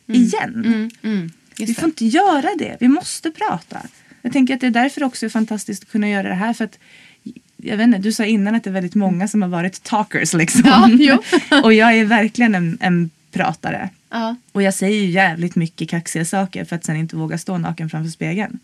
igen? 0.07 0.89
Mm, 1.03 1.32
Vi 1.57 1.64
just 1.66 1.80
får 1.80 1.88
det. 1.88 1.89
inte 1.89 2.05
göra 2.05 2.49
det. 2.59 2.78
Vi 2.80 2.88
måste 2.88 3.32
prata. 3.32 3.82
Jag 4.22 4.34
tänker 4.34 4.53
att 4.53 4.62
det 4.62 4.68
är 4.68 4.72
därför 4.72 5.03
också 5.03 5.26
är 5.26 5.30
fantastiskt 5.30 5.84
att 5.84 5.89
kunna 5.89 6.09
göra 6.09 6.28
det 6.30 6.36
här. 6.36 6.53
För 6.53 6.66
att, 6.66 6.80
jag 7.57 7.78
vet 7.78 7.86
inte, 7.88 7.97
du 7.97 8.12
sa 8.14 8.26
innan 8.26 8.55
att 8.55 8.64
det 8.64 8.70
är 8.70 8.74
väldigt 8.74 8.95
många 8.95 9.28
som 9.28 9.41
har 9.41 9.49
varit 9.49 9.84
talkers. 9.84 10.34
Liksom. 10.34 10.97
Ja, 10.99 11.20
och 11.64 11.74
jag 11.74 11.93
är 11.97 12.05
verkligen 12.05 12.55
en, 12.55 12.78
en 12.82 13.09
pratare. 13.32 13.89
Ja. 14.09 14.36
Och 14.51 14.62
jag 14.64 14.74
säger 14.74 15.01
ju 15.01 15.09
jävligt 15.09 15.55
mycket 15.55 15.89
kaxiga 15.89 16.26
saker 16.26 16.66
för 16.66 16.76
att 16.76 16.86
sen 16.86 16.95
inte 16.95 17.16
våga 17.16 17.38
stå 17.38 17.57
naken 17.57 17.89
framför 17.89 18.09
spegeln. 18.12 18.59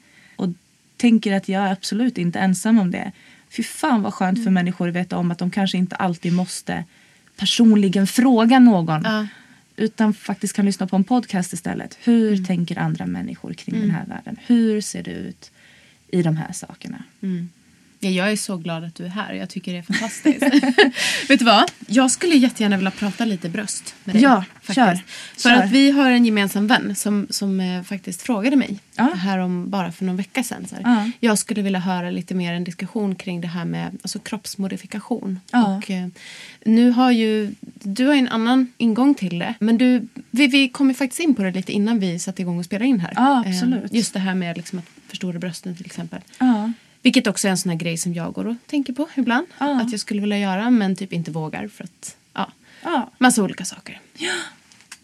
Tänker 0.97 1.33
att 1.33 1.49
jag 1.49 1.63
är 1.67 1.71
absolut 1.71 2.17
inte 2.17 2.39
ensam 2.39 2.79
om 2.79 2.91
det. 2.91 3.11
Fy 3.49 3.63
fan 3.63 4.01
vad 4.01 4.13
skönt 4.13 4.37
Mm. 4.37 4.43
för 4.43 4.51
människor 4.51 4.87
att 4.89 4.95
veta 4.95 5.17
om 5.17 5.31
att 5.31 5.37
de 5.39 5.51
kanske 5.51 5.77
inte 5.77 5.95
alltid 5.95 6.33
måste 6.33 6.83
personligen 7.37 8.07
fråga 8.07 8.59
någon. 8.59 9.01
Ja. 9.03 9.27
Utan 9.75 10.13
faktiskt 10.13 10.55
kan 10.55 10.65
lyssna 10.65 10.87
på 10.87 10.95
en 10.95 11.03
podcast 11.03 11.53
istället. 11.53 11.97
Hur 12.03 12.31
Mm. 12.33 12.45
tänker 12.45 12.79
andra 12.79 13.05
människor 13.05 13.53
kring 13.53 13.79
den 13.81 13.91
här 13.91 14.05
världen? 14.05 14.37
Hur 14.45 14.81
ser 14.81 15.03
det 15.03 15.11
ut 15.11 15.51
i 16.07 16.21
de 16.21 16.37
här 16.37 16.51
sakerna? 16.51 17.03
Ja, 17.99 18.09
jag 18.09 18.31
är 18.31 18.35
så 18.35 18.57
glad 18.57 18.83
att 18.83 18.95
du 18.95 19.05
är 19.05 19.09
här. 19.09 19.33
Jag 19.33 19.49
tycker 19.49 19.71
det 19.73 19.77
är 19.77 19.81
fantastiskt. 19.81 20.43
Vet 21.29 21.39
du 21.39 21.45
vad? 21.45 21.71
Jag 21.87 22.11
skulle 22.11 22.35
jättegärna 22.35 22.77
vilja 22.77 22.91
prata 22.91 23.25
lite 23.25 23.49
bröst 23.49 23.95
med 24.03 24.15
dig. 24.15 24.23
Ja, 24.23 24.43
faktiskt. 24.53 24.75
kör. 24.75 24.99
För 25.37 25.49
Kör. 25.49 25.53
att 25.63 25.71
vi 25.71 25.91
har 25.91 26.11
en 26.11 26.25
gemensam 26.25 26.67
vän 26.67 26.95
som, 26.95 27.27
som 27.29 27.59
eh, 27.59 27.83
faktiskt 27.83 28.21
frågade 28.21 28.55
mig 28.55 28.79
Ja. 28.95 29.13
här 29.15 29.37
om 29.37 29.69
bara 29.69 29.91
för 29.91 30.05
någon 30.05 30.17
vecka 30.17 30.43
sedan. 30.43 30.65
Så. 30.69 30.75
Ja. 30.83 31.09
Jag 31.19 31.37
skulle 31.37 31.61
vilja 31.61 31.79
höra 31.79 32.09
lite 32.09 32.35
mer 32.35 32.53
en 32.53 32.63
diskussion 32.63 33.15
kring 33.15 33.41
det 33.41 33.47
här 33.47 33.65
med 33.65 33.97
alltså, 34.03 34.19
kroppsmodifikation. 34.19 35.39
Ja. 35.51 35.77
Och, 35.77 35.91
eh, 35.91 36.07
nu 36.65 36.91
har 36.91 37.11
ju 37.11 37.51
du 37.63 38.05
har 38.05 38.13
en 38.15 38.27
annan 38.27 38.67
ingång 38.77 39.15
till 39.15 39.39
det. 39.39 39.53
Men 39.59 39.77
du, 39.77 40.07
vi, 40.31 40.47
vi 40.47 40.69
kom 40.69 40.87
ju 40.89 40.93
faktiskt 40.93 41.19
in 41.19 41.35
på 41.35 41.43
det 41.43 41.51
lite 41.51 41.71
innan 41.71 41.99
vi 41.99 42.19
satte 42.19 42.41
igång 42.41 42.59
och 42.59 42.65
spelade 42.65 42.85
in 42.89 42.99
här. 42.99 43.13
Ja, 43.15 43.43
Eh, 43.45 43.49
absolut. 43.51 43.93
just 43.93 44.13
det 44.13 44.19
här 44.19 44.35
med 44.35 44.57
liksom, 44.57 44.79
att 44.79 44.85
förstora 45.07 45.39
brösten 45.39 45.75
till 45.75 45.85
exempel. 45.85 46.19
Ja. 46.39 46.71
Vilket 47.07 47.27
också 47.27 47.47
är 47.47 47.51
en 47.51 47.57
sån 47.57 47.69
här 47.69 47.77
grej 47.77 47.97
som 47.97 48.13
jag 48.13 48.33
går 48.33 48.47
och 48.47 48.55
tänker 48.65 48.93
på 48.93 49.07
ibland. 49.15 49.47
Ja. 49.59 49.81
Att 49.81 49.91
jag 49.91 49.99
skulle 49.99 50.21
vilja 50.21 50.37
göra 50.37 50.69
men 50.69 50.95
typ 50.95 51.13
inte 51.13 51.31
vågar 51.31 51.67
för 51.67 51.83
att, 51.83 52.15
ja, 52.33 52.51
Ja. 52.83 53.11
massa 53.17 53.43
olika 53.43 53.65
saker. 53.65 53.99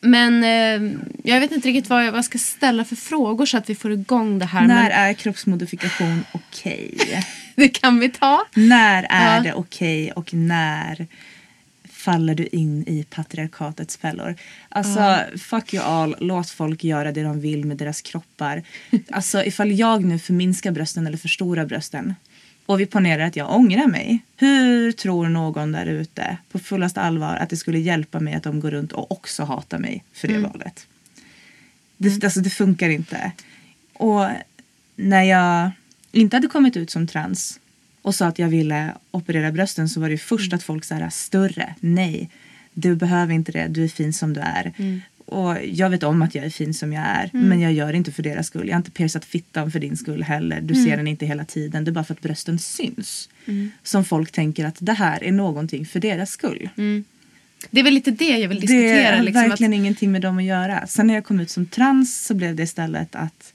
Men 0.01 0.43
eh, 0.43 0.91
jag 1.23 1.39
vet 1.39 1.51
inte 1.51 1.67
riktigt 1.67 1.89
vad 1.89 2.05
jag, 2.05 2.11
vad 2.11 2.17
jag 2.17 2.25
ska 2.25 2.37
ställa 2.37 2.85
för 2.85 2.95
frågor 2.95 3.45
så 3.45 3.57
att 3.57 3.69
vi 3.69 3.75
får 3.75 3.91
igång 3.91 4.39
det 4.39 4.45
här. 4.45 4.67
När 4.67 4.83
Men 4.83 4.91
är 4.91 5.13
kroppsmodifikation 5.13 6.25
okej? 6.31 6.97
det 7.55 7.69
kan 7.69 7.99
vi 7.99 8.09
ta. 8.09 8.45
När 8.53 9.03
är 9.09 9.35
Ja. 9.37 9.43
det 9.43 9.53
okej 9.53 10.11
och 10.11 10.33
när 10.33 11.07
faller 12.03 12.35
du 12.35 12.47
in 12.47 12.83
i 12.87 13.03
patriarkatets 13.09 13.97
fällor? 13.97 14.35
Alltså, 14.69 15.19
fuck 15.37 15.73
you 15.73 15.83
all. 15.83 16.15
Låt 16.19 16.49
folk 16.49 16.83
göra 16.83 17.11
det 17.11 17.23
de 17.23 17.39
vill 17.39 17.65
med 17.65 17.77
deras 17.77 18.01
kroppar. 18.01 18.63
Alltså, 19.11 19.43
ifall 19.43 19.71
jag 19.71 20.03
nu 20.05 20.19
förminskar 20.19 20.71
brösten 20.71 21.07
eller 21.07 21.17
förstorar 21.17 21.65
brösten 21.65 22.15
och 22.65 22.79
vi 22.79 22.85
ponerar 22.85 23.23
att 23.23 23.35
jag 23.35 23.51
ångrar 23.55 23.87
mig. 23.87 24.19
Hur 24.37 24.91
tror 24.91 25.29
någon 25.29 25.71
där 25.71 25.85
ute 25.85 26.37
på 26.51 26.59
fullaste 26.59 27.01
allvar 27.01 27.35
att 27.35 27.49
det 27.49 27.57
skulle 27.57 27.79
hjälpa 27.79 28.19
mig 28.19 28.33
att 28.33 28.43
de 28.43 28.59
går 28.59 28.71
runt 28.71 28.91
och 28.91 29.11
också 29.11 29.43
hatar 29.43 29.77
mig 29.77 30.03
för 30.13 30.27
det 30.27 30.37
valet? 30.37 30.87
Det, 31.97 32.23
alltså, 32.23 32.39
det 32.39 32.49
funkar 32.49 32.89
inte. 32.89 33.31
Och 33.93 34.27
när 34.95 35.23
jag 35.23 35.71
inte 36.11 36.35
hade 36.35 36.47
kommit 36.47 36.77
ut 36.77 36.89
som 36.89 37.07
trans 37.07 37.59
och 38.03 38.15
sa 38.15 38.27
att 38.27 38.39
jag 38.39 38.47
ville 38.47 38.93
operera 39.11 39.51
brösten 39.51 39.89
så 39.89 39.99
var 39.99 40.07
det 40.07 40.13
ju 40.13 40.17
först 40.17 40.53
att 40.53 40.63
folk 40.63 40.85
sa 40.85 41.09
större, 41.09 41.75
nej, 41.79 42.29
du 42.73 42.95
behöver 42.95 43.33
inte 43.33 43.51
det, 43.51 43.67
du 43.67 43.83
är 43.83 43.87
fin 43.87 44.13
som 44.13 44.33
du 44.33 44.39
är. 44.41 44.73
Och 45.25 45.57
jag 45.65 45.89
vet 45.89 46.03
om 46.03 46.21
att 46.21 46.35
jag 46.35 46.45
är 46.45 46.49
fin 46.49 46.73
som 46.73 46.93
jag 46.93 47.03
är 47.03 47.29
men 47.33 47.59
jag 47.59 47.73
gör 47.73 47.91
det 47.91 47.97
inte 47.97 48.11
för 48.11 48.23
deras 48.23 48.47
skull. 48.47 48.67
Jag 48.67 48.73
har 48.73 48.79
inte 48.79 48.91
piercat 48.91 49.25
fittan 49.25 49.71
för 49.71 49.79
din 49.79 49.97
skull 49.97 50.23
heller. 50.23 50.61
Du 50.61 50.75
ser 50.75 50.97
den 50.97 51.07
inte 51.07 51.25
hela 51.25 51.45
tiden. 51.45 51.83
Det 51.83 51.91
är 51.91 51.93
bara 51.93 52.03
för 52.03 52.13
att 52.13 52.21
brösten 52.21 52.59
syns. 52.59 53.29
Som 53.83 54.05
folk 54.05 54.31
tänker 54.31 54.65
att 54.65 54.75
det 54.79 54.93
här 54.93 55.23
är 55.23 55.31
någonting 55.31 55.85
för 55.85 55.99
deras 55.99 56.31
skull. 56.31 56.69
Det 57.71 57.79
är 57.79 57.83
väl 57.83 57.93
lite 57.93 58.11
det 58.11 58.37
jag 58.37 58.49
vill 58.49 58.59
Det 58.59 58.67
diskutera. 58.67 59.15
har 59.15 59.23
liksom, 59.23 59.49
verkligen 59.49 59.73
att, 59.73 59.77
ingenting 59.77 60.11
med 60.11 60.21
dem 60.21 60.37
att 60.37 60.43
göra. 60.43 60.87
Sen 60.87 61.07
när 61.07 61.13
jag 61.13 61.23
kom 61.23 61.39
ut 61.39 61.49
som 61.49 61.65
trans 61.65 62.25
så 62.25 62.33
blev 62.33 62.55
det 62.55 62.63
istället 62.63 63.15
att 63.15 63.52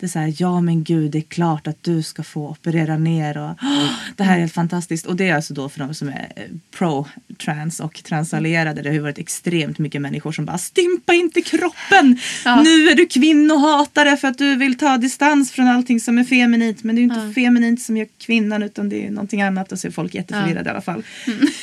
det 0.00 0.06
är 0.06 0.08
så 0.08 0.18
här, 0.18 0.34
ja 0.38 0.60
men 0.60 0.84
gud 0.84 1.10
det 1.10 1.18
är 1.18 1.22
klart 1.22 1.66
att 1.66 1.82
du 1.82 2.02
ska 2.02 2.22
få 2.22 2.48
operera 2.48 2.98
ner 2.98 3.38
och 3.38 3.50
"Åh, 3.62 3.90
det 4.16 4.24
här 4.24 4.36
är 4.36 4.40
helt 4.40 4.52
fantastiskt. 4.52 5.06
Och 5.06 5.16
det 5.16 5.28
är 5.28 5.34
alltså 5.34 5.54
då 5.54 5.68
för 5.68 5.78
de 5.78 5.94
som 5.94 6.08
är 6.08 6.32
eh, 6.36 6.42
pro-trans 6.78 7.80
och 7.80 8.02
transallierade. 8.04 8.82
Det 8.82 8.88
har 8.88 8.94
ju 8.94 9.00
varit 9.00 9.18
extremt 9.18 9.78
mycket 9.78 10.00
människor 10.02 10.32
som 10.32 10.44
bara 10.44 10.58
stympa 10.58 11.14
inte 11.14 11.42
kroppen. 11.42 12.18
Ja. 12.44 12.62
Nu 12.62 12.88
är 12.88 12.94
du 12.94 13.06
kvinnohatare 13.06 14.16
för 14.16 14.28
att 14.28 14.38
du 14.38 14.56
vill 14.56 14.78
ta 14.78 14.96
distans 14.98 15.52
från 15.52 15.68
allting 15.68 16.00
som 16.00 16.18
är 16.18 16.24
feminint. 16.24 16.84
Men 16.84 16.96
det 16.96 17.00
är 17.02 17.02
ju 17.02 17.08
inte 17.14 17.40
feminint 17.40 17.82
som 17.82 17.96
gör 17.96 18.06
kvinnan 18.18 18.62
utan 18.62 18.88
det 18.88 19.06
är 19.06 19.10
någonting 19.10 19.42
annat. 19.42 19.72
Och 19.72 19.78
så 19.78 19.86
är 19.86 19.90
folk 19.92 20.14
jätteförvirrade 20.14 20.68
i 20.68 20.70
alla 20.70 20.80
fall. 20.80 21.02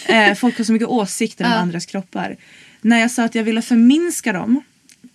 Eh, 0.08 0.34
folk 0.36 0.58
har 0.58 0.64
så 0.64 0.74
mycket 0.74 0.88
åsikter 0.88 1.46
om 1.46 1.52
Ja. 1.52 1.58
andras 1.58 1.86
kroppar. 1.86 2.36
När 2.82 3.00
jag 3.00 3.12
sa 3.12 3.24
att 3.24 3.36
jag 3.36 3.44
ville 3.44 3.62
förminska 3.62 4.34
dem 4.34 4.62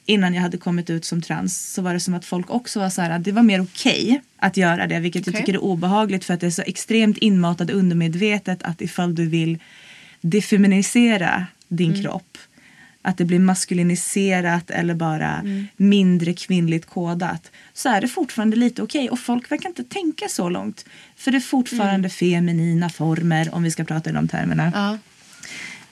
innan 0.06 0.34
jag 0.34 0.42
hade 0.42 0.58
kommit 0.58 0.90
ut 0.90 1.04
som 1.04 1.22
trans 1.22 1.72
så 1.72 1.82
var 1.82 1.94
det 1.94 2.00
som 2.00 2.14
att 2.14 2.24
folk 2.24 2.50
också 2.50 2.80
var 2.80 2.90
så 2.90 3.02
här 3.02 3.10
att 3.10 3.24
det 3.24 3.32
var 3.32 3.42
mer 3.42 3.62
okej 3.62 4.22
att 4.36 4.56
göra 4.56 4.86
det 4.86 5.00
vilket 5.00 5.26
jag 5.26 5.32
Okej. 5.32 5.42
tycker 5.42 5.54
är 5.54 5.62
obehagligt 5.62 6.24
för 6.24 6.34
att 6.34 6.40
det 6.40 6.46
är 6.46 6.50
så 6.50 6.62
extremt 6.62 7.18
inmatat 7.18 7.70
undermedvetet 7.70 8.62
att 8.62 8.80
ifall 8.80 9.14
du 9.14 9.26
vill 9.26 9.58
defeminisera 10.20 11.46
din 11.68 12.02
kropp 12.02 12.38
att 13.02 13.18
det 13.18 13.24
blir 13.24 13.38
maskuliniserat 13.38 14.70
eller 14.70 14.94
bara 14.94 15.42
mindre 15.76 16.34
kvinnligt 16.34 16.86
kodat 16.86 17.50
så 17.72 17.88
är 17.88 18.00
det 18.00 18.08
fortfarande 18.08 18.56
lite 18.56 18.82
okej. 18.82 19.10
Och 19.10 19.18
folk 19.18 19.50
verkar 19.52 19.68
inte 19.68 19.84
tänka 19.84 20.28
så 20.28 20.48
långt 20.48 20.84
för 21.16 21.30
det 21.30 21.38
är 21.38 21.40
fortfarande 21.40 22.08
feminina 22.08 22.90
former 22.90 23.54
om 23.54 23.62
vi 23.62 23.70
ska 23.70 23.84
prata 23.84 24.10
i 24.10 24.12
de 24.12 24.28
termerna. 24.28 24.72
Ja. 24.74 24.98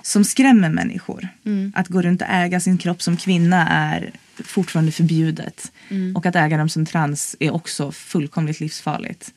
Som 0.03 0.25
skrämmer 0.25 0.71
människor. 0.71 1.29
Att 1.75 1.89
gå 1.89 2.03
runt 2.03 2.23
och 2.23 2.29
äga 2.31 2.61
sin 2.61 2.79
kropp 2.79 3.03
som 3.03 3.17
kvinna 3.17 3.69
är 3.69 4.11
fortfarande 4.45 4.93
förbjudet. 4.93 5.73
Och 6.15 6.27
att 6.27 6.37
äga 6.37 6.57
dem 6.57 6.69
som 6.69 6.87
trans 6.87 7.37
är 7.41 7.51
också 7.51 7.93
fullkomligt 7.93 8.61
livsfarligt. 8.61 9.35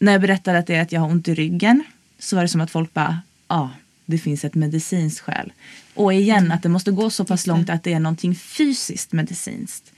När 0.00 0.12
jag 0.12 0.20
berättade 0.20 0.58
att 0.58 0.66
det 0.66 0.74
är 0.74 0.82
att 0.82 0.92
jag 0.92 1.00
har 1.00 1.08
ont 1.08 1.28
i 1.28 1.34
ryggen 1.34 1.84
så 2.18 2.36
var 2.36 2.42
det 2.42 2.48
som 2.48 2.60
att 2.60 2.70
folk 2.70 2.94
bara, 2.94 3.20
ja, 3.48 3.56
ah, 3.56 3.70
det 4.06 4.18
finns 4.18 4.44
ett 4.44 4.54
medicinskt 4.54 5.20
skäl. 5.20 5.52
Och 5.94 6.14
igen, 6.14 6.52
att 6.52 6.62
det 6.62 6.68
måste 6.68 6.90
gå 6.90 7.10
så 7.10 7.24
pass 7.24 7.46
långt 7.46 7.70
att 7.70 7.82
det 7.82 7.92
är 7.92 8.00
någonting 8.00 8.34
fysiskt 8.34 9.12
medicinskt 9.12 9.92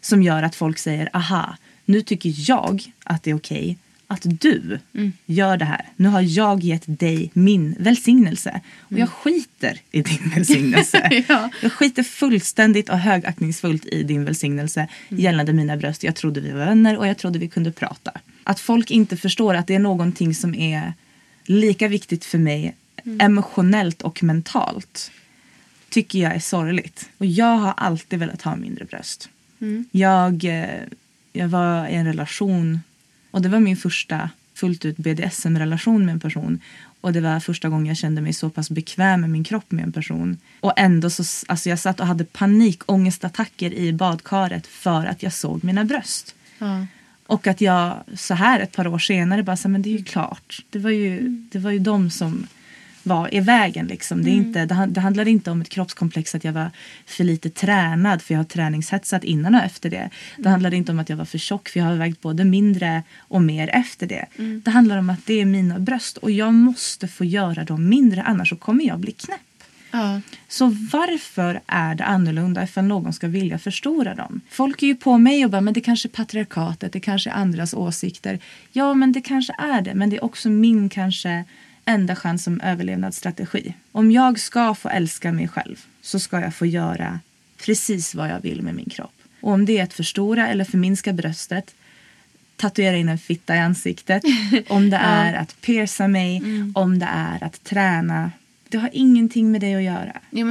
som 0.00 0.22
gör 0.22 0.42
att 0.42 0.54
folk 0.54 0.78
säger, 0.78 1.10
aha, 1.12 1.56
nu 1.84 2.02
tycker 2.02 2.32
jag 2.36 2.92
att 3.04 3.22
det 3.22 3.30
är 3.30 3.34
okej 3.34 3.78
att 4.10 4.40
du 4.40 4.78
gör 5.26 5.56
det 5.56 5.64
här. 5.64 5.88
Nu 5.96 6.08
har 6.08 6.20
jag 6.20 6.62
gett 6.62 6.82
dig 6.86 7.30
min 7.34 7.76
välsignelse. 7.78 8.60
Och 8.78 8.98
jag 8.98 9.08
skiter 9.08 9.80
i 9.90 10.02
din 10.02 10.32
välsignelse. 10.34 11.24
Ja. 11.28 11.50
Jag 11.62 11.72
skiter 11.72 12.02
fullständigt 12.02 12.88
och 12.88 12.98
högaktningsfullt 12.98 13.86
i 13.86 14.02
din 14.02 14.24
välsignelse 14.24 14.88
gällande 15.08 15.52
mina 15.52 15.76
bröst. 15.76 16.04
Jag 16.04 16.14
trodde 16.14 16.40
vi 16.40 16.50
var 16.50 16.58
vänner 16.58 16.96
och 16.96 17.06
jag 17.06 17.18
trodde 17.18 17.38
vi 17.38 17.48
kunde 17.48 17.72
prata. 17.72 18.12
Att 18.44 18.60
folk 18.60 18.90
inte 18.90 19.16
förstår 19.16 19.54
att 19.54 19.66
det 19.66 19.74
är 19.74 19.78
någonting 19.78 20.34
som 20.34 20.54
är 20.54 20.92
lika 21.44 21.88
viktigt 21.88 22.24
för 22.24 22.38
mig 22.38 22.76
emotionellt 23.18 24.02
och 24.02 24.22
mentalt 24.22 25.10
tycker 25.88 26.18
jag 26.18 26.34
är 26.34 26.40
sorgligt. 26.40 27.08
Och 27.18 27.26
jag 27.26 27.56
har 27.56 27.74
alltid 27.76 28.18
velat 28.18 28.42
ha 28.42 28.56
mindre 28.56 28.84
bröst. 28.84 29.28
Jag, 29.90 30.44
eh, 30.44 30.80
jag 31.32 31.48
var 31.48 31.86
i 31.88 31.94
en 31.94 32.06
relation 32.06 32.80
och 33.30 33.42
det 33.42 33.48
var 33.48 33.60
min 33.60 33.76
första 33.76 34.30
fullt 34.54 34.84
ut 34.84 34.96
BDSM-relation 34.96 36.04
med 36.06 36.12
en 36.12 36.20
person. 36.20 36.60
Och 37.00 37.12
det 37.12 37.20
var 37.20 37.40
första 37.40 37.68
gången 37.68 37.86
jag 37.86 37.96
kände 37.96 38.20
mig 38.20 38.32
så 38.32 38.50
pass 38.50 38.70
bekväm 38.70 39.20
med 39.20 39.30
min 39.30 39.44
kropp 39.44 39.70
med 39.70 39.84
en 39.84 39.92
person. 39.92 40.38
Och 40.60 40.72
ändå 40.76 41.10
så, 41.10 41.24
alltså 41.48 41.68
jag 41.68 41.78
satt 41.78 42.00
och 42.00 42.06
hade 42.06 42.24
panikångestattacker 42.24 43.74
i 43.74 43.92
badkaret 43.92 44.66
för 44.66 45.06
att 45.06 45.22
jag 45.22 45.32
såg 45.32 45.64
mina 45.64 45.84
bröst. 45.84 46.34
Ja. 46.58 46.86
Och 47.26 47.46
att 47.46 47.60
jag 47.60 47.96
så 48.14 48.34
här 48.34 48.60
ett 48.60 48.72
par 48.72 48.86
år 48.86 48.98
senare 48.98 49.42
bara 49.42 49.56
så 49.56 49.68
här, 49.68 49.72
men 49.72 49.82
det 49.82 49.88
är 49.88 49.98
ju 49.98 50.04
klart. 50.04 50.64
Det 50.70 50.78
var 50.78 50.90
ju, 50.90 51.28
det 51.52 51.58
var 51.58 51.70
ju 51.70 51.78
de 51.78 52.10
som 52.10 52.46
var 53.02 53.34
i 53.34 53.40
vägen 53.40 53.86
liksom. 53.86 54.24
Det, 54.24 54.30
är 54.30 54.34
inte, 54.34 54.66
det, 54.66 54.86
det 54.88 55.00
handlar 55.00 55.28
inte 55.28 55.50
om 55.50 55.60
ett 55.60 55.68
kroppskomplex 55.68 56.34
att 56.34 56.44
jag 56.44 56.52
var 56.52 56.70
för 57.06 57.24
lite 57.24 57.50
tränad 57.50 58.22
för 58.22 58.34
jag 58.34 58.38
har 58.38 58.44
träningshetsat 58.44 59.24
innan 59.24 59.54
och 59.54 59.62
efter 59.62 59.90
det. 59.90 60.10
Det 60.36 60.48
handlar 60.48 60.74
inte 60.74 60.92
om 60.92 60.98
att 60.98 61.08
jag 61.08 61.16
var 61.16 61.24
för 61.24 61.38
tjock 61.38 61.68
för 61.68 61.80
jag 61.80 61.86
har 61.86 61.94
vägt 61.94 62.20
både 62.20 62.44
mindre 62.44 63.02
och 63.18 63.42
mer 63.42 63.70
efter 63.72 64.06
det. 64.06 64.26
Det 64.64 64.70
handlar 64.70 64.98
om 64.98 65.10
att 65.10 65.26
det 65.26 65.40
är 65.40 65.44
mina 65.44 65.78
bröst 65.78 66.16
och 66.16 66.30
jag 66.30 66.54
måste 66.54 67.08
få 67.08 67.24
göra 67.24 67.64
dem 67.64 67.88
mindre 67.88 68.22
annars 68.22 68.48
så 68.48 68.56
kommer 68.56 68.84
jag 68.84 68.98
bli 68.98 69.12
knäpp. 69.12 69.40
Ja. 69.90 70.20
Så 70.48 70.66
varför 70.92 71.60
är 71.66 71.94
det 71.94 72.04
annorlunda 72.04 72.64
ifall 72.64 72.84
någon 72.84 73.12
ska 73.12 73.28
vilja 73.28 73.58
förstora 73.58 74.14
dem? 74.14 74.40
Folk 74.50 74.82
är 74.82 74.86
ju 74.86 74.94
på 74.94 75.18
mig 75.18 75.44
och 75.44 75.50
bara, 75.50 75.60
men 75.60 75.74
det 75.74 75.80
kanske 75.80 76.08
är 76.08 76.10
patriarkatet, 76.10 76.92
det 76.92 77.00
kanske 77.00 77.30
är 77.30 77.34
andras 77.34 77.74
åsikter. 77.74 78.38
Ja, 78.72 78.94
men 78.94 79.12
det 79.12 79.20
kanske 79.20 79.54
är 79.58 79.82
det, 79.82 79.94
men 79.94 80.10
det 80.10 80.16
är 80.16 80.24
också 80.24 80.50
min 80.50 80.88
kanske 80.88 81.44
enda 81.90 82.16
chans 82.16 82.44
som 82.44 82.60
överlevnadsstrategi. 82.60 83.74
Om 83.92 84.12
jag 84.12 84.38
ska 84.38 84.74
få 84.74 84.88
älska 84.88 85.32
mig 85.32 85.48
själv 85.48 85.84
så 86.02 86.18
ska 86.18 86.40
jag 86.40 86.54
få 86.54 86.66
göra 86.66 87.20
precis 87.64 88.14
vad 88.14 88.28
jag 88.28 88.40
vill 88.40 88.62
med 88.62 88.74
min 88.74 88.90
kropp. 88.90 89.14
Och 89.40 89.52
om 89.52 89.64
det 89.64 89.78
är 89.78 89.82
att 89.82 89.92
förstora 89.92 90.48
eller 90.48 90.64
förminska 90.64 91.12
bröstet 91.12 91.74
tatuera 92.56 92.96
in 92.96 93.08
en 93.08 93.18
fitta 93.18 93.56
i 93.56 93.58
ansiktet, 93.58 94.22
om 94.68 94.90
det 94.90 94.96
är 94.96 95.34
att 95.34 95.60
pierca 95.60 96.08
mig, 96.08 96.42
om 96.74 96.98
det 96.98 97.08
är 97.12 97.44
att 97.44 97.64
träna. 97.64 98.30
Det 98.68 98.78
har 98.78 98.90
ingenting 98.92 99.52
med 99.52 99.60
det 99.60 99.74
att 99.74 99.82
göra. 99.82 100.16
ja, 100.30 100.44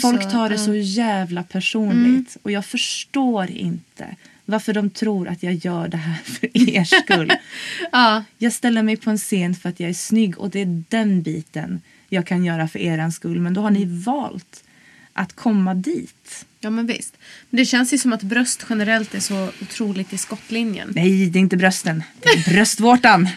Folk 0.00 0.22
så. 0.22 0.30
tar 0.30 0.48
det 0.48 0.54
ja. 0.54 0.64
så 0.64 0.74
jävla 0.74 1.42
personligt 1.42 2.36
och 2.42 2.50
jag 2.50 2.64
förstår 2.64 3.50
inte 3.50 4.16
varför 4.46 4.72
de 4.72 4.90
tror 4.90 5.28
att 5.28 5.42
jag 5.42 5.54
gör 5.54 5.88
det 5.88 5.96
här 5.96 6.14
för 6.24 6.70
er 6.70 6.84
skull. 6.84 7.32
Ja. 7.92 8.24
Jag 8.38 8.52
ställer 8.52 8.82
mig 8.82 8.96
på 8.96 9.10
en 9.10 9.18
scen 9.18 9.54
för 9.54 9.68
att 9.68 9.80
jag 9.80 9.90
är 9.90 9.94
snygg 9.94 10.38
och 10.38 10.50
det 10.50 10.60
är 10.60 10.82
den 10.88 11.22
biten 11.22 11.80
jag 12.08 12.26
kan 12.26 12.44
göra 12.44 12.68
för 12.68 12.78
er 12.78 13.10
skull. 13.10 13.40
Men 13.40 13.54
då 13.54 13.60
har 13.60 13.70
ni 13.70 13.84
valt 13.84 14.64
att 15.12 15.32
komma 15.32 15.74
dit. 15.74 16.46
Ja, 16.66 16.70
men 16.70 16.86
visst. 16.86 17.16
Men 17.50 17.58
det 17.58 17.64
känns 17.64 17.92
ju 17.92 17.98
som 17.98 18.12
att 18.12 18.22
bröst 18.22 18.66
generellt 18.68 19.14
är 19.14 19.20
så 19.20 19.48
otroligt 19.62 20.12
i 20.12 20.18
skottlinjen. 20.18 20.92
Nej, 20.94 21.26
det 21.26 21.38
är 21.38 21.40
inte 21.40 21.56
brösten. 21.56 22.02
Det 22.22 22.28
är 22.28 22.50
bröstvårtan. 22.54 23.28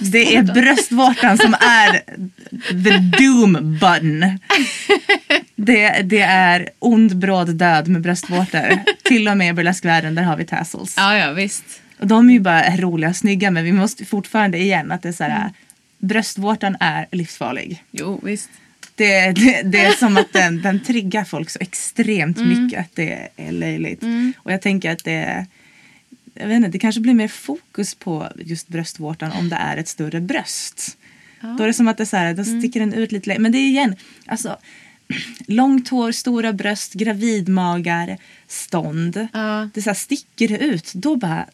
Det 0.00 0.36
är 0.36 0.42
bröstvårtan 0.42 1.38
som 1.38 1.54
är 1.54 2.00
the 2.84 3.22
doom 3.24 3.78
button. 3.80 4.38
Det, 5.56 6.02
det 6.02 6.20
är 6.20 6.68
ond 6.78 7.16
bråd 7.16 7.54
död 7.54 7.88
med 7.88 8.02
bröstvårtor. 8.02 8.78
Till 9.02 9.28
och 9.28 9.36
med 9.36 9.48
i 9.48 9.52
burleskvärlden, 9.52 10.14
där 10.14 10.22
har 10.22 10.36
vi 10.36 10.44
tassels. 10.44 10.94
Ja, 10.96 11.16
ja, 11.16 11.32
visst. 11.32 11.64
Och 11.98 12.06
de 12.06 12.28
är 12.28 12.32
ju 12.32 12.40
bara 12.40 12.76
roliga 12.76 13.10
och 13.10 13.16
snygga 13.16 13.50
men 13.50 13.64
vi 13.64 13.72
måste 13.72 14.04
fortfarande 14.04 14.58
igen 14.58 14.92
att 14.92 15.02
det 15.02 15.08
är 15.08 15.12
så 15.12 15.24
här. 15.24 15.50
Bröstvårtan 15.98 16.76
är 16.80 17.06
livsfarlig. 17.12 17.84
Jo, 17.90 18.20
visst. 18.22 18.50
Det, 19.00 19.32
det, 19.32 19.62
det 19.62 19.78
är 19.78 19.92
som 19.92 20.16
att 20.16 20.32
den, 20.32 20.62
den 20.62 20.80
triggar 20.80 21.24
folk 21.24 21.50
så 21.50 21.58
extremt 21.60 22.38
mycket 22.38 22.80
att 22.80 22.94
det 22.94 23.28
är 23.36 23.52
löjligt. 23.52 24.02
Och 24.36 24.52
jag 24.52 24.62
tänker 24.62 24.90
att 24.90 25.04
det, 25.04 25.46
jag 26.34 26.48
vet 26.48 26.56
inte, 26.56 26.68
det 26.68 26.78
kanske 26.78 27.00
blir 27.00 27.14
mer 27.14 27.28
fokus 27.28 27.94
på 27.94 28.28
just 28.36 28.68
bröstvårtan 28.68 29.32
om 29.32 29.48
det 29.48 29.56
är 29.56 29.76
ett 29.76 29.88
större 29.88 30.20
bröst. 30.20 30.96
Då 31.40 31.62
är 31.62 31.66
det 31.66 31.74
som 31.74 31.88
att 31.88 31.96
det 31.96 32.06
så 32.06 32.16
här, 32.16 32.34
då 32.34 32.44
sticker 32.44 32.80
den 32.80 32.94
ut 32.94 33.12
lite. 33.12 33.38
Men 33.38 33.52
det 33.52 33.58
är 33.58 33.66
igen, 33.66 33.96
alltså 34.26 34.56
långt 35.46 35.88
hår, 35.88 36.12
stora 36.12 36.52
bröst, 36.52 36.92
gravidmagar, 36.92 38.16
stånd. 38.46 39.28
Ja. 39.32 39.68
Det 39.74 39.82
så 39.82 39.90
här 39.90 39.94
sticker 39.94 40.48
det 40.48 40.58
ut. 40.58 40.92
Då 40.94 41.16
bara, 41.16 41.46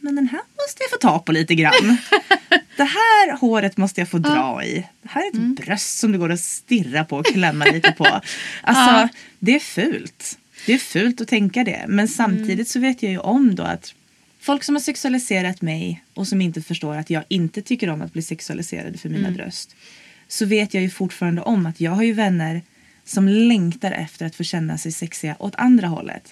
men 0.00 0.14
den 0.14 0.28
här 0.28 0.40
måste 0.40 0.82
jag 0.82 0.90
få 0.90 0.96
ta 0.96 1.18
på 1.18 1.32
lite 1.32 1.54
grann. 1.54 1.96
det 2.76 2.84
här 2.84 3.36
håret 3.36 3.76
måste 3.76 4.00
jag 4.00 4.08
få 4.08 4.18
dra 4.18 4.64
i. 4.64 4.86
Det 5.02 5.08
här 5.08 5.22
är 5.22 5.28
ett 5.28 5.56
bröst 5.56 5.98
som 5.98 6.12
det 6.12 6.18
går 6.18 6.32
att 6.32 6.40
stirra 6.40 7.04
på 7.04 7.16
och 7.16 7.26
klämma 7.26 7.64
lite 7.64 7.92
på. 7.92 8.06
Alltså, 8.62 9.16
det 9.38 9.54
är 9.54 9.60
fult. 9.60 10.38
Det 10.66 10.72
är 10.72 10.78
fult 10.78 11.20
att 11.20 11.28
tänka 11.28 11.64
det. 11.64 11.84
Men 11.88 12.08
samtidigt 12.08 12.68
så 12.68 12.80
vet 12.80 13.02
jag 13.02 13.12
ju 13.12 13.18
om 13.18 13.54
då 13.54 13.62
att 13.62 13.94
folk 14.40 14.64
som 14.64 14.74
har 14.74 14.82
sexualiserat 14.82 15.62
mig 15.62 16.04
och 16.14 16.28
som 16.28 16.40
inte 16.40 16.62
förstår 16.62 16.96
att 16.96 17.10
jag 17.10 17.24
inte 17.28 17.62
tycker 17.62 17.90
om 17.90 18.02
att 18.02 18.12
bli 18.12 18.22
sexualiserade 18.22 18.98
för 18.98 19.08
mina 19.08 19.30
bröst. 19.30 19.76
Så 20.28 20.46
vet 20.46 20.74
jag 20.74 20.82
ju 20.82 20.90
fortfarande 20.90 21.42
om 21.42 21.66
att 21.66 21.80
jag 21.80 21.90
har 21.92 22.02
ju 22.02 22.12
vänner 22.12 22.62
som 23.04 23.28
längtar 23.28 23.92
efter 23.92 24.26
att 24.26 24.34
få 24.34 24.44
känna 24.44 24.78
sig 24.78 24.92
sexiga 24.92 25.36
åt 25.38 25.54
andra 25.56 25.86
hållet. 25.88 26.30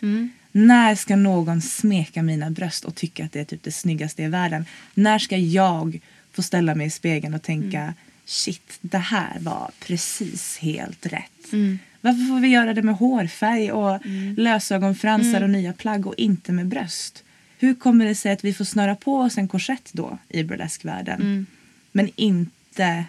När 0.53 0.95
ska 0.95 1.17
någon 1.17 1.63
smeka 1.63 2.23
mina 2.23 2.51
bröst 2.51 2.85
och 2.85 2.95
tycka 2.95 3.25
att 3.25 3.33
det 3.33 3.41
är 3.41 3.45
typ 3.45 3.63
det 3.63 3.73
snyggaste 3.73 4.23
i 4.23 4.29
världen? 4.29 4.65
När 4.95 5.19
ska 5.19 5.37
jag 5.37 6.01
få 6.33 6.43
ställa 6.43 6.75
mig 6.75 6.87
i 6.87 6.91
spegeln 6.91 7.35
och 7.35 7.43
tänka 7.43 7.81
Mm. 7.81 7.95
shit, 8.25 8.79
det 8.81 8.99
här 8.99 9.39
var 9.41 9.71
precis 9.81 10.59
helt 10.59 11.07
rätt. 11.07 11.53
Mm. 11.53 11.79
Varför 12.01 12.29
får 12.29 12.41
vi 12.41 12.49
göra 12.49 12.75
det 12.75 12.83
med 12.83 12.95
hårfärg 12.95 13.73
och 13.73 14.01
lösögonfransar 14.37 15.29
Mm. 15.31 15.43
och 15.43 15.51
nya 15.51 15.73
plagg 15.73 16.07
och 16.07 16.15
inte 16.17 16.53
med 16.53 16.67
bröst? 16.67 17.25
Hur 17.59 17.75
kommer 17.75 18.05
det 18.05 18.15
sig 18.15 18.33
att 18.33 18.45
vi 18.45 18.55
får 18.55 18.65
snöra 18.65 18.95
på 18.97 19.17
oss 19.21 19.39
en 19.39 19.49
korsett 19.49 19.91
då 19.93 20.19
i 20.29 20.43
burleskvärlden 20.43 21.21
Mm. 21.21 21.47
men 21.93 22.11
inte 22.17 23.05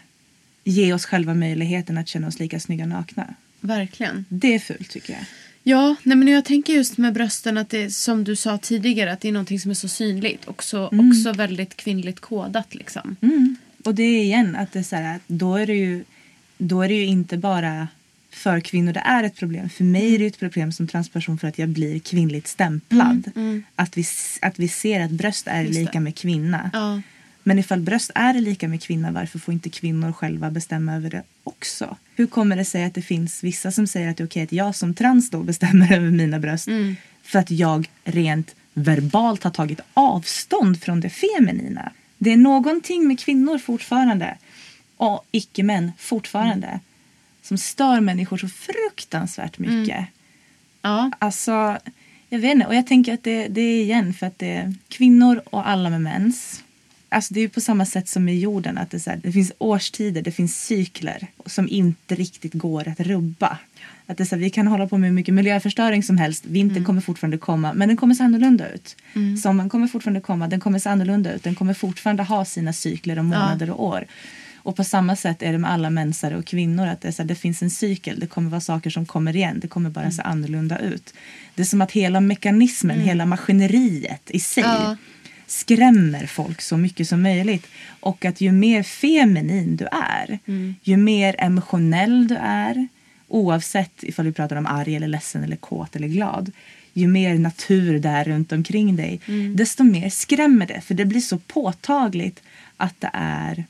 ge 0.63 0.93
oss 0.93 1.05
själva 1.05 1.33
möjligheten 1.33 1.97
att 1.97 2.07
känna 2.07 2.27
oss 2.27 2.39
lika 2.39 2.59
snygga 2.59 2.85
nakna? 2.85 3.33
Verkligen. 3.61 4.25
Det 4.29 4.55
är 4.55 4.59
fult 4.59 4.89
tycker 4.89 5.13
jag. 5.13 5.23
Ja, 5.63 5.95
nej 6.03 6.17
men 6.17 6.27
jag 6.27 6.45
tänker 6.45 6.73
just 6.73 6.97
med 6.97 7.13
brösten 7.13 7.57
att 7.57 7.69
det 7.69 7.91
som 7.91 8.23
du 8.23 8.35
sa 8.35 8.57
tidigare 8.57 9.11
att 9.11 9.21
det 9.21 9.27
är 9.27 9.31
någonting 9.31 9.59
som 9.59 9.71
är 9.71 9.75
så 9.75 9.87
synligt 9.87 10.45
och 10.45 10.63
så, 10.63 10.85
också 10.87 11.33
väldigt 11.33 11.75
kvinnligt 11.75 12.19
kodat 12.19 12.75
liksom. 12.75 13.15
Mm. 13.21 13.55
Och 13.85 13.95
det 13.95 14.03
är 14.03 14.21
igen 14.21 14.55
att 14.55 14.71
det 14.71 14.79
är 14.79 14.83
så 14.83 14.95
här, 14.95 15.19
då 15.27 15.55
är 15.55 15.67
det 15.67 15.73
ju 15.75 16.03
då 16.57 16.81
är 16.81 16.87
det 16.87 16.95
ju 16.95 17.05
inte 17.05 17.37
bara 17.37 17.87
för 18.31 18.59
kvinnor 18.59 18.93
det 18.93 18.99
är 18.99 19.23
ett 19.23 19.35
problem. 19.35 19.69
För 19.69 19.83
mig 19.83 20.15
är 20.15 20.19
det 20.19 20.25
ett 20.25 20.39
problem 20.39 20.71
som 20.71 20.87
transperson 20.87 21.37
för 21.37 21.47
att 21.47 21.59
jag 21.59 21.69
blir 21.69 21.99
kvinnligt 21.99 22.47
stämplad. 22.47 23.31
Att, 23.75 23.97
vi, 23.97 24.03
att 24.41 24.59
vi 24.59 24.67
ser 24.67 24.99
att 24.99 25.11
bröst 25.11 25.47
är 25.47 25.51
Mm, 25.51 25.65
Just 25.65 25.79
det. 25.79 25.81
lika 25.81 25.99
med 25.99 26.15
kvinna. 26.15 26.69
Ja. 26.73 27.01
Men 27.49 27.59
ifall 27.59 27.81
bröst 27.81 28.11
är 28.15 28.33
lika 28.33 28.67
med 28.67 28.83
kvinna, 28.83 29.11
varför 29.11 29.39
får 29.39 29.53
inte 29.53 29.69
kvinnor 29.69 30.11
själva 30.11 30.51
bestämma 30.51 30.95
över 30.95 31.09
det 31.09 31.23
också? 31.43 31.97
Hur 32.15 32.27
kommer 32.27 32.55
det 32.55 32.65
sig 32.65 32.83
att 32.83 32.93
det 32.93 33.01
finns 33.01 33.43
vissa 33.43 33.71
som 33.71 33.87
säger 33.87 34.09
att 34.09 34.17
det 34.17 34.23
är 34.23 34.27
okej 34.27 34.43
att 34.43 34.51
jag 34.51 34.75
som 34.75 34.93
trans 34.93 35.29
då 35.29 35.43
bestämmer 35.43 35.93
över 35.97 36.11
mina 36.11 36.39
bröst 36.39 36.67
Mm. 36.67 36.95
för 37.23 37.39
att 37.39 37.51
jag 37.51 37.89
rent 38.03 38.55
verbalt 38.73 39.43
har 39.43 39.51
tagit 39.51 39.79
avstånd 39.93 40.81
från 40.81 41.01
det 41.01 41.09
feminina? 41.09 41.91
Det 42.17 42.29
är 42.33 42.37
någonting 42.37 43.07
med 43.07 43.19
kvinnor 43.19 43.57
fortfarande 43.57 44.37
och 44.97 45.25
icke-män 45.31 45.91
fortfarande 45.97 46.79
som 47.41 47.57
stör 47.57 47.99
människor 47.99 48.37
så 48.37 48.47
fruktansvärt 48.47 49.59
mycket. 49.59 50.05
Ja. 50.81 51.11
Alltså, 51.19 51.77
jag 52.29 52.39
vet 52.39 52.53
inte. 52.53 52.65
Och 52.67 52.75
jag 52.75 52.87
tänker 52.87 53.13
att 53.13 53.23
det, 53.23 53.47
det 53.47 53.61
är 53.61 53.81
igen 53.81 54.13
för 54.13 54.27
att 54.27 54.39
det 54.39 54.51
är 54.51 54.73
kvinnor 54.87 55.41
och 55.45 55.69
alla 55.69 55.89
med 55.89 56.01
mens. 56.01 56.63
Alltså 57.09 57.33
det 57.33 57.39
är 57.39 57.47
på 57.47 57.61
samma 57.61 57.85
sätt 57.85 58.07
som 58.07 58.29
i 58.29 58.39
jorden. 58.39 58.77
Att 58.77 58.91
det, 58.91 58.99
så 58.99 59.09
här, 59.09 59.19
det 59.23 59.31
finns 59.31 59.51
årstider, 59.57 60.21
det 60.21 60.31
finns 60.31 60.65
cykler 60.65 61.27
som 61.45 61.67
inte 61.69 62.15
riktigt 62.15 62.53
går 62.53 62.87
att 62.87 62.99
rubba. 62.99 63.57
Att 64.05 64.17
det 64.17 64.25
så 64.25 64.35
här, 64.35 64.43
vi 64.43 64.49
kan 64.49 64.67
hålla 64.67 64.87
på 64.87 64.97
med 64.97 65.09
hur 65.09 65.15
mycket 65.15 65.33
miljöförstöring 65.33 66.03
som 66.03 66.17
helst. 66.17 66.45
Vintern 66.45 66.85
kommer 66.85 67.01
fortfarande 67.01 67.37
komma, 67.37 67.73
men 67.73 67.87
den 67.87 67.97
kommer 67.97 68.15
se 68.15 68.23
annorlunda 68.23 68.69
ut. 68.69 68.95
Sommaren 69.43 69.69
kommer 69.69 69.87
fortfarande 69.87 70.21
komma, 70.21 70.47
den 70.47 70.59
kommer 70.59 70.79
se 70.79 70.89
annorlunda 70.89 71.33
ut. 71.33 71.43
Den 71.43 71.55
kommer 71.55 71.73
fortfarande 71.73 72.23
ha 72.23 72.45
sina 72.45 72.73
cykler 72.73 73.19
och 73.19 73.25
månader 73.25 73.69
och 73.69 73.83
år. 73.83 74.05
Och 74.55 74.75
på 74.75 74.83
samma 74.83 75.15
sätt 75.15 75.41
är 75.41 75.51
det 75.51 75.57
med 75.57 75.71
alla 75.71 75.89
mensare 75.89 76.37
och 76.37 76.45
kvinnor. 76.45 76.87
Att 76.87 77.01
det, 77.01 77.07
är 77.07 77.11
så 77.11 77.21
här, 77.21 77.27
det 77.27 77.35
finns 77.35 77.61
en 77.61 77.69
cykel, 77.69 78.19
det 78.19 78.27
kommer 78.27 78.49
vara 78.49 78.61
saker 78.61 78.89
som 78.89 79.05
kommer 79.05 79.35
igen. 79.35 79.59
Det 79.59 79.67
kommer 79.67 79.89
bara 79.89 80.11
se 80.11 80.21
annorlunda 80.21 80.79
ut. 80.79 81.13
Det 81.55 81.61
är 81.61 81.65
som 81.65 81.81
att 81.81 81.91
hela 81.91 82.19
mekanismen, 82.19 82.99
hela 82.99 83.25
maskineriet 83.25 84.31
i 84.31 84.39
sig 84.39 84.63
Ja. 84.63 84.97
Skrämmer 85.51 86.25
folk 86.25 86.61
så 86.61 86.77
mycket 86.77 87.07
som 87.07 87.21
möjligt. 87.21 87.67
Och 87.99 88.25
att 88.25 88.41
ju 88.41 88.51
mer 88.51 88.83
feminin 88.83 89.75
du 89.75 89.87
är, 89.91 90.39
ju 90.83 90.97
mer 90.97 91.35
emotionell 91.37 92.27
du 92.27 92.35
är, 92.35 92.87
oavsett 93.27 94.03
ifall 94.03 94.25
vi 94.25 94.31
pratar 94.31 94.55
om 94.55 94.65
arg 94.65 94.95
eller 94.95 95.07
ledsen 95.07 95.43
eller 95.43 95.55
kåt 95.55 95.95
eller 95.95 96.07
glad, 96.07 96.51
ju 96.93 97.07
mer 97.07 97.35
natur 97.35 97.99
det 97.99 98.09
är 98.09 98.23
runt 98.23 98.51
omkring 98.51 98.95
dig, 98.95 99.19
desto 99.55 99.83
mer 99.83 100.09
skrämmer 100.09 100.65
det. 100.65 100.81
För 100.81 100.93
det 100.93 101.05
blir 101.05 101.21
så 101.21 101.37
påtagligt 101.37 102.41
att 102.77 103.01
det 103.01 103.09
är 103.13 103.63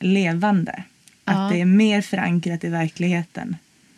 levande. 0.00 0.82
Att 1.24 1.52
det 1.52 1.60
är 1.60 1.64
mer 1.64 2.00
förankrat 2.02 2.64
i 2.64 2.68
verkligheten 2.68 3.56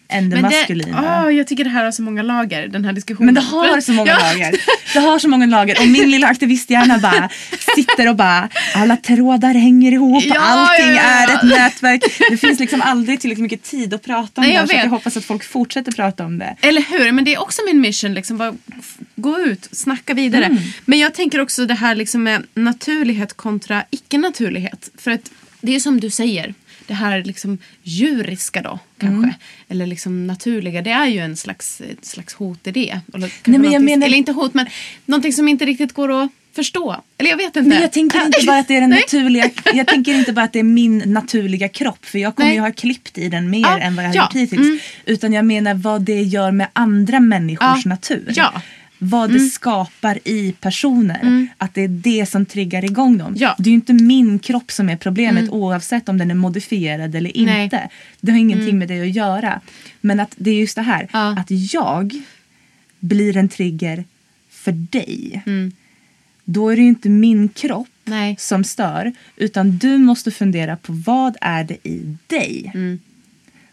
än 0.08 0.30
det 0.30 0.40
maskulina. 0.40 1.24
åh, 1.26 1.34
jag 1.34 1.46
tycker 1.46 1.64
det 1.64 1.70
här 1.70 1.84
har 1.84 1.92
så 1.92 2.02
många 2.02 2.22
lager, 2.22 2.68
den 2.68 2.84
här 2.84 2.92
diskussionen. 2.92 3.34
Men 3.34 3.44
det 3.44 3.50
har 3.50 3.80
så 3.80 3.92
många 3.92 4.10
Ja. 4.10 4.18
lager. 4.32 4.54
Det 4.94 4.98
har 5.00 5.18
så 5.18 5.28
många 5.28 5.46
lager. 5.46 5.80
Och 5.80 5.88
min 5.88 6.10
lilla 6.10 6.26
aktivisthjärna 6.26 6.98
bara 6.98 7.28
sitter 7.74 8.08
och 8.08 8.16
bara 8.16 8.48
alla 8.74 8.96
trådar 8.96 9.54
hänger 9.54 9.92
ihop. 9.92 10.22
Ja, 10.26 10.40
allting 10.40 10.94
ja, 10.94 11.00
är 11.02 11.34
ett 11.34 11.42
nätverk. 11.42 12.02
Det 12.30 12.36
finns 12.36 12.60
liksom 12.60 12.82
aldrig 12.82 13.20
tillräckligt 13.20 13.42
mycket 13.42 13.62
tid 13.62 13.94
att 13.94 14.02
prata 14.04 14.40
om 14.40 14.46
Nej, 14.46 14.50
det. 14.50 14.54
jag 14.54 14.60
här, 14.60 14.66
Så 14.66 14.72
att 14.72 14.76
vet. 14.78 14.84
jag 14.84 14.90
hoppas 14.90 15.16
att 15.16 15.24
folk 15.24 15.44
fortsätter 15.44 15.92
prata 15.92 16.24
om 16.24 16.38
det. 16.38 16.56
Eller 16.60 16.82
hur? 16.82 17.12
Men 17.12 17.24
det 17.24 17.34
är 17.34 17.40
också 17.40 17.62
min 17.66 17.80
mission. 17.80 18.14
Liksom, 18.14 18.38
bara 18.38 18.54
gå 19.16 19.38
ut, 19.40 19.68
snacka 19.72 20.14
vidare. 20.14 20.44
Mm. 20.44 20.58
Men 20.84 20.98
jag 20.98 21.14
tänker 21.14 21.40
också 21.40 21.66
det 21.66 21.74
här 21.74 21.94
liksom 21.94 22.22
med 22.22 22.42
naturlighet 22.54 23.36
kontra 23.36 23.84
icke-naturlighet. 23.90 24.90
För 24.98 25.10
att 25.10 25.30
det 25.60 25.74
är 25.74 25.80
som 25.80 26.00
du 26.00 26.10
säger. 26.10 26.54
Det 26.88 26.94
här 26.94 27.24
liksom 27.24 27.58
djuriska 27.82 28.62
då, 28.62 28.78
kanske. 28.98 29.16
Mm. 29.18 29.34
Eller 29.68 29.86
liksom 29.86 30.26
naturliga. 30.26 30.82
Det 30.82 30.90
är 30.90 31.06
ju 31.06 31.18
en 31.18 31.36
slags, 31.36 31.82
slags 32.02 32.34
hot 32.34 32.66
i 32.66 32.70
det. 32.70 33.00
Eller, 33.14 33.32
Nej, 33.44 33.58
men 33.60 33.72
jag 33.72 33.82
menar- 33.82 34.06
eller 34.06 34.16
inte 34.16 34.32
hot, 34.32 34.54
men 34.54 34.66
någonting 35.06 35.32
som 35.32 35.48
inte 35.48 35.64
riktigt 35.64 35.92
går 35.92 36.22
att 36.24 36.30
förstå. 36.54 36.96
Eller 37.18 37.30
jag 37.30 37.36
vet 37.36 37.46
inte. 37.56 37.62
Men 37.68 37.80
jag 37.82 37.92
tänker 37.92 38.24
inte 38.26 38.46
bara 38.46 38.58
att 38.58 38.68
det 38.68 38.76
är 38.76 38.80
den 38.80 38.90
naturliga, 39.02 39.50
jag 39.74 39.86
tänker 39.94 40.14
inte 40.14 40.32
bara 40.32 40.44
att 40.44 40.52
det 40.52 40.58
är 40.58 40.62
min 40.62 40.98
naturliga 41.06 41.68
kropp 41.68 42.04
för 42.06 42.18
jag 42.18 42.34
kommer 42.36 42.48
Nej. 42.48 42.56
ju 42.56 42.60
ha 42.62 42.72
klippt 42.72 43.18
i 43.18 43.28
den 43.28 43.50
mer 43.50 43.60
Ja, 43.60 43.78
än 43.78 43.96
vad 43.96 44.04
jag 44.04 44.08
har 44.10 44.16
ja, 44.16 44.22
gjort 44.22 44.34
hittills. 44.34 44.60
mm. 44.66 44.78
Utan 45.06 45.32
jag 45.32 45.44
menar 45.44 45.74
vad 45.74 46.02
det 46.02 46.22
gör 46.22 46.50
med 46.50 46.68
andra 46.72 47.20
människors 47.20 47.84
Ja, 47.84 47.88
natur. 47.88 48.32
ja. 48.36 48.62
Mm. 49.00 49.10
Vad 49.10 49.32
det 49.32 49.40
skapar 49.40 50.18
i 50.24 50.52
personer. 50.60 51.48
Att 51.58 51.74
det 51.74 51.82
är 51.82 51.88
det 51.88 52.26
som 52.26 52.46
triggar 52.46 52.84
igång 52.84 53.18
dem. 53.18 53.34
Ja. 53.38 53.54
Det 53.58 53.68
är 53.68 53.70
ju 53.70 53.74
inte 53.74 53.92
min 53.92 54.38
kropp 54.38 54.70
som 54.70 54.88
är 54.88 54.96
problemet 54.96 55.50
oavsett 55.50 56.08
om 56.08 56.18
den 56.18 56.30
är 56.30 56.34
modifierad 56.34 57.14
eller 57.14 57.32
Nej. 57.44 57.64
inte. 57.64 57.88
Det 58.20 58.32
har 58.32 58.38
ingenting 58.38 58.78
med 58.78 58.88
det 58.88 59.00
att 59.00 59.14
göra. 59.14 59.60
Men 60.00 60.20
att 60.20 60.34
det 60.36 60.50
är 60.50 60.54
just 60.54 60.76
det 60.76 60.82
här 60.82 61.08
Ja. 61.12 61.36
att 61.38 61.46
jag 61.50 62.22
blir 63.00 63.36
en 63.36 63.48
trigger 63.48 64.04
för 64.50 64.72
dig. 64.72 65.42
Då 66.44 66.68
är 66.68 66.76
det 66.76 66.82
ju 66.82 66.88
inte 66.88 67.08
min 67.08 67.48
kropp 67.48 67.88
Nej. 68.04 68.36
som 68.38 68.64
stör. 68.64 69.12
Utan 69.36 69.78
du 69.78 69.98
måste 69.98 70.30
fundera 70.30 70.76
på 70.76 70.92
vad 70.92 71.36
är 71.40 71.64
det 71.64 71.88
i 71.88 72.16
dig 72.26 72.70
Mm. 72.74 72.98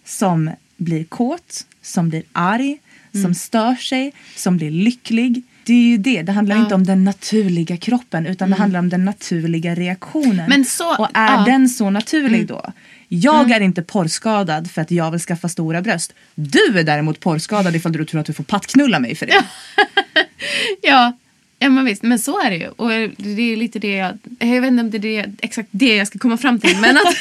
som 0.06 0.50
blir 0.78 1.04
kåt, 1.04 1.66
som 1.82 2.10
blir 2.10 2.24
arg, 2.32 2.78
Mm. 3.16 3.24
som 3.24 3.34
stör 3.34 3.76
sig, 3.76 4.14
som 4.36 4.58
blir 4.58 4.72
lycklig. 4.72 5.44
Det 5.64 5.74
är 5.74 5.82
ju 5.90 5.98
det. 5.98 6.22
Det 6.22 6.32
handlar 6.32 6.56
Ja. 6.56 6.58
Mm. 6.58 6.66
inte 6.66 6.76
om 6.76 6.84
den 6.84 7.04
naturliga 7.04 7.78
kroppen 7.78 8.26
utan 8.26 8.50
det 8.50 8.56
handlar 8.56 8.80
om 8.80 8.90
den 8.90 9.06
naturliga 9.06 9.76
reaktionen. 9.76 10.50
Men 10.50 10.66
så- 10.66 10.96
Och 10.96 11.10
är 11.14 11.28
ja. 11.28 11.34
Mm. 11.34 11.46
den 11.46 11.70
så 11.70 11.90
naturlig 11.90 12.48
då? 12.48 12.72
Jag 13.08 13.52
är 13.52 13.62
inte 13.62 13.82
porrskadad 13.82 14.72
för 14.72 14.82
att 14.82 14.92
jag 14.92 15.12
vill 15.12 15.20
skaffa 15.20 15.50
stora 15.50 15.82
bröst. 15.82 16.14
Du 16.36 16.80
är 16.80 16.84
däremot 16.84 17.20
porrskadad 17.20 17.76
ifall 17.76 17.92
du 17.92 18.06
tror 18.06 18.22
att 18.22 18.28
du 18.28 18.34
får 18.34 18.44
pattknulla 18.44 19.00
mig 19.00 19.16
för 19.16 19.26
det. 19.26 19.44
Ja, 20.82 21.18
ja 21.60 21.70
men 21.70 21.86
visst. 21.86 22.04
Men 22.04 22.20
så 22.20 22.42
är 22.42 22.50
det 22.50 22.58
ju. 22.58 22.68
Och 22.68 22.90
det 23.18 23.42
är 23.54 23.56
lite 23.58 23.80
det 23.80 23.92
jag... 23.96 24.18
Jag 24.40 24.62
vet 24.62 24.68
inte 24.72 24.82
om 24.84 24.92
det 24.92 24.98
är 24.98 25.02
det, 25.02 25.26
exakt 25.42 25.70
det 25.72 25.96
jag 25.96 26.08
ska 26.08 26.20
komma 26.20 26.38
fram 26.38 26.60
till. 26.60 26.78
Men 26.78 26.98
att... 26.98 27.04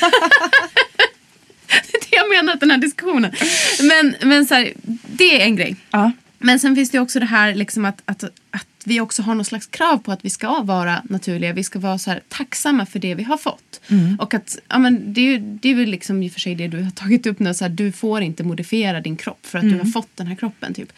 det 1.93 1.97
är 1.97 2.11
det 2.11 2.17
jag 2.17 2.29
menar, 2.29 2.57
den 2.57 2.71
här 2.71 2.79
diskussionen. 2.79 3.33
Men, 3.83 4.15
men 4.21 4.47
så 4.47 4.55
här, 4.55 4.73
det 5.07 5.43
är 5.43 5.45
en 5.45 5.57
grej. 5.57 5.77
Ja. 5.91 6.13
Men 6.39 6.61
sen 6.61 6.77
finns 6.77 6.91
det 6.91 6.99
också 6.99 7.21
det 7.21 7.27
här 7.27 7.55
liksom 7.55 7.85
att, 7.85 8.03
att, 8.05 8.25
att 8.51 8.67
vi 8.85 9.01
också 9.01 9.23
har 9.23 9.35
någon 9.35 9.45
slags 9.45 9.67
krav 9.67 9.99
på 9.99 10.13
att 10.13 10.25
vi 10.25 10.31
ska 10.31 10.63
vara 10.63 11.03
naturliga. 11.05 11.53
Vi 11.53 11.65
ska 11.65 11.79
vara 11.79 11.99
så 11.99 12.11
här 12.11 12.21
tacksamma 12.29 12.87
för 12.87 12.99
det 12.99 13.15
vi 13.15 13.23
har 13.23 13.37
fått. 13.37 13.81
Och 14.19 14.35
att, 14.35 14.59
ja, 14.69 14.79
men 14.79 15.13
det, 15.13 15.21
är 15.21 15.25
ju, 15.25 15.39
det 15.39 15.69
är 15.69 15.75
väl 15.75 15.89
liksom 15.89 16.23
i 16.23 16.29
och 16.29 16.33
för 16.33 16.41
sig 16.41 16.55
det 16.55 16.69
du 16.69 16.83
har 16.83 16.91
tagit 16.91 17.27
upp 17.27 17.39
nu. 17.39 17.55
Så 17.55 17.65
här, 17.65 17.69
du 17.69 17.93
får 17.93 18.23
inte 18.23 18.45
modifiera 18.45 19.01
din 19.01 19.17
kropp 19.17 19.47
för 19.47 19.59
att 19.59 19.65
du 19.71 19.79
har 19.79 19.85
fått 19.85 20.17
den 20.17 20.27
här 20.27 20.35
kroppen. 20.35 20.75
Typ. 20.75 20.93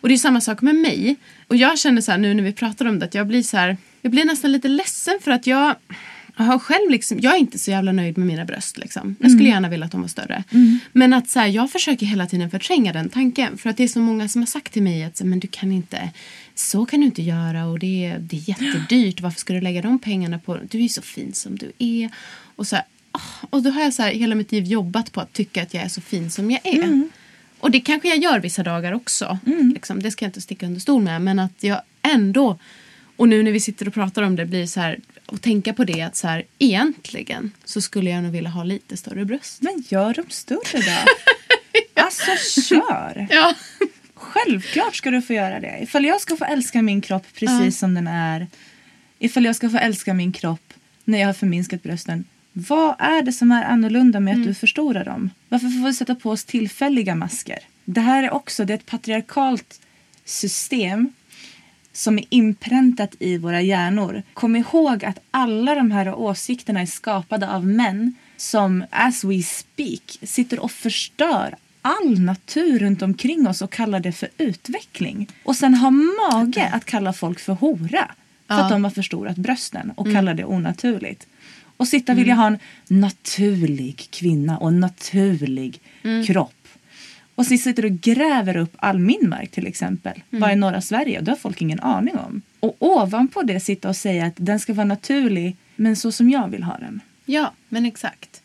Och 0.00 0.08
det 0.08 0.14
är 0.14 0.18
samma 0.18 0.40
sak 0.40 0.62
med 0.62 0.74
mig. 0.74 1.16
Och 1.48 1.56
jag 1.56 1.78
känner 1.78 2.00
så 2.00 2.10
här 2.10 2.18
nu 2.18 2.34
när 2.34 2.42
vi 2.42 2.52
pratar 2.52 2.86
om 2.86 2.98
det 2.98 3.04
att 3.04 3.14
jag 3.14 3.26
blir 3.26 3.42
så 3.42 3.56
här, 3.56 3.76
jag 4.02 4.12
blir 4.12 4.24
nästan 4.24 4.52
lite 4.52 4.68
ledsen 4.68 5.18
för 5.22 5.30
att 5.30 5.46
jag 5.46 5.74
jag 6.36 6.44
har 6.44 6.58
själv 6.58 6.90
liksom, 6.90 7.20
jag 7.20 7.34
är 7.34 7.38
inte 7.38 7.58
så 7.58 7.70
jävla 7.70 7.92
nöjd 7.92 8.18
med 8.18 8.26
mina 8.26 8.44
bröst. 8.44 8.78
Liksom. 8.78 9.16
Jag 9.20 9.30
skulle 9.30 9.48
gärna 9.48 9.68
vilja 9.68 9.86
att 9.86 9.92
de 9.92 10.00
var 10.00 10.08
större. 10.08 10.44
Men 10.92 11.12
att 11.12 11.28
så 11.28 11.38
här, 11.38 11.46
jag 11.46 11.70
försöker 11.70 12.06
hela 12.06 12.26
tiden 12.26 12.50
förtränga 12.50 12.92
den 12.92 13.08
tanken. 13.08 13.58
För 13.58 13.70
att 13.70 13.76
det 13.76 13.84
är 13.84 13.88
så 13.88 14.00
många 14.00 14.28
som 14.28 14.42
har 14.42 14.46
sagt 14.46 14.72
till 14.72 14.82
mig 14.82 15.04
att 15.04 15.16
så, 15.16 15.26
men 15.26 15.40
du 15.40 15.48
kan 15.48 15.72
inte, 15.72 16.10
så 16.54 16.86
kan 16.86 17.00
du 17.00 17.06
inte 17.06 17.22
göra 17.22 17.66
och 17.66 17.78
det 17.78 18.06
är, 18.06 18.18
det 18.18 18.36
är 18.36 18.48
jättedyrt. 18.48 19.20
Varför 19.20 19.40
ska 19.40 19.52
du 19.52 19.60
lägga 19.60 19.82
de 19.82 19.98
pengarna 19.98 20.38
på, 20.38 20.58
du 20.70 20.84
är 20.84 20.88
så 20.88 21.02
fin 21.02 21.32
som 21.32 21.58
du 21.58 21.72
är. 21.78 22.10
Och, 22.56 22.66
så 22.66 22.76
här, 22.76 22.84
ah, 23.12 23.46
och 23.50 23.62
då 23.62 23.70
har 23.70 23.82
jag 23.82 23.94
så 23.94 24.02
här, 24.02 24.12
hela 24.12 24.34
mitt 24.34 24.52
liv 24.52 24.64
jobbat 24.64 25.12
på 25.12 25.20
att 25.20 25.32
tycka 25.32 25.62
att 25.62 25.74
jag 25.74 25.82
är 25.82 25.88
så 25.88 26.00
fin 26.00 26.30
som 26.30 26.50
jag 26.50 26.60
är. 26.66 27.08
Och 27.58 27.70
det 27.70 27.80
kanske 27.80 28.08
jag 28.08 28.18
gör 28.18 28.40
vissa 28.40 28.62
dagar 28.62 28.92
också. 28.92 29.38
Liksom, 29.74 30.02
det 30.02 30.10
ska 30.10 30.24
jag 30.24 30.28
inte 30.28 30.40
sticka 30.40 30.66
under 30.66 30.80
stol 30.80 31.02
med. 31.02 31.22
Men 31.22 31.38
att 31.38 31.62
jag 31.62 31.80
ändå, 32.02 32.58
och 33.16 33.28
nu 33.28 33.42
när 33.42 33.52
vi 33.52 33.60
sitter 33.60 33.88
och 33.88 33.94
pratar 33.94 34.22
om 34.22 34.36
det, 34.36 34.46
blir 34.46 34.66
så 34.66 34.80
här, 34.80 35.00
och 35.26 35.42
tänka 35.42 35.72
på 35.72 35.84
det 35.84 36.02
att 36.02 36.16
så 36.16 36.28
här, 36.28 36.42
egentligen 36.58 37.52
så 37.64 37.80
skulle 37.80 38.10
jag 38.10 38.22
nog 38.22 38.32
vilja 38.32 38.50
ha 38.50 38.64
lite 38.64 38.96
större 38.96 39.24
bröst. 39.24 39.62
Men 39.62 39.84
gör 39.88 40.14
dem 40.14 40.24
större 40.28 40.78
då. 40.80 41.12
Alltså 42.02 42.60
kör. 42.60 43.26
Ja, 43.30 43.54
Självklart 44.14 44.96
ska 44.96 45.10
du 45.10 45.22
få 45.22 45.32
göra 45.32 45.60
det. 45.60 45.78
Ifall 45.82 46.04
jag 46.04 46.20
ska 46.20 46.36
få 46.36 46.44
älska 46.44 46.82
min 46.82 47.00
kropp 47.00 47.26
precis 47.34 47.64
Ja. 47.64 47.70
som 47.70 47.94
den 47.94 48.06
är. 48.06 48.46
Ifall 49.18 49.44
jag 49.44 49.56
ska 49.56 49.70
få 49.70 49.76
älska 49.78 50.14
min 50.14 50.32
kropp 50.32 50.72
när 51.04 51.18
jag 51.18 51.26
har 51.28 51.32
förminskat 51.32 51.82
brösten. 51.82 52.24
Vad 52.52 52.94
är 52.98 53.22
det 53.22 53.32
som 53.32 53.52
är 53.52 53.64
annorlunda 53.64 54.20
med 54.20 54.34
att 54.36 54.44
du 54.44 54.54
förstorar 54.54 55.04
dem? 55.04 55.30
Varför 55.48 55.68
får 55.68 55.86
vi 55.86 55.94
sätta 55.94 56.14
på 56.14 56.30
oss 56.30 56.44
tillfälliga 56.44 57.14
masker? 57.14 57.58
Det 57.84 58.00
här 58.00 58.22
är 58.22 58.30
också 58.30 58.64
det 58.64 58.72
är 58.72 58.76
ett 58.78 58.86
patriarkalt 58.86 59.80
system 60.24 61.12
som 61.92 62.18
är 62.18 62.24
inpräntat 62.28 63.14
i 63.18 63.38
våra 63.38 63.60
hjärnor. 63.60 64.22
Kom 64.34 64.56
ihåg 64.56 65.04
att 65.04 65.18
alla 65.30 65.74
de 65.74 65.90
här 65.90 66.14
åsikterna 66.14 66.80
är 66.80 66.86
skapade 66.86 67.50
av 67.50 67.66
män 67.66 68.14
som 68.36 68.84
as 68.90 69.24
we 69.24 69.42
speak 69.42 70.18
sitter 70.22 70.58
och 70.58 70.70
förstör 70.70 71.54
all 71.82 72.20
natur 72.20 72.78
runt 72.78 73.02
omkring 73.02 73.48
oss 73.48 73.62
och 73.62 73.72
kallar 73.72 74.00
det 74.00 74.12
för 74.12 74.28
utveckling. 74.38 75.28
Och 75.44 75.56
sen 75.56 75.74
har 75.74 75.90
mage 75.90 76.70
att 76.72 76.84
kalla 76.84 77.12
folk 77.12 77.40
för 77.40 77.52
hora 77.52 78.10
för 78.46 78.54
att 78.54 78.70
de 78.70 78.84
har 78.84 78.90
förstorat 78.90 79.36
brösten 79.36 79.92
och 79.96 80.12
kallar 80.12 80.34
det 80.34 80.44
onaturligt. 80.44 81.26
Och 81.76 81.88
sitta 81.88 82.14
vilja 82.14 82.34
ha 82.34 82.46
en 82.46 82.58
naturlig 82.88 84.08
kvinna 84.10 84.58
och 84.58 84.68
en 84.68 84.80
naturlig 84.80 85.80
kropp. 86.26 86.61
Och 87.42 87.46
så 87.46 87.56
sitter 87.56 87.82
du 87.82 87.88
och 87.88 88.00
gräver 88.00 88.56
upp 88.56 88.74
all 88.76 88.98
min 88.98 89.28
mark 89.28 89.50
till 89.50 89.66
exempel. 89.66 90.22
Bara 90.30 90.52
i 90.52 90.56
norra 90.56 90.80
Sverige. 90.80 91.18
Och 91.18 91.24
det 91.24 91.30
har 91.30 91.36
folk 91.36 91.62
ingen 91.62 91.80
aning 91.80 92.18
om. 92.18 92.42
Och 92.60 92.76
ovanpå 92.78 93.42
det 93.42 93.60
sitta 93.60 93.88
och 93.88 93.96
säga 93.96 94.26
att 94.26 94.32
den 94.36 94.60
ska 94.60 94.74
vara 94.74 94.84
naturlig 94.84 95.56
men 95.76 95.96
så 95.96 96.12
som 96.12 96.30
jag 96.30 96.48
vill 96.48 96.62
ha 96.62 96.78
den. 96.78 97.00
Ja, 97.24 97.52
men 97.68 97.86
exakt. 97.86 98.42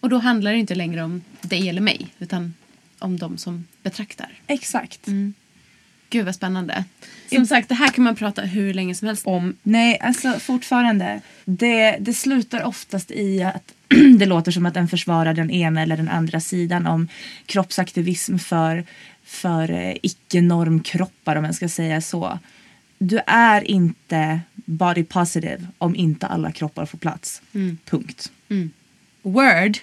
Och 0.00 0.08
då 0.08 0.18
handlar 0.18 0.52
det 0.52 0.58
inte 0.58 0.74
längre 0.74 1.02
om 1.02 1.22
dig 1.40 1.68
eller 1.68 1.80
mig 1.80 2.06
utan 2.18 2.54
om 2.98 3.18
de 3.18 3.38
som 3.38 3.66
betraktar. 3.82 4.32
Exakt. 4.46 5.06
Gud 6.10 6.24
vad 6.24 6.34
spännande. 6.34 6.84
Som 7.32 7.46
sagt, 7.46 7.68
det 7.68 7.74
här 7.74 7.88
kan 7.88 8.04
man 8.04 8.16
prata 8.16 8.42
hur 8.42 8.74
länge 8.74 8.94
som 8.94 9.08
helst 9.08 9.26
om. 9.26 9.56
Nej, 9.62 9.98
alltså 10.00 10.32
fortfarande. 10.32 11.20
Det, 11.44 11.96
det 12.00 12.14
slutar 12.14 12.62
oftast 12.62 13.10
i 13.10 13.42
att 13.42 13.74
det 14.18 14.26
låter 14.26 14.52
som 14.52 14.66
att 14.66 14.74
den 14.74 14.88
försvarar 14.88 15.34
den 15.34 15.50
ena 15.50 15.82
eller 15.82 15.96
den 15.96 16.08
andra 16.08 16.40
sidan 16.40 16.86
om 16.86 17.08
kroppsaktivism 17.46 18.38
för, 18.38 18.84
för 19.24 19.70
eh, 19.70 19.94
icke-normkroppar 20.02 21.36
om 21.36 21.42
man 21.42 21.54
ska 21.54 21.68
säga 21.68 22.00
så. 22.00 22.38
Du 22.98 23.20
är 23.26 23.70
inte 23.70 24.40
body 24.54 25.04
positive 25.04 25.66
om 25.78 25.96
inte 25.96 26.26
alla 26.26 26.52
kroppar 26.52 26.86
får 26.86 26.98
plats. 26.98 27.42
Punkt. 27.84 28.32
Word. 29.22 29.78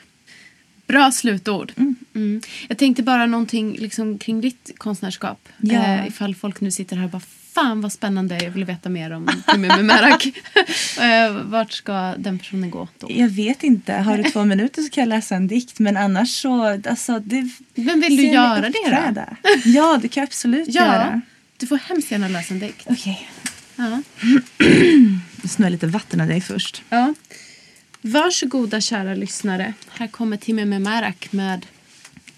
Bra 0.87 1.11
slutord. 1.11 1.71
Mm. 2.13 2.41
Jag 2.67 2.77
tänkte 2.77 3.03
bara 3.03 3.25
någonting 3.25 3.77
liksom 3.79 4.17
kring 4.17 4.41
ditt 4.41 4.71
konstnärskap. 4.77 5.49
Ja. 5.57 5.83
Eh, 5.83 6.07
ifall 6.07 6.35
folk 6.35 6.61
nu 6.61 6.71
sitter 6.71 6.95
här 6.95 7.03
och 7.03 7.09
bara 7.09 7.21
Fan 7.55 7.81
vad 7.81 7.91
spännande, 7.91 8.43
jag 8.43 8.51
vill 8.51 8.65
veta 8.65 8.89
mer 8.89 9.11
om 9.11 9.29
Timmy 9.47 9.67
Merak. 9.67 10.27
eh, 10.99 11.31
vart 11.43 11.71
ska 11.71 12.13
den 12.17 12.39
personen 12.39 12.71
gå 12.71 12.87
då? 12.99 13.07
Jag 13.09 13.29
vet 13.29 13.63
inte. 13.63 13.93
Har 13.93 14.17
du 14.17 14.23
två 14.23 14.45
minuter 14.53 14.81
så 14.81 14.89
kan 14.89 15.01
jag 15.01 15.09
läsa 15.09 15.35
en 15.35 15.47
dikt. 15.47 15.79
Men 15.79 15.97
annars 15.97 16.29
så... 16.29 16.63
Alltså, 16.65 17.19
det, 17.19 17.49
Men 17.75 18.01
vill 18.01 18.17
du 18.17 18.23
göra 18.27 18.61
det 18.61 19.11
då? 19.15 19.51
Ja, 19.65 19.99
det 20.01 20.07
kan 20.07 20.21
jag 20.21 20.27
absolut 20.27 20.67
Ja, 20.73 20.85
göra. 20.85 21.21
du 21.57 21.67
får 21.67 21.77
hemskt 21.77 22.11
gärna 22.11 22.27
läsa 22.27 22.53
en 22.53 22.59
dikt. 22.59 22.87
Okej. 22.89 23.29
Ja. 23.75 24.01
Jag 25.41 25.51
snöar 25.51 25.69
lite 25.69 25.87
vatten 25.87 26.21
av 26.21 26.27
dig 26.27 26.41
först. 26.41 26.83
Ja. 26.89 27.13
Varsågoda 28.01 28.81
kära 28.81 29.13
lyssnare. 29.15 29.73
Här 29.89 30.07
kommer 30.07 30.37
Timmy 30.37 30.65
Merak 30.79 31.31
med 31.31 31.65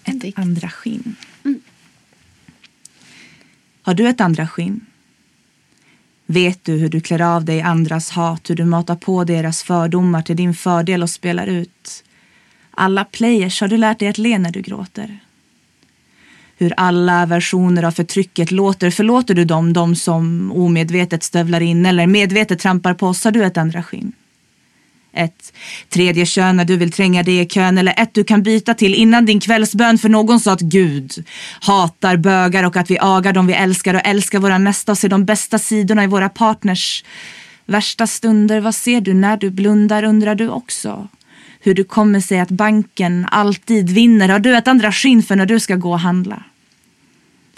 Ett 0.04 0.20
dikt. 0.20 0.38
andra 0.38 0.70
skinn. 0.70 1.16
Har 3.82 3.94
du 3.94 4.08
ett 4.08 4.20
andra 4.20 4.48
skinn? 4.48 4.86
Vet 6.30 6.64
du 6.64 6.72
hur 6.72 6.88
du 6.88 7.00
klär 7.00 7.20
av 7.20 7.44
dig 7.44 7.60
andras 7.60 8.10
hat, 8.10 8.50
hur 8.50 8.54
du 8.54 8.64
matar 8.64 8.96
på 8.96 9.24
deras 9.24 9.62
fördomar 9.62 10.22
till 10.22 10.36
din 10.36 10.54
fördel 10.54 11.02
och 11.02 11.10
spelar 11.10 11.46
ut? 11.46 12.04
Alla 12.70 13.04
players 13.04 13.60
har 13.60 13.68
du 13.68 13.76
lärt 13.76 13.98
dig 13.98 14.08
att 14.08 14.18
le 14.18 14.38
när 14.38 14.50
du 14.50 14.60
gråter. 14.60 15.18
Hur 16.56 16.74
alla 16.76 17.26
versioner 17.26 17.82
av 17.82 17.90
förtrycket 17.90 18.50
låter, 18.50 18.90
förlåter 18.90 19.34
du 19.34 19.44
dem, 19.44 19.72
de 19.72 19.96
som 19.96 20.52
omedvetet 20.52 21.22
stövlar 21.22 21.60
in 21.60 21.86
eller 21.86 22.06
medvetet 22.06 22.58
trampar 22.58 22.94
på 22.94 23.06
oss, 23.06 23.24
har 23.24 23.30
du 23.30 23.44
ett 23.44 23.56
andra 23.56 23.82
skinn? 23.82 24.12
Ett 25.18 25.52
tredje 25.88 26.26
kön 26.26 26.56
när 26.56 26.64
du 26.64 26.76
vill 26.76 26.92
tränga 26.92 27.22
dig 27.22 27.40
i 27.40 27.46
kön 27.46 27.78
eller 27.78 27.94
ett 27.96 28.14
du 28.14 28.24
kan 28.24 28.42
byta 28.42 28.74
till 28.74 28.94
innan 28.94 29.26
din 29.26 29.40
kvällsbön 29.40 29.98
för 29.98 30.08
någon 30.08 30.40
sa 30.40 30.52
att 30.52 30.60
Gud 30.60 31.24
hatar 31.60 32.16
bögar 32.16 32.64
och 32.64 32.76
att 32.76 32.90
vi 32.90 32.98
agar 33.00 33.32
dem 33.32 33.46
vi 33.46 33.52
älskar 33.52 33.94
och 33.94 34.00
älskar 34.04 34.38
våra 34.38 34.58
nästa 34.58 34.92
och 34.92 34.98
ser 34.98 35.08
de 35.08 35.24
bästa 35.24 35.58
sidorna 35.58 36.04
i 36.04 36.06
våra 36.06 36.28
partners 36.28 37.04
värsta 37.66 38.06
stunder. 38.06 38.60
Vad 38.60 38.74
ser 38.74 39.00
du 39.00 39.14
när 39.14 39.36
du 39.36 39.50
blundar 39.50 40.02
undrar 40.02 40.34
du 40.34 40.48
också. 40.48 41.08
Hur 41.60 41.74
du 41.74 41.84
kommer 41.84 42.20
sig 42.20 42.40
att 42.40 42.50
banken 42.50 43.26
alltid 43.30 43.90
vinner. 43.90 44.28
Har 44.28 44.38
du 44.38 44.56
ett 44.56 44.68
andra 44.68 44.92
skinn 44.92 45.22
för 45.22 45.36
när 45.36 45.46
du 45.46 45.60
ska 45.60 45.76
gå 45.76 45.90
och 45.90 46.00
handla? 46.00 46.42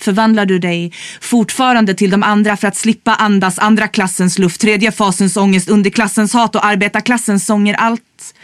Förvandlar 0.00 0.46
du 0.46 0.58
dig 0.58 0.92
fortfarande 1.20 1.94
till 1.94 2.10
de 2.10 2.22
andra 2.22 2.56
för 2.56 2.68
att 2.68 2.76
slippa 2.76 3.14
andas 3.14 3.58
andra 3.58 3.88
klassens 3.88 4.38
luft, 4.38 4.60
tredje 4.60 4.92
fasens 4.92 5.36
ångest, 5.36 5.68
underklassens 5.68 6.32
hat 6.32 6.56
och 6.56 6.64
arbetarklassens 6.64 7.46
sånger. 7.46 7.74
Allt 7.74 8.34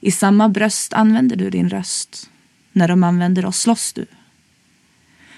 i 0.00 0.10
samma 0.10 0.48
bröst 0.48 0.92
använder 0.92 1.36
du 1.36 1.50
din 1.50 1.68
röst. 1.68 2.30
När 2.72 2.88
de 2.88 3.04
använder 3.04 3.46
oss 3.46 3.60
slåss 3.60 3.92
du. 3.92 4.06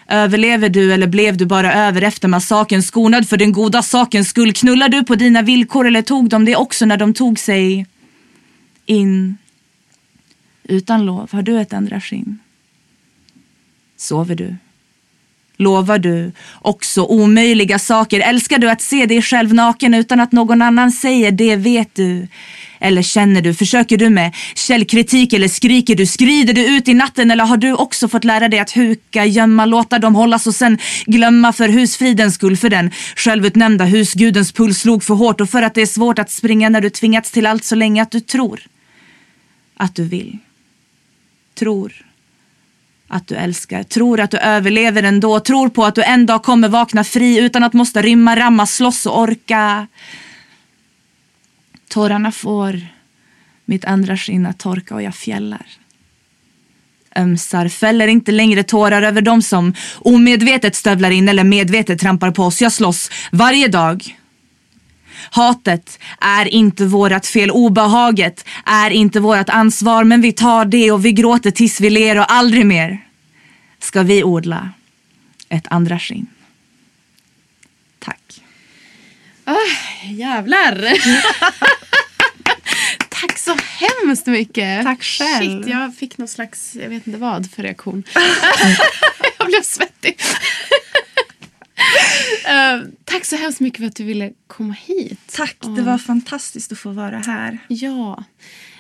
Överlever 0.08 0.68
du 0.68 0.92
eller 0.92 1.06
blev 1.06 1.36
du 1.36 1.46
bara 1.46 1.74
över 1.74 2.02
efter 2.02 2.28
massaken 2.28 2.82
skonad 2.82 3.28
för 3.28 3.36
den 3.36 3.52
goda 3.52 3.82
sakens 3.82 4.28
skull? 4.28 4.52
Knullar 4.52 4.88
du 4.88 5.04
på 5.04 5.14
dina 5.14 5.42
villkor 5.42 5.86
eller 5.86 6.02
tog 6.02 6.28
de 6.28 6.44
det 6.44 6.56
också 6.56 6.86
när 6.86 6.96
de 6.96 7.14
tog 7.14 7.38
sig 7.38 7.86
in? 8.86 9.38
Utan 10.62 11.06
lov 11.06 11.32
har 11.32 11.42
du 11.42 11.60
ett 11.60 11.72
andra 11.72 12.00
skinn. 12.00 12.38
Sover 13.96 14.34
du? 14.34 14.56
Lovar 15.56 15.98
du 15.98 16.32
också 16.62 17.02
omöjliga 17.02 17.78
saker? 17.78 18.20
Älskar 18.20 18.58
du 18.58 18.70
att 18.70 18.82
se 18.82 19.06
dig 19.06 19.22
själv 19.22 19.54
naken 19.54 19.94
utan 19.94 20.20
att 20.20 20.32
någon 20.32 20.62
annan 20.62 20.92
säger 20.92 21.30
det 21.32 21.56
vet 21.56 21.94
du? 21.94 22.28
Eller 22.80 23.02
känner 23.02 23.42
du? 23.42 23.54
Försöker 23.54 23.96
du 23.96 24.10
med 24.10 24.34
källkritik 24.54 25.32
eller 25.32 25.48
skriker 25.48 25.94
du? 25.94 26.06
Skrider 26.06 26.54
du 26.54 26.76
ut 26.76 26.88
i 26.88 26.94
natten 26.94 27.30
eller 27.30 27.44
har 27.44 27.56
du 27.56 27.72
också 27.74 28.08
fått 28.08 28.24
lära 28.24 28.48
dig 28.48 28.58
att 28.58 28.76
huka, 28.76 29.24
gömma, 29.24 29.66
låta 29.66 29.98
dem 29.98 30.14
hållas 30.14 30.46
och 30.46 30.54
sen 30.54 30.78
glömma 31.06 31.52
för 31.52 31.68
husfridens 31.68 32.34
skull 32.34 32.56
för 32.56 32.70
den 32.70 32.90
självutnämnda 33.16 33.84
husgudens 33.84 34.52
puls 34.52 34.78
slog 34.78 35.04
för 35.04 35.14
hårt 35.14 35.40
och 35.40 35.50
för 35.50 35.62
att 35.62 35.74
det 35.74 35.82
är 35.82 35.86
svårt 35.86 36.18
att 36.18 36.30
springa 36.30 36.68
när 36.68 36.80
du 36.80 36.90
tvingats 36.90 37.30
till 37.30 37.46
allt 37.46 37.64
så 37.64 37.74
länge 37.74 38.02
att 38.02 38.10
du 38.10 38.20
tror 38.20 38.60
att 39.76 39.94
du 39.94 40.04
vill. 40.04 40.38
Tror 41.54 41.92
att 43.14 43.26
du 43.26 43.34
älskar, 43.34 43.82
tror 43.82 44.20
att 44.20 44.30
du 44.30 44.38
överlever 44.38 45.02
ändå, 45.02 45.40
tror 45.40 45.68
på 45.68 45.84
att 45.84 45.94
du 45.94 46.02
en 46.02 46.26
dag 46.26 46.42
kommer 46.42 46.68
vakna 46.68 47.04
fri 47.04 47.38
utan 47.38 47.64
att 47.64 47.72
måste 47.72 48.02
rymma, 48.02 48.36
ramma, 48.36 48.66
slåss 48.66 49.06
och 49.06 49.20
orka. 49.20 49.86
Tårarna 51.88 52.32
får 52.32 52.80
mitt 53.64 53.84
andra 53.84 54.16
skinn 54.16 54.46
att 54.46 54.58
torka 54.58 54.94
och 54.94 55.02
jag 55.02 55.14
fjällar. 55.14 55.66
Ömsar, 57.16 57.68
fäller 57.68 58.08
inte 58.08 58.32
längre 58.32 58.62
tårar 58.62 59.02
över 59.02 59.20
dem 59.20 59.42
som 59.42 59.74
omedvetet 59.98 60.76
stövlar 60.76 61.10
in 61.10 61.28
eller 61.28 61.44
medvetet 61.44 62.00
trampar 62.00 62.30
på 62.30 62.42
oss. 62.44 62.62
Jag 62.62 62.72
slåss 62.72 63.10
varje 63.32 63.68
dag. 63.68 64.16
Hatet 65.30 65.98
är 66.20 66.46
inte 66.46 66.84
vårat 66.84 67.26
fel, 67.26 67.50
obehaget 67.50 68.44
är 68.66 68.90
inte 68.90 69.20
vårat 69.20 69.50
ansvar 69.50 70.04
men 70.04 70.20
vi 70.20 70.32
tar 70.32 70.64
det 70.64 70.92
och 70.92 71.04
vi 71.04 71.12
gråter 71.12 71.50
tills 71.50 71.80
vi 71.80 71.90
ler 71.90 72.18
och 72.18 72.32
aldrig 72.32 72.66
mer 72.66 73.03
ska 73.84 74.02
vi 74.02 74.24
odla 74.24 74.70
ett 75.48 75.64
andra 75.68 75.98
skinn. 75.98 76.26
Tack. 77.98 78.42
Jävlar! 80.04 80.74
Tack 83.08 83.38
så 83.38 83.56
hemskt 83.60 84.26
mycket. 84.26 84.82
Tack 84.84 85.02
själv. 85.02 85.62
Shit, 85.62 85.72
jag 85.72 85.96
fick 85.96 86.18
någon 86.18 86.28
slags, 86.28 86.76
jag 86.76 86.88
vet 86.88 87.06
inte 87.06 87.18
vad 87.18 87.50
för 87.50 87.62
reaktion. 87.62 88.02
jag 89.38 89.46
blev 89.46 89.62
svettig. 89.62 90.20
Eh, 92.48 92.80
tack 93.04 93.24
så 93.24 93.36
hemskt 93.36 93.60
mycket 93.60 93.78
för 93.78 93.86
att 93.86 93.96
du 93.96 94.04
ville 94.04 94.32
komma 94.46 94.72
hit. 94.72 95.18
Tack, 95.32 95.56
det 95.60 95.82
var 95.82 95.98
fantastiskt 95.98 96.72
att 96.72 96.78
få 96.78 96.90
vara 96.90 97.18
här. 97.18 97.58
Ja. 97.68 98.24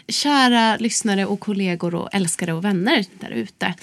Kära 0.08 0.76
lyssnare 0.76 1.26
och 1.26 1.40
kollegor 1.40 1.94
och 1.94 2.08
älskare 2.12 2.52
och 2.52 2.64
vänner 2.64 3.04
där 3.20 3.30
ute. 3.30 3.74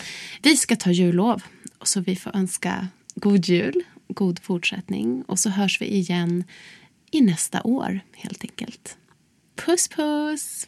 Vi 0.41 0.57
ska 0.57 0.75
ta 0.75 0.91
jullov. 0.91 1.43
Så 1.83 1.99
vi 1.99 2.15
får 2.15 2.35
önska 2.35 2.87
god 3.15 3.45
jul, 3.45 3.83
god 4.07 4.39
fortsättning 4.43 5.23
och 5.27 5.39
så 5.39 5.49
hörs 5.49 5.81
vi 5.81 5.85
igen 5.85 6.43
i 7.11 7.21
nästa 7.21 7.61
år 7.63 7.99
helt 8.15 8.43
enkelt. 8.43 8.97
Puss 9.65 9.87
puss! 9.87 10.67